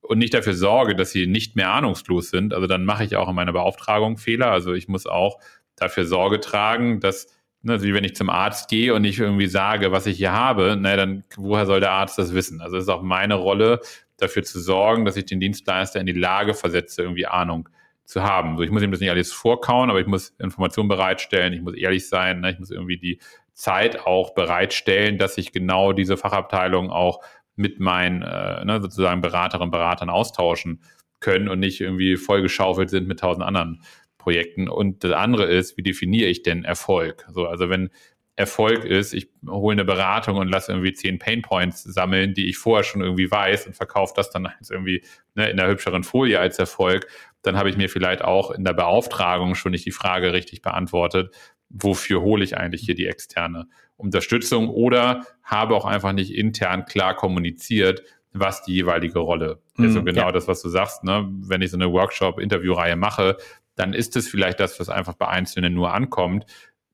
und 0.01 0.19
nicht 0.19 0.35
dafür 0.35 0.55
sorge, 0.55 0.97
dass 0.97 1.13
sie 1.13 1.29
nicht 1.29 1.55
mehr 1.55 1.71
ahnungslos 1.71 2.31
sind, 2.31 2.53
also 2.53 2.67
dann 2.67 2.85
mache 2.85 3.05
ich 3.05 3.15
auch 3.15 3.29
in 3.29 3.37
meiner 3.37 3.53
Beauftragung 3.53 4.19
Fehler. 4.19 4.51
Also 4.51 4.75
ich 4.75 4.89
muss 4.89 5.07
auch 5.07 5.39
dafür 5.77 6.05
Sorge 6.05 6.41
tragen, 6.41 6.99
dass 6.99 7.29
also 7.67 7.85
wie 7.85 7.95
wenn 7.95 8.05
ich 8.05 8.17
zum 8.17 8.31
Arzt 8.31 8.69
gehe 8.69 8.95
und 8.95 9.05
ich 9.05 9.19
irgendwie 9.19 9.47
sage, 9.47 9.93
was 9.93 10.07
ich 10.07 10.17
hier 10.17 10.33
habe, 10.33 10.77
na, 10.79 10.97
dann 10.97 11.25
woher 11.37 11.67
soll 11.67 11.81
der 11.81 11.93
Arzt 11.93 12.19
das 12.19 12.35
wissen? 12.35 12.61
Also 12.61 12.77
es 12.77 12.85
ist 12.85 12.89
auch 12.89 13.03
meine 13.03 13.35
Rolle, 13.35 13.81
dafür 14.23 14.43
zu 14.43 14.61
sorgen, 14.61 15.05
dass 15.05 15.17
ich 15.17 15.27
den 15.27 15.41
Dienstleister 15.41 16.01
in 16.01 16.07
die 16.07 16.13
Lage 16.13 16.55
versetze, 16.55 17.03
irgendwie 17.03 17.27
Ahnung 17.27 17.69
zu 18.05 18.23
haben. 18.23 18.57
So, 18.57 18.63
ich 18.63 18.71
muss 18.71 18.83
ihm 18.83 18.91
das 18.91 19.01
nicht 19.01 19.11
alles 19.11 19.33
vorkauen, 19.33 19.91
aber 19.91 20.01
ich 20.01 20.07
muss 20.07 20.31
Informationen 20.39 20.89
bereitstellen, 20.89 21.53
ich 21.53 21.61
muss 21.61 21.75
ehrlich 21.75 22.09
sein, 22.09 22.41
ne, 22.41 22.53
ich 22.53 22.59
muss 22.59 22.71
irgendwie 22.71 22.99
die 22.99 23.21
Zeit 23.53 24.07
auch 24.07 24.35
bereitstellen, 24.35 25.19
dass 25.19 25.39
ich 25.39 25.53
genau 25.53 25.93
diese 25.93 26.17
Fachabteilung 26.17 26.91
auch 26.91 27.21
mit 27.55 27.81
meinen 27.81 28.23
äh, 28.23 28.65
ne, 28.65 28.81
sozusagen 28.81 29.21
Beraterinnen 29.21 29.69
und 29.69 29.71
Beratern 29.71 30.11
austauschen 30.11 30.81
können 31.21 31.49
und 31.49 31.61
nicht 31.61 31.81
irgendwie 31.81 32.17
vollgeschaufelt 32.17 32.91
sind 32.91 33.07
mit 33.07 33.21
tausend 33.21 33.45
anderen 33.45 33.83
Projekten. 34.23 34.69
Und 34.69 35.05
das 35.05 35.13
andere 35.13 35.47
ist, 35.47 35.77
wie 35.77 35.83
definiere 35.83 36.29
ich 36.29 36.43
denn 36.43 36.65
Erfolg? 36.65 37.27
So, 37.31 37.47
also 37.47 37.69
wenn 37.69 37.91
Erfolg 38.37 38.85
ist, 38.85 39.13
ich 39.13 39.29
hole 39.47 39.75
eine 39.75 39.85
Beratung 39.85 40.39
und 40.39 40.49
lasse 40.49 40.73
irgendwie 40.73 40.93
zehn 40.93 41.19
Painpoints 41.19 41.83
sammeln, 41.83 42.33
die 42.33 42.49
ich 42.49 42.57
vorher 42.57 42.85
schon 42.85 43.03
irgendwie 43.03 43.31
weiß 43.31 43.67
und 43.67 43.75
verkaufe 43.75 44.15
das 44.17 44.31
dann 44.31 44.49
jetzt 44.59 44.71
irgendwie 44.71 45.05
ne, 45.35 45.51
in 45.51 45.59
der 45.59 45.69
hübscheren 45.69 46.03
Folie 46.03 46.41
als 46.41 46.59
Erfolg, 46.59 47.07
dann 47.43 47.57
habe 47.57 47.69
ich 47.69 47.77
mir 47.77 47.91
vielleicht 47.91 48.23
auch 48.23 48.51
in 48.51 48.65
der 48.65 48.73
Beauftragung 48.73 49.55
schon 49.55 49.73
nicht 49.73 49.85
die 49.85 49.91
Frage 49.91 50.33
richtig 50.33 50.63
beantwortet, 50.63 51.35
wofür 51.69 52.23
hole 52.23 52.45
ich 52.45 52.57
eigentlich 52.57 52.83
hier 52.83 52.95
die 52.95 53.07
externe 53.07 53.67
Unterstützung 53.97 54.69
oder 54.69 55.27
habe 55.43 55.75
auch 55.75 55.85
einfach 55.85 56.13
nicht 56.13 56.35
intern 56.35 56.87
klar 56.87 57.15
kommuniziert, 57.15 58.03
was 58.33 58.63
die 58.63 58.73
jeweilige 58.73 59.19
Rolle 59.19 59.61
ist. 59.77 59.85
Also 59.85 60.03
genau 60.03 60.23
ja. 60.23 60.33
das, 60.33 60.49
was 60.49 60.63
du 60.63 60.69
sagst, 60.69 61.05
ne? 61.05 61.29
wenn 61.47 61.61
ich 61.61 61.71
so 61.71 61.77
eine 61.77 61.93
Workshop-Interviewreihe 61.93 62.97
mache, 62.97 63.37
dann 63.75 63.95
ist 63.95 64.17
es 64.17 64.29
vielleicht 64.29 64.61
das, 64.61 64.79
was 64.81 64.89
einfach 64.89 65.15
bei 65.15 65.29
Einzelnen 65.29 65.75
nur 65.75 65.95
ankommt. 65.95 66.47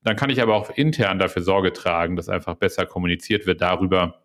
Dann 0.03 0.17
kann 0.17 0.31
ich 0.31 0.41
aber 0.41 0.55
auch 0.55 0.71
intern 0.71 1.19
dafür 1.19 1.43
Sorge 1.43 1.73
tragen, 1.73 2.17
dass 2.17 2.29
einfach 2.29 2.55
besser 2.55 2.87
kommuniziert 2.87 3.47
wird 3.47 3.61
darüber, 3.61 4.23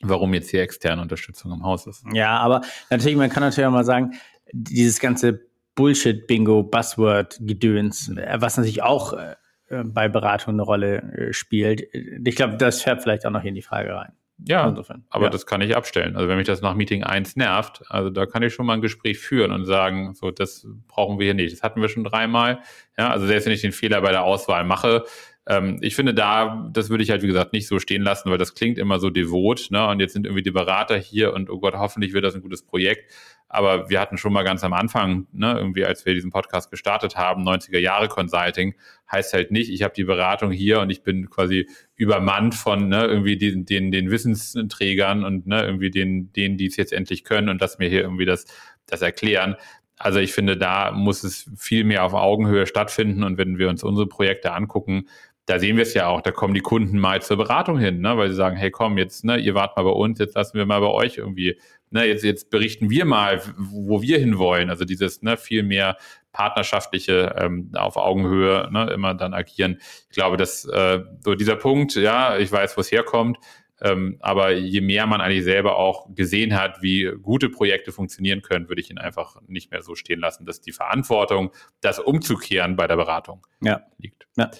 warum 0.00 0.34
jetzt 0.34 0.50
hier 0.50 0.62
externe 0.62 1.00
Unterstützung 1.00 1.52
im 1.52 1.62
Haus 1.64 1.86
ist. 1.86 2.04
Ja, 2.12 2.38
aber 2.38 2.62
natürlich, 2.90 3.16
man 3.16 3.30
kann 3.30 3.42
natürlich 3.42 3.66
auch 3.66 3.72
mal 3.72 3.84
sagen, 3.84 4.14
dieses 4.52 5.00
ganze 5.00 5.40
Bullshit-Bingo, 5.74 6.64
Buzzword-Gedöns, 6.64 8.12
was 8.34 8.56
natürlich 8.56 8.82
auch 8.82 9.14
äh, 9.14 9.36
bei 9.84 10.08
Beratung 10.08 10.54
eine 10.54 10.62
Rolle 10.62 10.96
äh, 10.96 11.32
spielt. 11.32 11.82
Ich 11.92 12.36
glaube, 12.36 12.56
das 12.56 12.82
fährt 12.82 13.02
vielleicht 13.02 13.24
auch 13.24 13.30
noch 13.30 13.40
hier 13.40 13.50
in 13.50 13.54
die 13.54 13.62
Frage 13.62 13.94
rein. 13.94 14.12
Ja, 14.46 14.68
Insofern. 14.68 15.04
aber 15.10 15.24
ja. 15.24 15.30
das 15.30 15.46
kann 15.46 15.60
ich 15.60 15.76
abstellen. 15.76 16.16
Also 16.16 16.28
wenn 16.28 16.36
mich 16.36 16.46
das 16.46 16.62
nach 16.62 16.74
Meeting 16.74 17.04
1 17.04 17.36
nervt, 17.36 17.82
also 17.88 18.10
da 18.10 18.26
kann 18.26 18.42
ich 18.42 18.52
schon 18.54 18.66
mal 18.66 18.74
ein 18.74 18.80
Gespräch 18.80 19.18
führen 19.18 19.52
und 19.52 19.64
sagen, 19.66 20.14
so, 20.14 20.30
das 20.30 20.66
brauchen 20.88 21.18
wir 21.18 21.26
hier 21.26 21.34
nicht. 21.34 21.52
Das 21.52 21.62
hatten 21.62 21.80
wir 21.80 21.88
schon 21.88 22.04
dreimal. 22.04 22.60
Ja, 22.98 23.10
also 23.10 23.26
selbst 23.26 23.46
wenn 23.46 23.52
ich 23.52 23.60
den 23.60 23.72
Fehler 23.72 24.00
bei 24.00 24.10
der 24.10 24.24
Auswahl 24.24 24.64
mache, 24.64 25.04
ähm, 25.46 25.78
ich 25.80 25.96
finde 25.96 26.14
da, 26.14 26.68
das 26.72 26.88
würde 26.88 27.02
ich 27.02 27.10
halt 27.10 27.22
wie 27.22 27.26
gesagt 27.26 27.52
nicht 27.52 27.66
so 27.66 27.78
stehen 27.80 28.02
lassen, 28.02 28.30
weil 28.30 28.38
das 28.38 28.54
klingt 28.54 28.78
immer 28.78 29.00
so 29.00 29.10
devot, 29.10 29.68
ne? 29.70 29.86
Und 29.88 30.00
jetzt 30.00 30.12
sind 30.12 30.26
irgendwie 30.26 30.42
die 30.42 30.52
Berater 30.52 30.96
hier 30.96 31.34
und 31.34 31.50
oh 31.50 31.58
Gott, 31.58 31.74
hoffentlich 31.74 32.12
wird 32.12 32.24
das 32.24 32.34
ein 32.34 32.42
gutes 32.42 32.62
Projekt. 32.62 33.10
Aber 33.48 33.90
wir 33.90 34.00
hatten 34.00 34.16
schon 34.16 34.32
mal 34.32 34.44
ganz 34.44 34.64
am 34.64 34.72
Anfang, 34.72 35.26
ne, 35.32 35.54
irgendwie 35.58 35.84
als 35.84 36.06
wir 36.06 36.14
diesen 36.14 36.30
Podcast 36.30 36.70
gestartet 36.70 37.16
haben, 37.16 37.46
90er 37.46 37.78
Jahre 37.78 38.08
Consulting, 38.08 38.74
heißt 39.10 39.34
halt 39.34 39.50
nicht, 39.50 39.70
ich 39.70 39.82
habe 39.82 39.92
die 39.92 40.04
Beratung 40.04 40.52
hier 40.52 40.80
und 40.80 40.88
ich 40.88 41.02
bin 41.02 41.28
quasi 41.28 41.68
übermannt 41.94 42.54
von 42.54 42.88
ne, 42.88 43.04
irgendwie 43.04 43.36
den, 43.36 43.66
den, 43.66 43.90
den 43.90 44.10
Wissensträgern 44.10 45.22
und 45.24 45.46
ne, 45.46 45.64
irgendwie 45.64 45.90
den, 45.90 46.32
denen, 46.32 46.56
die 46.56 46.66
es 46.66 46.76
jetzt 46.76 46.94
endlich 46.94 47.24
können 47.24 47.50
und 47.50 47.60
lass 47.60 47.78
mir 47.78 47.90
hier 47.90 48.00
irgendwie 48.00 48.24
das, 48.24 48.46
das 48.86 49.02
erklären. 49.02 49.56
Also 49.98 50.18
ich 50.18 50.32
finde, 50.32 50.56
da 50.56 50.90
muss 50.90 51.22
es 51.22 51.48
viel 51.56 51.84
mehr 51.84 52.04
auf 52.04 52.12
Augenhöhe 52.14 52.66
stattfinden. 52.66 53.22
Und 53.22 53.38
wenn 53.38 53.58
wir 53.58 53.68
uns 53.68 53.84
unsere 53.84 54.08
Projekte 54.08 54.52
angucken, 54.52 55.06
da 55.46 55.58
sehen 55.58 55.76
wir 55.76 55.82
es 55.82 55.94
ja 55.94 56.06
auch, 56.06 56.20
da 56.20 56.30
kommen 56.30 56.54
die 56.54 56.60
Kunden 56.60 56.98
mal 56.98 57.20
zur 57.20 57.36
Beratung 57.36 57.78
hin, 57.78 58.00
ne, 58.00 58.16
weil 58.16 58.28
sie 58.28 58.34
sagen, 58.34 58.56
hey 58.56 58.70
komm, 58.70 58.96
jetzt, 58.98 59.24
ne, 59.24 59.38
ihr 59.38 59.54
wart 59.54 59.76
mal 59.76 59.82
bei 59.82 59.90
uns, 59.90 60.18
jetzt 60.18 60.36
lassen 60.36 60.56
wir 60.56 60.66
mal 60.66 60.80
bei 60.80 60.88
euch 60.88 61.18
irgendwie, 61.18 61.58
ne, 61.90 62.04
jetzt, 62.04 62.22
jetzt 62.22 62.50
berichten 62.50 62.90
wir 62.90 63.04
mal, 63.04 63.42
wo 63.56 64.02
wir 64.02 64.18
hinwollen. 64.18 64.70
Also 64.70 64.84
dieses 64.84 65.22
ne, 65.22 65.36
viel 65.36 65.62
mehr 65.62 65.96
partnerschaftliche 66.32 67.34
ähm, 67.38 67.70
auf 67.74 67.96
Augenhöhe 67.96 68.68
ne, 68.72 68.90
immer 68.92 69.14
dann 69.14 69.34
agieren. 69.34 69.78
Ich 70.10 70.16
glaube, 70.16 70.36
dass 70.36 70.64
äh, 70.64 71.00
so 71.24 71.34
dieser 71.34 71.56
Punkt, 71.56 71.94
ja, 71.96 72.38
ich 72.38 72.50
weiß, 72.50 72.76
wo 72.76 72.80
es 72.80 72.92
herkommt, 72.92 73.38
ähm, 73.82 74.16
aber 74.20 74.52
je 74.52 74.80
mehr 74.80 75.06
man 75.06 75.20
eigentlich 75.20 75.42
selber 75.42 75.76
auch 75.76 76.06
gesehen 76.14 76.58
hat, 76.58 76.82
wie 76.82 77.10
gute 77.20 77.48
Projekte 77.48 77.90
funktionieren 77.90 78.40
können, 78.40 78.68
würde 78.68 78.80
ich 78.80 78.90
ihn 78.90 78.98
einfach 78.98 79.42
nicht 79.48 79.72
mehr 79.72 79.82
so 79.82 79.96
stehen 79.96 80.20
lassen, 80.20 80.46
dass 80.46 80.60
die 80.60 80.72
Verantwortung, 80.72 81.50
das 81.80 81.98
umzukehren 81.98 82.76
bei 82.76 82.86
der 82.86 82.96
Beratung 82.96 83.44
ja. 83.60 83.82
liegt. 83.98 84.28
Ja. 84.36 84.50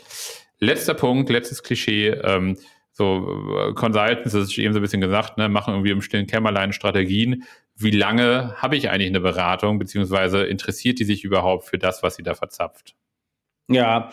Letzter 0.63 0.95
Punkt, 0.95 1.29
letztes 1.29 1.65
Klischee. 1.65 2.11
Ähm, 2.11 2.57
so 2.93 3.59
äh, 3.59 3.73
Consultants, 3.73 4.33
das 4.33 4.35
ist 4.35 4.57
eben 4.59 4.73
so 4.73 4.79
ein 4.79 4.83
bisschen 4.83 5.01
gesagt, 5.01 5.37
ne, 5.37 5.49
machen 5.49 5.75
irgendwie 5.75 5.91
im 5.91 6.03
stillen 6.03 6.29
Kämmerlein 6.29 6.73
Strategien. 6.73 7.43
Wie 7.75 7.91
lange 7.91 8.55
habe 8.59 8.77
ich 8.77 8.89
eigentlich 8.89 9.09
eine 9.09 9.21
Beratung, 9.21 9.81
beziehungsweise 9.81 10.45
interessiert 10.45 11.01
die 11.01 11.05
sich 11.05 11.25
überhaupt 11.25 11.65
für 11.65 11.79
das, 11.79 12.05
was 12.05 12.15
sie 12.15 12.23
da 12.23 12.35
verzapft? 12.35 12.95
Ja, 13.69 14.11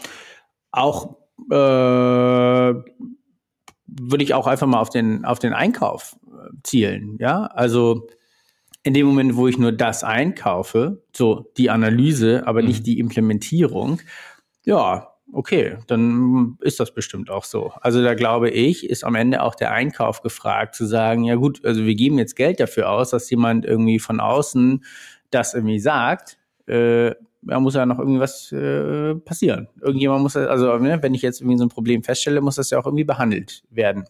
auch 0.71 1.17
äh, 1.51 1.53
würde 3.85 4.23
ich 4.23 4.33
auch 4.33 4.47
einfach 4.47 4.65
mal 4.65 4.79
auf 4.79 4.89
den, 4.89 5.25
auf 5.25 5.37
den 5.37 5.53
Einkauf 5.53 6.15
äh, 6.25 6.49
zielen. 6.63 7.17
Ja, 7.19 7.43
also 7.45 8.07
in 8.81 8.95
dem 8.95 9.05
Moment, 9.05 9.35
wo 9.35 9.47
ich 9.47 9.59
nur 9.59 9.71
das 9.71 10.03
einkaufe, 10.03 11.03
so 11.15 11.51
die 11.57 11.69
Analyse, 11.69 12.47
aber 12.47 12.63
mhm. 12.63 12.69
nicht 12.69 12.87
die 12.87 12.97
Implementierung, 12.97 14.01
ja, 14.65 15.09
okay, 15.33 15.77
dann 15.87 16.57
ist 16.61 16.79
das 16.79 16.93
bestimmt 16.93 17.29
auch 17.29 17.43
so. 17.43 17.71
Also 17.81 18.03
da 18.03 18.13
glaube 18.13 18.49
ich, 18.49 18.89
ist 18.89 19.03
am 19.03 19.15
Ende 19.15 19.41
auch 19.43 19.55
der 19.55 19.71
Einkauf 19.71 20.21
gefragt, 20.21 20.75
zu 20.75 20.85
sagen, 20.85 21.23
ja 21.23 21.35
gut, 21.35 21.63
also 21.65 21.85
wir 21.85 21.95
geben 21.95 22.17
jetzt 22.17 22.35
Geld 22.35 22.59
dafür 22.59 22.89
aus, 22.89 23.11
dass 23.11 23.29
jemand 23.29 23.65
irgendwie 23.65 23.99
von 23.99 24.19
außen 24.19 24.83
das 25.31 25.53
irgendwie 25.53 25.79
sagt. 25.79 26.37
Äh, 26.67 27.15
da 27.41 27.59
muss 27.59 27.75
ja 27.75 27.85
noch 27.85 27.99
irgendwas 27.99 28.51
äh, 28.51 29.15
passieren. 29.15 29.69
Irgendjemand 29.81 30.23
muss, 30.23 30.35
also 30.35 30.77
ne, 30.77 31.01
wenn 31.01 31.13
ich 31.13 31.21
jetzt 31.21 31.41
irgendwie 31.41 31.57
so 31.57 31.65
ein 31.65 31.69
Problem 31.69 32.03
feststelle, 32.03 32.41
muss 32.41 32.55
das 32.55 32.69
ja 32.69 32.79
auch 32.79 32.85
irgendwie 32.85 33.05
behandelt 33.05 33.63
werden. 33.69 34.05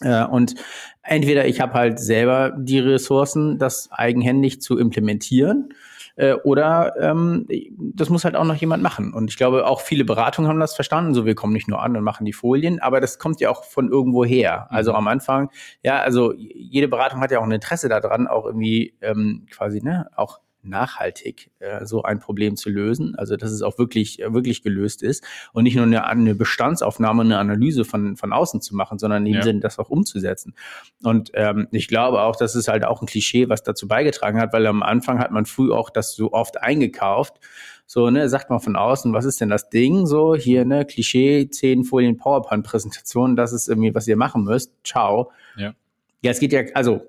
Äh, 0.00 0.24
und 0.24 0.54
entweder 1.02 1.46
ich 1.46 1.60
habe 1.60 1.74
halt 1.74 1.98
selber 1.98 2.54
die 2.58 2.78
Ressourcen, 2.78 3.58
das 3.58 3.90
eigenhändig 3.92 4.60
zu 4.60 4.78
implementieren, 4.78 5.74
äh, 6.16 6.34
oder 6.34 6.94
ähm, 7.00 7.46
das 7.94 8.08
muss 8.08 8.24
halt 8.24 8.36
auch 8.36 8.44
noch 8.44 8.54
jemand 8.54 8.82
machen. 8.82 9.12
Und 9.12 9.30
ich 9.30 9.36
glaube, 9.36 9.66
auch 9.66 9.80
viele 9.80 10.04
Beratungen 10.04 10.48
haben 10.48 10.60
das 10.60 10.74
verstanden. 10.74 11.14
So, 11.14 11.26
wir 11.26 11.34
kommen 11.34 11.52
nicht 11.52 11.68
nur 11.68 11.82
an 11.82 11.96
und 11.96 12.04
machen 12.04 12.24
die 12.24 12.32
Folien, 12.32 12.80
aber 12.80 13.00
das 13.00 13.18
kommt 13.18 13.40
ja 13.40 13.50
auch 13.50 13.64
von 13.64 13.88
irgendwo 13.88 14.24
her. 14.24 14.66
Also 14.70 14.92
mhm. 14.92 14.98
am 14.98 15.08
Anfang, 15.08 15.50
ja, 15.82 16.00
also 16.00 16.32
jede 16.34 16.88
Beratung 16.88 17.20
hat 17.20 17.30
ja 17.30 17.38
auch 17.38 17.44
ein 17.44 17.52
Interesse 17.52 17.88
daran, 17.88 18.26
auch 18.26 18.46
irgendwie 18.46 18.94
ähm, 19.00 19.46
quasi, 19.50 19.82
ne, 19.82 20.08
auch 20.16 20.40
nachhaltig 20.62 21.50
äh, 21.58 21.84
so 21.84 22.02
ein 22.02 22.18
Problem 22.18 22.56
zu 22.56 22.70
lösen. 22.70 23.14
Also 23.16 23.36
dass 23.36 23.50
es 23.50 23.62
auch 23.62 23.78
wirklich, 23.78 24.18
wirklich 24.18 24.62
gelöst 24.62 25.02
ist 25.02 25.24
und 25.52 25.64
nicht 25.64 25.76
nur 25.76 25.84
eine, 25.84 26.06
eine 26.06 26.34
Bestandsaufnahme, 26.34 27.22
eine 27.22 27.38
Analyse 27.38 27.84
von, 27.84 28.16
von 28.16 28.32
außen 28.32 28.60
zu 28.60 28.76
machen, 28.76 28.98
sondern 28.98 29.26
in 29.26 29.32
dem 29.32 29.38
ja. 29.38 29.42
Sinne 29.42 29.60
das 29.60 29.78
auch 29.78 29.90
umzusetzen. 29.90 30.54
Und 31.02 31.30
ähm, 31.34 31.68
ich 31.72 31.88
glaube 31.88 32.22
auch, 32.22 32.36
das 32.36 32.54
ist 32.54 32.68
halt 32.68 32.84
auch 32.84 33.02
ein 33.02 33.06
Klischee, 33.06 33.48
was 33.48 33.62
dazu 33.62 33.88
beigetragen 33.88 34.40
hat, 34.40 34.52
weil 34.52 34.66
am 34.66 34.82
Anfang 34.82 35.18
hat 35.18 35.30
man 35.30 35.46
früh 35.46 35.72
auch 35.72 35.90
das 35.90 36.14
so 36.14 36.32
oft 36.32 36.60
eingekauft. 36.62 37.40
So, 37.86 38.08
ne, 38.08 38.28
sagt 38.28 38.48
man 38.48 38.60
von 38.60 38.76
außen, 38.76 39.12
was 39.12 39.26
ist 39.26 39.40
denn 39.40 39.50
das 39.50 39.68
Ding? 39.68 40.06
So, 40.06 40.34
hier, 40.34 40.64
ne, 40.64 40.86
Klischee, 40.86 41.50
zehn 41.50 41.84
Folien 41.84 42.16
PowerPoint-Präsentation, 42.16 43.36
das 43.36 43.52
ist 43.52 43.68
irgendwie, 43.68 43.94
was 43.94 44.08
ihr 44.08 44.16
machen 44.16 44.44
müsst. 44.44 44.72
Ciao. 44.84 45.30
Ja. 45.56 45.74
Ja, 46.22 46.30
es 46.30 46.38
geht 46.38 46.52
ja, 46.52 46.62
also 46.74 47.02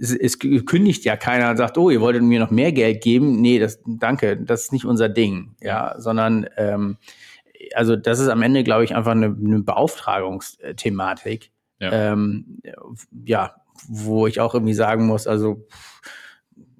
es, 0.00 0.14
es 0.14 0.38
kündigt 0.38 1.04
ja 1.04 1.16
keiner 1.16 1.50
und 1.50 1.56
sagt, 1.56 1.78
oh, 1.78 1.90
ihr 1.90 2.00
wolltet 2.00 2.22
mir 2.22 2.40
noch 2.40 2.50
mehr 2.50 2.72
Geld 2.72 3.02
geben. 3.02 3.40
Nee, 3.40 3.58
das, 3.58 3.80
danke, 3.86 4.36
das 4.36 4.64
ist 4.64 4.72
nicht 4.72 4.84
unser 4.84 5.08
Ding, 5.08 5.54
ja, 5.60 5.94
sondern 5.98 6.46
ähm, 6.56 6.98
also 7.74 7.96
das 7.96 8.18
ist 8.18 8.28
am 8.28 8.42
Ende, 8.42 8.64
glaube 8.64 8.84
ich, 8.84 8.94
einfach 8.94 9.12
eine, 9.12 9.26
eine 9.26 9.62
Beauftragungsthematik. 9.62 11.50
Ja. 11.80 12.12
Ähm, 12.12 12.60
ja, 13.24 13.56
wo 13.88 14.26
ich 14.26 14.40
auch 14.40 14.54
irgendwie 14.54 14.74
sagen 14.74 15.06
muss, 15.06 15.26
also 15.26 15.66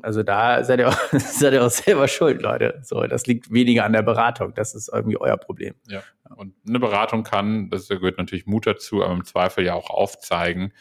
also 0.02 0.22
da 0.22 0.62
seid 0.62 0.78
ihr, 0.78 0.88
auch, 0.88 0.98
seid 1.12 1.52
ihr 1.52 1.64
auch 1.64 1.70
selber 1.70 2.06
schuld, 2.06 2.40
Leute. 2.40 2.80
So, 2.84 3.02
das 3.08 3.26
liegt 3.26 3.52
weniger 3.52 3.84
an 3.84 3.92
der 3.92 4.02
Beratung. 4.02 4.54
Das 4.54 4.74
ist 4.74 4.88
irgendwie 4.92 5.18
euer 5.18 5.36
Problem. 5.36 5.74
Ja. 5.88 6.00
Und 6.36 6.54
eine 6.66 6.78
Beratung 6.78 7.24
kann, 7.24 7.70
das 7.70 7.88
gehört 7.88 8.16
natürlich 8.16 8.46
Mut 8.46 8.68
dazu, 8.68 9.02
aber 9.02 9.12
im 9.14 9.24
Zweifel 9.24 9.64
ja 9.64 9.74
auch 9.74 9.90
aufzeigen, 9.90 10.72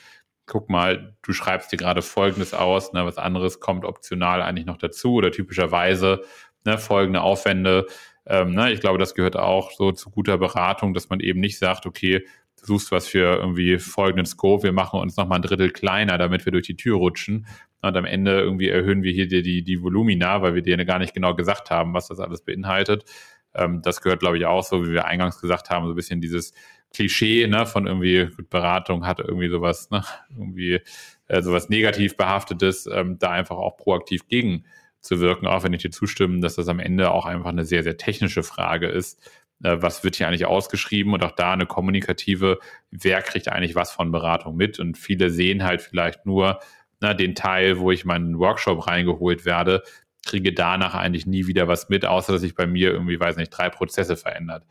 guck 0.45 0.69
mal, 0.69 1.15
du 1.21 1.33
schreibst 1.33 1.71
dir 1.71 1.77
gerade 1.77 2.01
Folgendes 2.01 2.53
aus, 2.53 2.93
ne, 2.93 3.05
was 3.05 3.17
anderes 3.17 3.59
kommt 3.59 3.85
optional 3.85 4.41
eigentlich 4.41 4.65
noch 4.65 4.77
dazu 4.77 5.13
oder 5.13 5.31
typischerweise 5.31 6.21
ne, 6.65 6.77
folgende 6.77 7.21
Aufwände. 7.21 7.87
Ähm, 8.25 8.53
ne, 8.53 8.71
ich 8.71 8.79
glaube, 8.79 8.97
das 8.97 9.15
gehört 9.15 9.37
auch 9.37 9.71
so 9.71 9.91
zu 9.91 10.09
guter 10.09 10.37
Beratung, 10.37 10.93
dass 10.93 11.09
man 11.09 11.19
eben 11.19 11.39
nicht 11.39 11.57
sagt, 11.57 11.85
okay, 11.85 12.25
du 12.59 12.65
suchst 12.65 12.91
was 12.91 13.07
für 13.07 13.37
irgendwie 13.37 13.77
folgenden 13.79 14.25
Scope, 14.25 14.63
wir 14.63 14.71
machen 14.71 14.99
uns 14.99 15.17
nochmal 15.17 15.39
ein 15.39 15.43
Drittel 15.43 15.71
kleiner, 15.71 16.17
damit 16.17 16.45
wir 16.45 16.51
durch 16.51 16.65
die 16.65 16.77
Tür 16.77 16.97
rutschen. 16.97 17.47
Und 17.81 17.95
am 17.95 18.05
Ende 18.05 18.39
irgendwie 18.39 18.69
erhöhen 18.69 19.03
wir 19.03 19.11
hier 19.11 19.27
die, 19.27 19.43
die, 19.43 19.63
die 19.63 19.81
Volumina, 19.81 20.41
weil 20.41 20.55
wir 20.55 20.63
dir 20.63 20.83
gar 20.85 20.97
nicht 20.97 21.13
genau 21.13 21.35
gesagt 21.35 21.69
haben, 21.69 21.93
was 21.93 22.07
das 22.07 22.19
alles 22.19 22.41
beinhaltet. 22.41 23.05
Ähm, 23.53 23.81
das 23.83 24.01
gehört, 24.01 24.21
glaube 24.21 24.37
ich, 24.37 24.45
auch 24.45 24.63
so, 24.63 24.83
wie 24.85 24.91
wir 24.91 25.05
eingangs 25.05 25.39
gesagt 25.39 25.69
haben, 25.69 25.85
so 25.85 25.93
ein 25.93 25.95
bisschen 25.95 26.21
dieses 26.21 26.53
Klischee 26.95 27.45
ne, 27.47 27.65
von 27.65 27.87
irgendwie 27.87 28.29
gut, 28.35 28.49
Beratung 28.49 29.05
hat 29.05 29.19
irgendwie 29.19 29.49
sowas, 29.49 29.89
ne, 29.89 30.03
irgendwie 30.29 30.79
äh, 31.27 31.41
sowas 31.41 31.69
negativ 31.69 32.15
behaftetes, 32.15 32.87
ähm, 32.87 33.19
da 33.19 33.31
einfach 33.31 33.57
auch 33.57 33.75
proaktiv 33.77 34.27
gegen 34.27 34.65
zu 35.01 35.19
wirken, 35.19 35.45
auch 35.45 35.63
wenn 35.63 35.73
ich 35.73 35.81
dir 35.81 35.91
zustimme, 35.91 36.39
dass 36.39 36.55
das 36.55 36.69
am 36.69 36.79
Ende 36.79 37.11
auch 37.11 37.25
einfach 37.25 37.49
eine 37.49 37.65
sehr, 37.65 37.83
sehr 37.83 37.97
technische 37.97 38.43
Frage 38.43 38.87
ist. 38.87 39.19
Äh, 39.61 39.77
was 39.81 40.03
wird 40.05 40.15
hier 40.15 40.27
eigentlich 40.27 40.45
ausgeschrieben 40.45 41.13
und 41.13 41.23
auch 41.23 41.31
da 41.31 41.51
eine 41.51 41.65
kommunikative, 41.65 42.59
wer 42.91 43.21
kriegt 43.21 43.49
eigentlich 43.49 43.75
was 43.75 43.91
von 43.91 44.11
Beratung 44.11 44.55
mit? 44.55 44.79
Und 44.79 44.97
viele 44.97 45.29
sehen 45.29 45.63
halt 45.63 45.81
vielleicht 45.81 46.25
nur 46.25 46.59
na, 47.01 47.13
den 47.13 47.35
Teil, 47.35 47.79
wo 47.79 47.91
ich 47.91 48.05
meinen 48.05 48.39
Workshop 48.39 48.87
reingeholt 48.87 49.43
werde, 49.45 49.83
kriege 50.25 50.53
danach 50.53 50.95
eigentlich 50.95 51.27
nie 51.27 51.45
wieder 51.45 51.67
was 51.67 51.89
mit, 51.89 52.05
außer 52.05 52.31
dass 52.31 52.41
sich 52.41 52.55
bei 52.55 52.65
mir 52.65 52.91
irgendwie, 52.91 53.19
weiß 53.19 53.35
nicht, 53.35 53.49
drei 53.49 53.69
Prozesse 53.69 54.15
verändert 54.15 54.65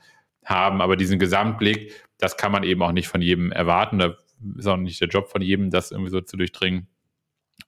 haben. 0.44 0.80
Aber 0.80 0.96
diesen 0.96 1.18
Gesamtblick, 1.18 1.92
das 2.18 2.36
kann 2.36 2.52
man 2.52 2.62
eben 2.64 2.82
auch 2.82 2.92
nicht 2.92 3.08
von 3.08 3.22
jedem 3.22 3.52
erwarten. 3.52 3.98
Da 3.98 4.16
ist 4.56 4.66
auch 4.66 4.76
nicht 4.76 5.00
der 5.00 5.08
Job 5.08 5.28
von 5.28 5.42
jedem, 5.42 5.70
das 5.70 5.90
irgendwie 5.90 6.10
so 6.10 6.20
zu 6.20 6.36
durchdringen. 6.36 6.88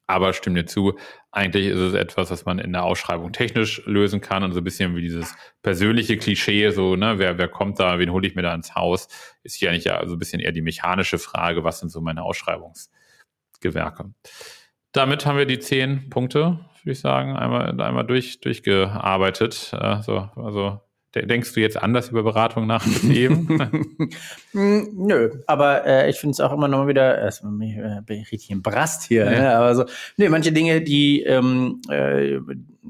Aber 0.09 0.33
stimme 0.33 0.63
dir 0.63 0.67
zu, 0.67 0.97
eigentlich 1.33 1.67
ist 1.67 1.79
es 1.79 1.95
etwas, 1.95 2.31
was 2.31 2.45
man 2.45 2.61
in 2.61 2.73
der 2.73 2.85
Ausschreibung 2.85 3.33
technisch 3.33 3.83
lösen 3.87 4.21
kann 4.21 4.45
und 4.45 4.53
so 4.53 4.61
ein 4.61 4.65
bisschen 4.65 4.95
wie 4.95 5.01
dieses 5.01 5.35
persönliche 5.63 6.17
Klischee, 6.17 6.71
so, 6.71 6.95
ne, 6.97 7.19
wer, 7.19 7.39
wer 7.39 7.49
kommt 7.49 7.81
da, 7.81 7.99
wen 7.99 8.11
hole 8.13 8.27
ich 8.27 8.37
mir 8.37 8.43
da 8.43 8.55
ins 8.55 8.75
Haus, 8.75 9.09
ist 9.43 9.57
hier 9.57 9.71
eigentlich 9.71 9.85
ja 9.85 10.07
so 10.07 10.15
ein 10.15 10.19
bisschen 10.19 10.41
eher 10.41 10.53
die 10.53 10.63
mechanische 10.63 11.19
Frage, 11.19 11.65
was 11.65 11.81
sind 11.81 11.89
so 11.91 12.01
meine 12.01 12.23
Ausschreibungsgewerke. 12.23 14.13
Damit 14.93 15.27
haben 15.27 15.39
wir 15.39 15.47
die 15.47 15.59
zehn 15.59 16.09
Punkte, 16.09 16.61
würde 16.83 16.93
ich 16.93 17.01
sagen, 17.01 17.37
einmal, 17.37 17.81
einmal 17.81 18.07
durch, 18.07 18.41
durchgearbeitet. 18.41 19.75
Also, 19.75 20.31
also 20.37 20.81
Denkst 21.23 21.55
du 21.55 21.61
jetzt 21.61 21.81
anders 21.81 22.09
über 22.11 22.23
Beratung 22.23 22.67
nach 22.67 22.87
eben? 23.09 23.47
Hm, 24.53 24.89
nö, 24.95 25.31
aber 25.47 25.87
äh, 25.87 26.09
ich 26.09 26.17
finde 26.17 26.33
es 26.33 26.41
auch 26.41 26.53
immer 26.53 26.67
noch 26.67 26.79
mal 26.79 26.89
wieder, 26.89 27.19
erstmal 27.19 27.53
äh, 27.63 28.01
bin 28.07 28.21
ich 28.21 28.33
richtig 28.33 28.51
im 28.51 28.63
Brast 28.63 29.03
hier, 29.03 29.25
ja. 29.25 29.31
ne? 29.31 29.55
aber 29.55 29.75
so, 29.75 29.85
nee, 30.17 30.31
manche 30.31 30.51
Dinge, 30.53 30.81
die, 30.81 31.23
ähm, 31.23 31.83
äh, 31.91 32.39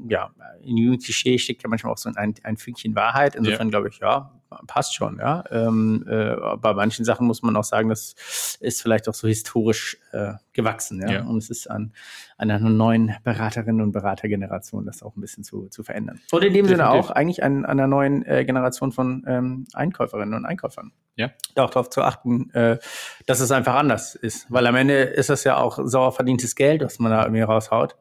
ja, 0.07 0.31
in 0.61 0.77
jedem 0.77 0.99
Klischee 0.99 1.37
steckt 1.37 1.63
ja 1.63 1.69
manchmal 1.69 1.93
auch 1.93 1.97
so 1.97 2.09
ein, 2.13 2.35
ein 2.43 2.57
Fünkchen 2.57 2.95
Wahrheit. 2.95 3.35
Insofern 3.35 3.67
ja. 3.67 3.71
glaube 3.71 3.89
ich, 3.89 3.99
ja, 3.99 4.31
passt 4.65 4.95
schon, 4.95 5.17
ja. 5.19 5.43
Ähm, 5.51 6.05
äh, 6.07 6.35
bei 6.57 6.73
manchen 6.73 7.05
Sachen 7.05 7.27
muss 7.27 7.41
man 7.41 7.55
auch 7.55 7.63
sagen, 7.63 7.89
das 7.89 8.57
ist 8.59 8.81
vielleicht 8.81 9.09
auch 9.09 9.13
so 9.13 9.27
historisch 9.27 9.97
äh, 10.11 10.33
gewachsen, 10.53 11.01
ja? 11.01 11.11
ja. 11.11 11.23
Und 11.23 11.37
es 11.37 11.49
ist 11.49 11.69
an, 11.69 11.93
an 12.37 12.51
einer 12.51 12.69
neuen 12.69 13.15
Beraterinnen 13.23 13.81
und 13.81 13.91
Beratergeneration, 13.91 14.85
das 14.85 15.03
auch 15.03 15.15
ein 15.15 15.21
bisschen 15.21 15.43
zu, 15.43 15.67
zu 15.67 15.83
verändern. 15.83 16.19
Und 16.31 16.43
in 16.43 16.53
dem 16.53 16.65
Definitiv. 16.65 16.69
Sinne 16.69 16.89
auch 16.89 17.11
eigentlich 17.11 17.43
an, 17.43 17.65
an 17.65 17.79
einer 17.79 17.87
neuen 17.87 18.25
äh, 18.25 18.45
Generation 18.45 18.91
von 18.91 19.23
ähm, 19.27 19.65
Einkäuferinnen 19.73 20.33
und 20.33 20.45
Einkäufern. 20.45 20.91
Ja. 21.15 21.31
Auch 21.55 21.69
darauf 21.69 21.89
zu 21.89 22.01
achten, 22.01 22.49
äh, 22.51 22.77
dass 23.25 23.39
es 23.39 23.51
einfach 23.51 23.75
anders 23.75 24.15
ist. 24.15 24.51
Weil 24.51 24.67
am 24.67 24.75
Ende 24.75 25.01
ist 25.01 25.29
das 25.29 25.43
ja 25.43 25.57
auch 25.57 25.79
sauer 25.83 26.11
verdientes 26.11 26.55
Geld, 26.55 26.83
was 26.83 26.99
man 26.99 27.11
da 27.11 27.23
irgendwie 27.23 27.41
raushaut. 27.41 27.95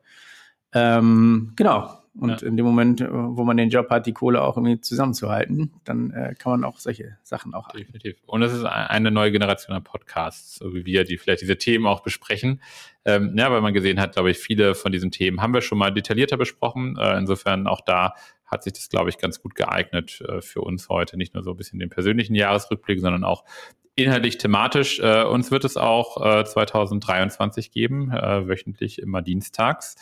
Ähm, 0.77 1.53
genau. 1.57 1.91
Und 2.19 2.41
ja. 2.41 2.49
in 2.49 2.57
dem 2.57 2.65
Moment, 2.65 3.01
äh, 3.01 3.09
wo 3.11 3.45
man 3.45 3.57
den 3.57 3.69
Job 3.69 3.91
hat, 3.91 4.07
die 4.07 4.13
Kohle 4.13 4.43
auch 4.43 4.57
irgendwie 4.57 4.81
zusammenzuhalten, 4.81 5.73
dann 5.85 6.11
äh, 6.13 6.35
kann 6.39 6.53
man 6.53 6.65
auch 6.65 6.79
solche 6.79 7.17
Sachen 7.23 7.53
auch 7.55 7.69
haben. 7.69 7.79
Definitiv. 7.79 8.17
Und 8.27 8.43
es 8.43 8.53
ist 8.53 8.65
eine 8.65 9.11
neue 9.11 9.33
Generation 9.33 9.77
an 9.77 9.85
Podcasts, 9.85 10.57
so 10.57 10.75
wie 10.75 10.87
wir, 10.87 11.05
die 11.05 11.19
vielleicht 11.19 11.43
diese 11.43 11.59
Themen 11.59 11.87
auch 11.87 12.01
besprechen. 12.01 12.63
Ähm, 13.05 13.35
ja, 13.37 13.51
weil 13.53 13.61
man 13.61 13.75
gesehen 13.75 14.01
hat, 14.01 14.15
glaube 14.15 14.31
ich, 14.31 14.39
viele 14.39 14.75
von 14.75 14.93
diesen 14.93 15.11
Themen 15.11 15.43
haben 15.43 15.53
wir 15.53 15.61
schon 15.61 15.79
mal 15.79 15.93
detaillierter 15.93 16.39
besprochen. 16.39 16.97
Äh, 16.99 17.19
insofern 17.19 17.67
auch 17.67 17.83
da 17.83 18.15
hat 18.47 18.63
sich 18.63 18.73
das, 18.73 18.89
glaube 18.89 19.11
ich, 19.11 19.19
ganz 19.19 19.43
gut 19.43 19.55
geeignet 19.55 20.23
äh, 20.23 20.41
für 20.41 20.63
uns 20.63 20.89
heute. 20.89 21.19
Nicht 21.19 21.35
nur 21.35 21.43
so 21.43 21.51
ein 21.51 21.57
bisschen 21.57 21.79
den 21.79 21.91
persönlichen 21.91 22.35
Jahresrückblick, 22.35 23.01
sondern 23.01 23.25
auch 23.25 23.45
inhaltlich 23.95 24.39
thematisch. 24.39 25.01
Äh, 25.01 25.25
uns 25.25 25.51
wird 25.51 25.65
es 25.65 25.77
auch 25.77 26.25
äh, 26.25 26.45
2023 26.45 27.73
geben, 27.73 28.11
äh, 28.11 28.49
wöchentlich 28.49 29.01
immer 29.01 29.21
dienstags 29.21 29.97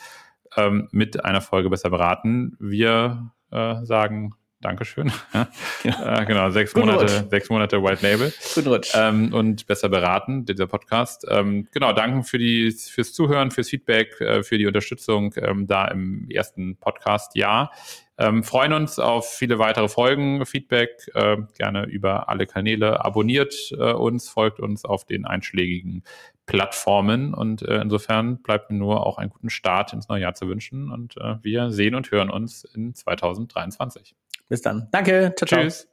ähm, 0.57 0.87
mit 0.91 1.23
einer 1.23 1.41
Folge 1.41 1.69
besser 1.69 1.89
beraten. 1.89 2.55
Wir 2.59 3.31
äh, 3.51 3.83
sagen 3.83 4.35
Dankeschön. 4.65 5.11
ja. 5.83 6.21
äh, 6.21 6.25
genau, 6.25 6.49
sechs 6.49 6.73
Guten 6.73 6.87
Monate, 6.87 7.03
Rutsch. 7.03 7.29
sechs 7.29 7.49
Monate 7.51 7.83
White 7.83 8.01
Label. 8.01 8.33
Guten 8.55 8.67
Rutsch. 8.67 8.91
Ähm, 8.95 9.31
und 9.31 9.67
besser 9.67 9.89
beraten, 9.89 10.45
dieser 10.45 10.65
Podcast. 10.65 11.23
Ähm, 11.29 11.67
genau, 11.71 11.93
danke 11.93 12.23
für 12.23 12.39
die, 12.39 12.71
fürs 12.71 13.13
Zuhören, 13.13 13.51
fürs 13.51 13.69
Feedback, 13.69 14.19
äh, 14.21 14.41
für 14.41 14.57
die 14.57 14.65
Unterstützung 14.65 15.35
ähm, 15.37 15.67
da 15.67 15.87
im 15.89 16.27
ersten 16.31 16.77
Podcast-Jahr. 16.77 17.71
Ähm, 18.17 18.43
freuen 18.43 18.73
uns 18.73 18.97
auf 18.97 19.29
viele 19.29 19.59
weitere 19.59 19.89
Folgen, 19.89 20.45
Feedback, 20.45 21.11
äh, 21.13 21.37
gerne 21.57 21.85
über 21.85 22.29
alle 22.29 22.47
Kanäle. 22.47 23.03
Abonniert 23.03 23.53
äh, 23.77 23.91
uns, 23.91 24.29
folgt 24.29 24.59
uns 24.59 24.83
auf 24.83 25.05
den 25.05 25.25
einschlägigen 25.25 26.03
Plattformen 26.45 27.33
und 27.33 27.63
äh, 27.63 27.81
insofern 27.81 28.41
bleibt 28.41 28.69
mir 28.69 28.77
nur 28.77 29.05
auch 29.05 29.17
einen 29.17 29.31
guten 29.31 29.49
Start 29.49 29.93
ins 29.93 30.07
neue 30.09 30.21
Jahr 30.21 30.35
zu 30.35 30.47
wünschen 30.47 30.91
und 30.91 31.17
äh, 31.17 31.37
wir 31.41 31.71
sehen 31.71 31.95
und 31.95 32.11
hören 32.11 32.29
uns 32.29 32.63
in 32.63 32.93
2023. 32.93 34.15
Bis 34.47 34.61
dann. 34.61 34.87
Danke. 34.91 35.33
Ciao, 35.35 35.47
ciao. 35.47 35.61
Tschüss. 35.61 35.87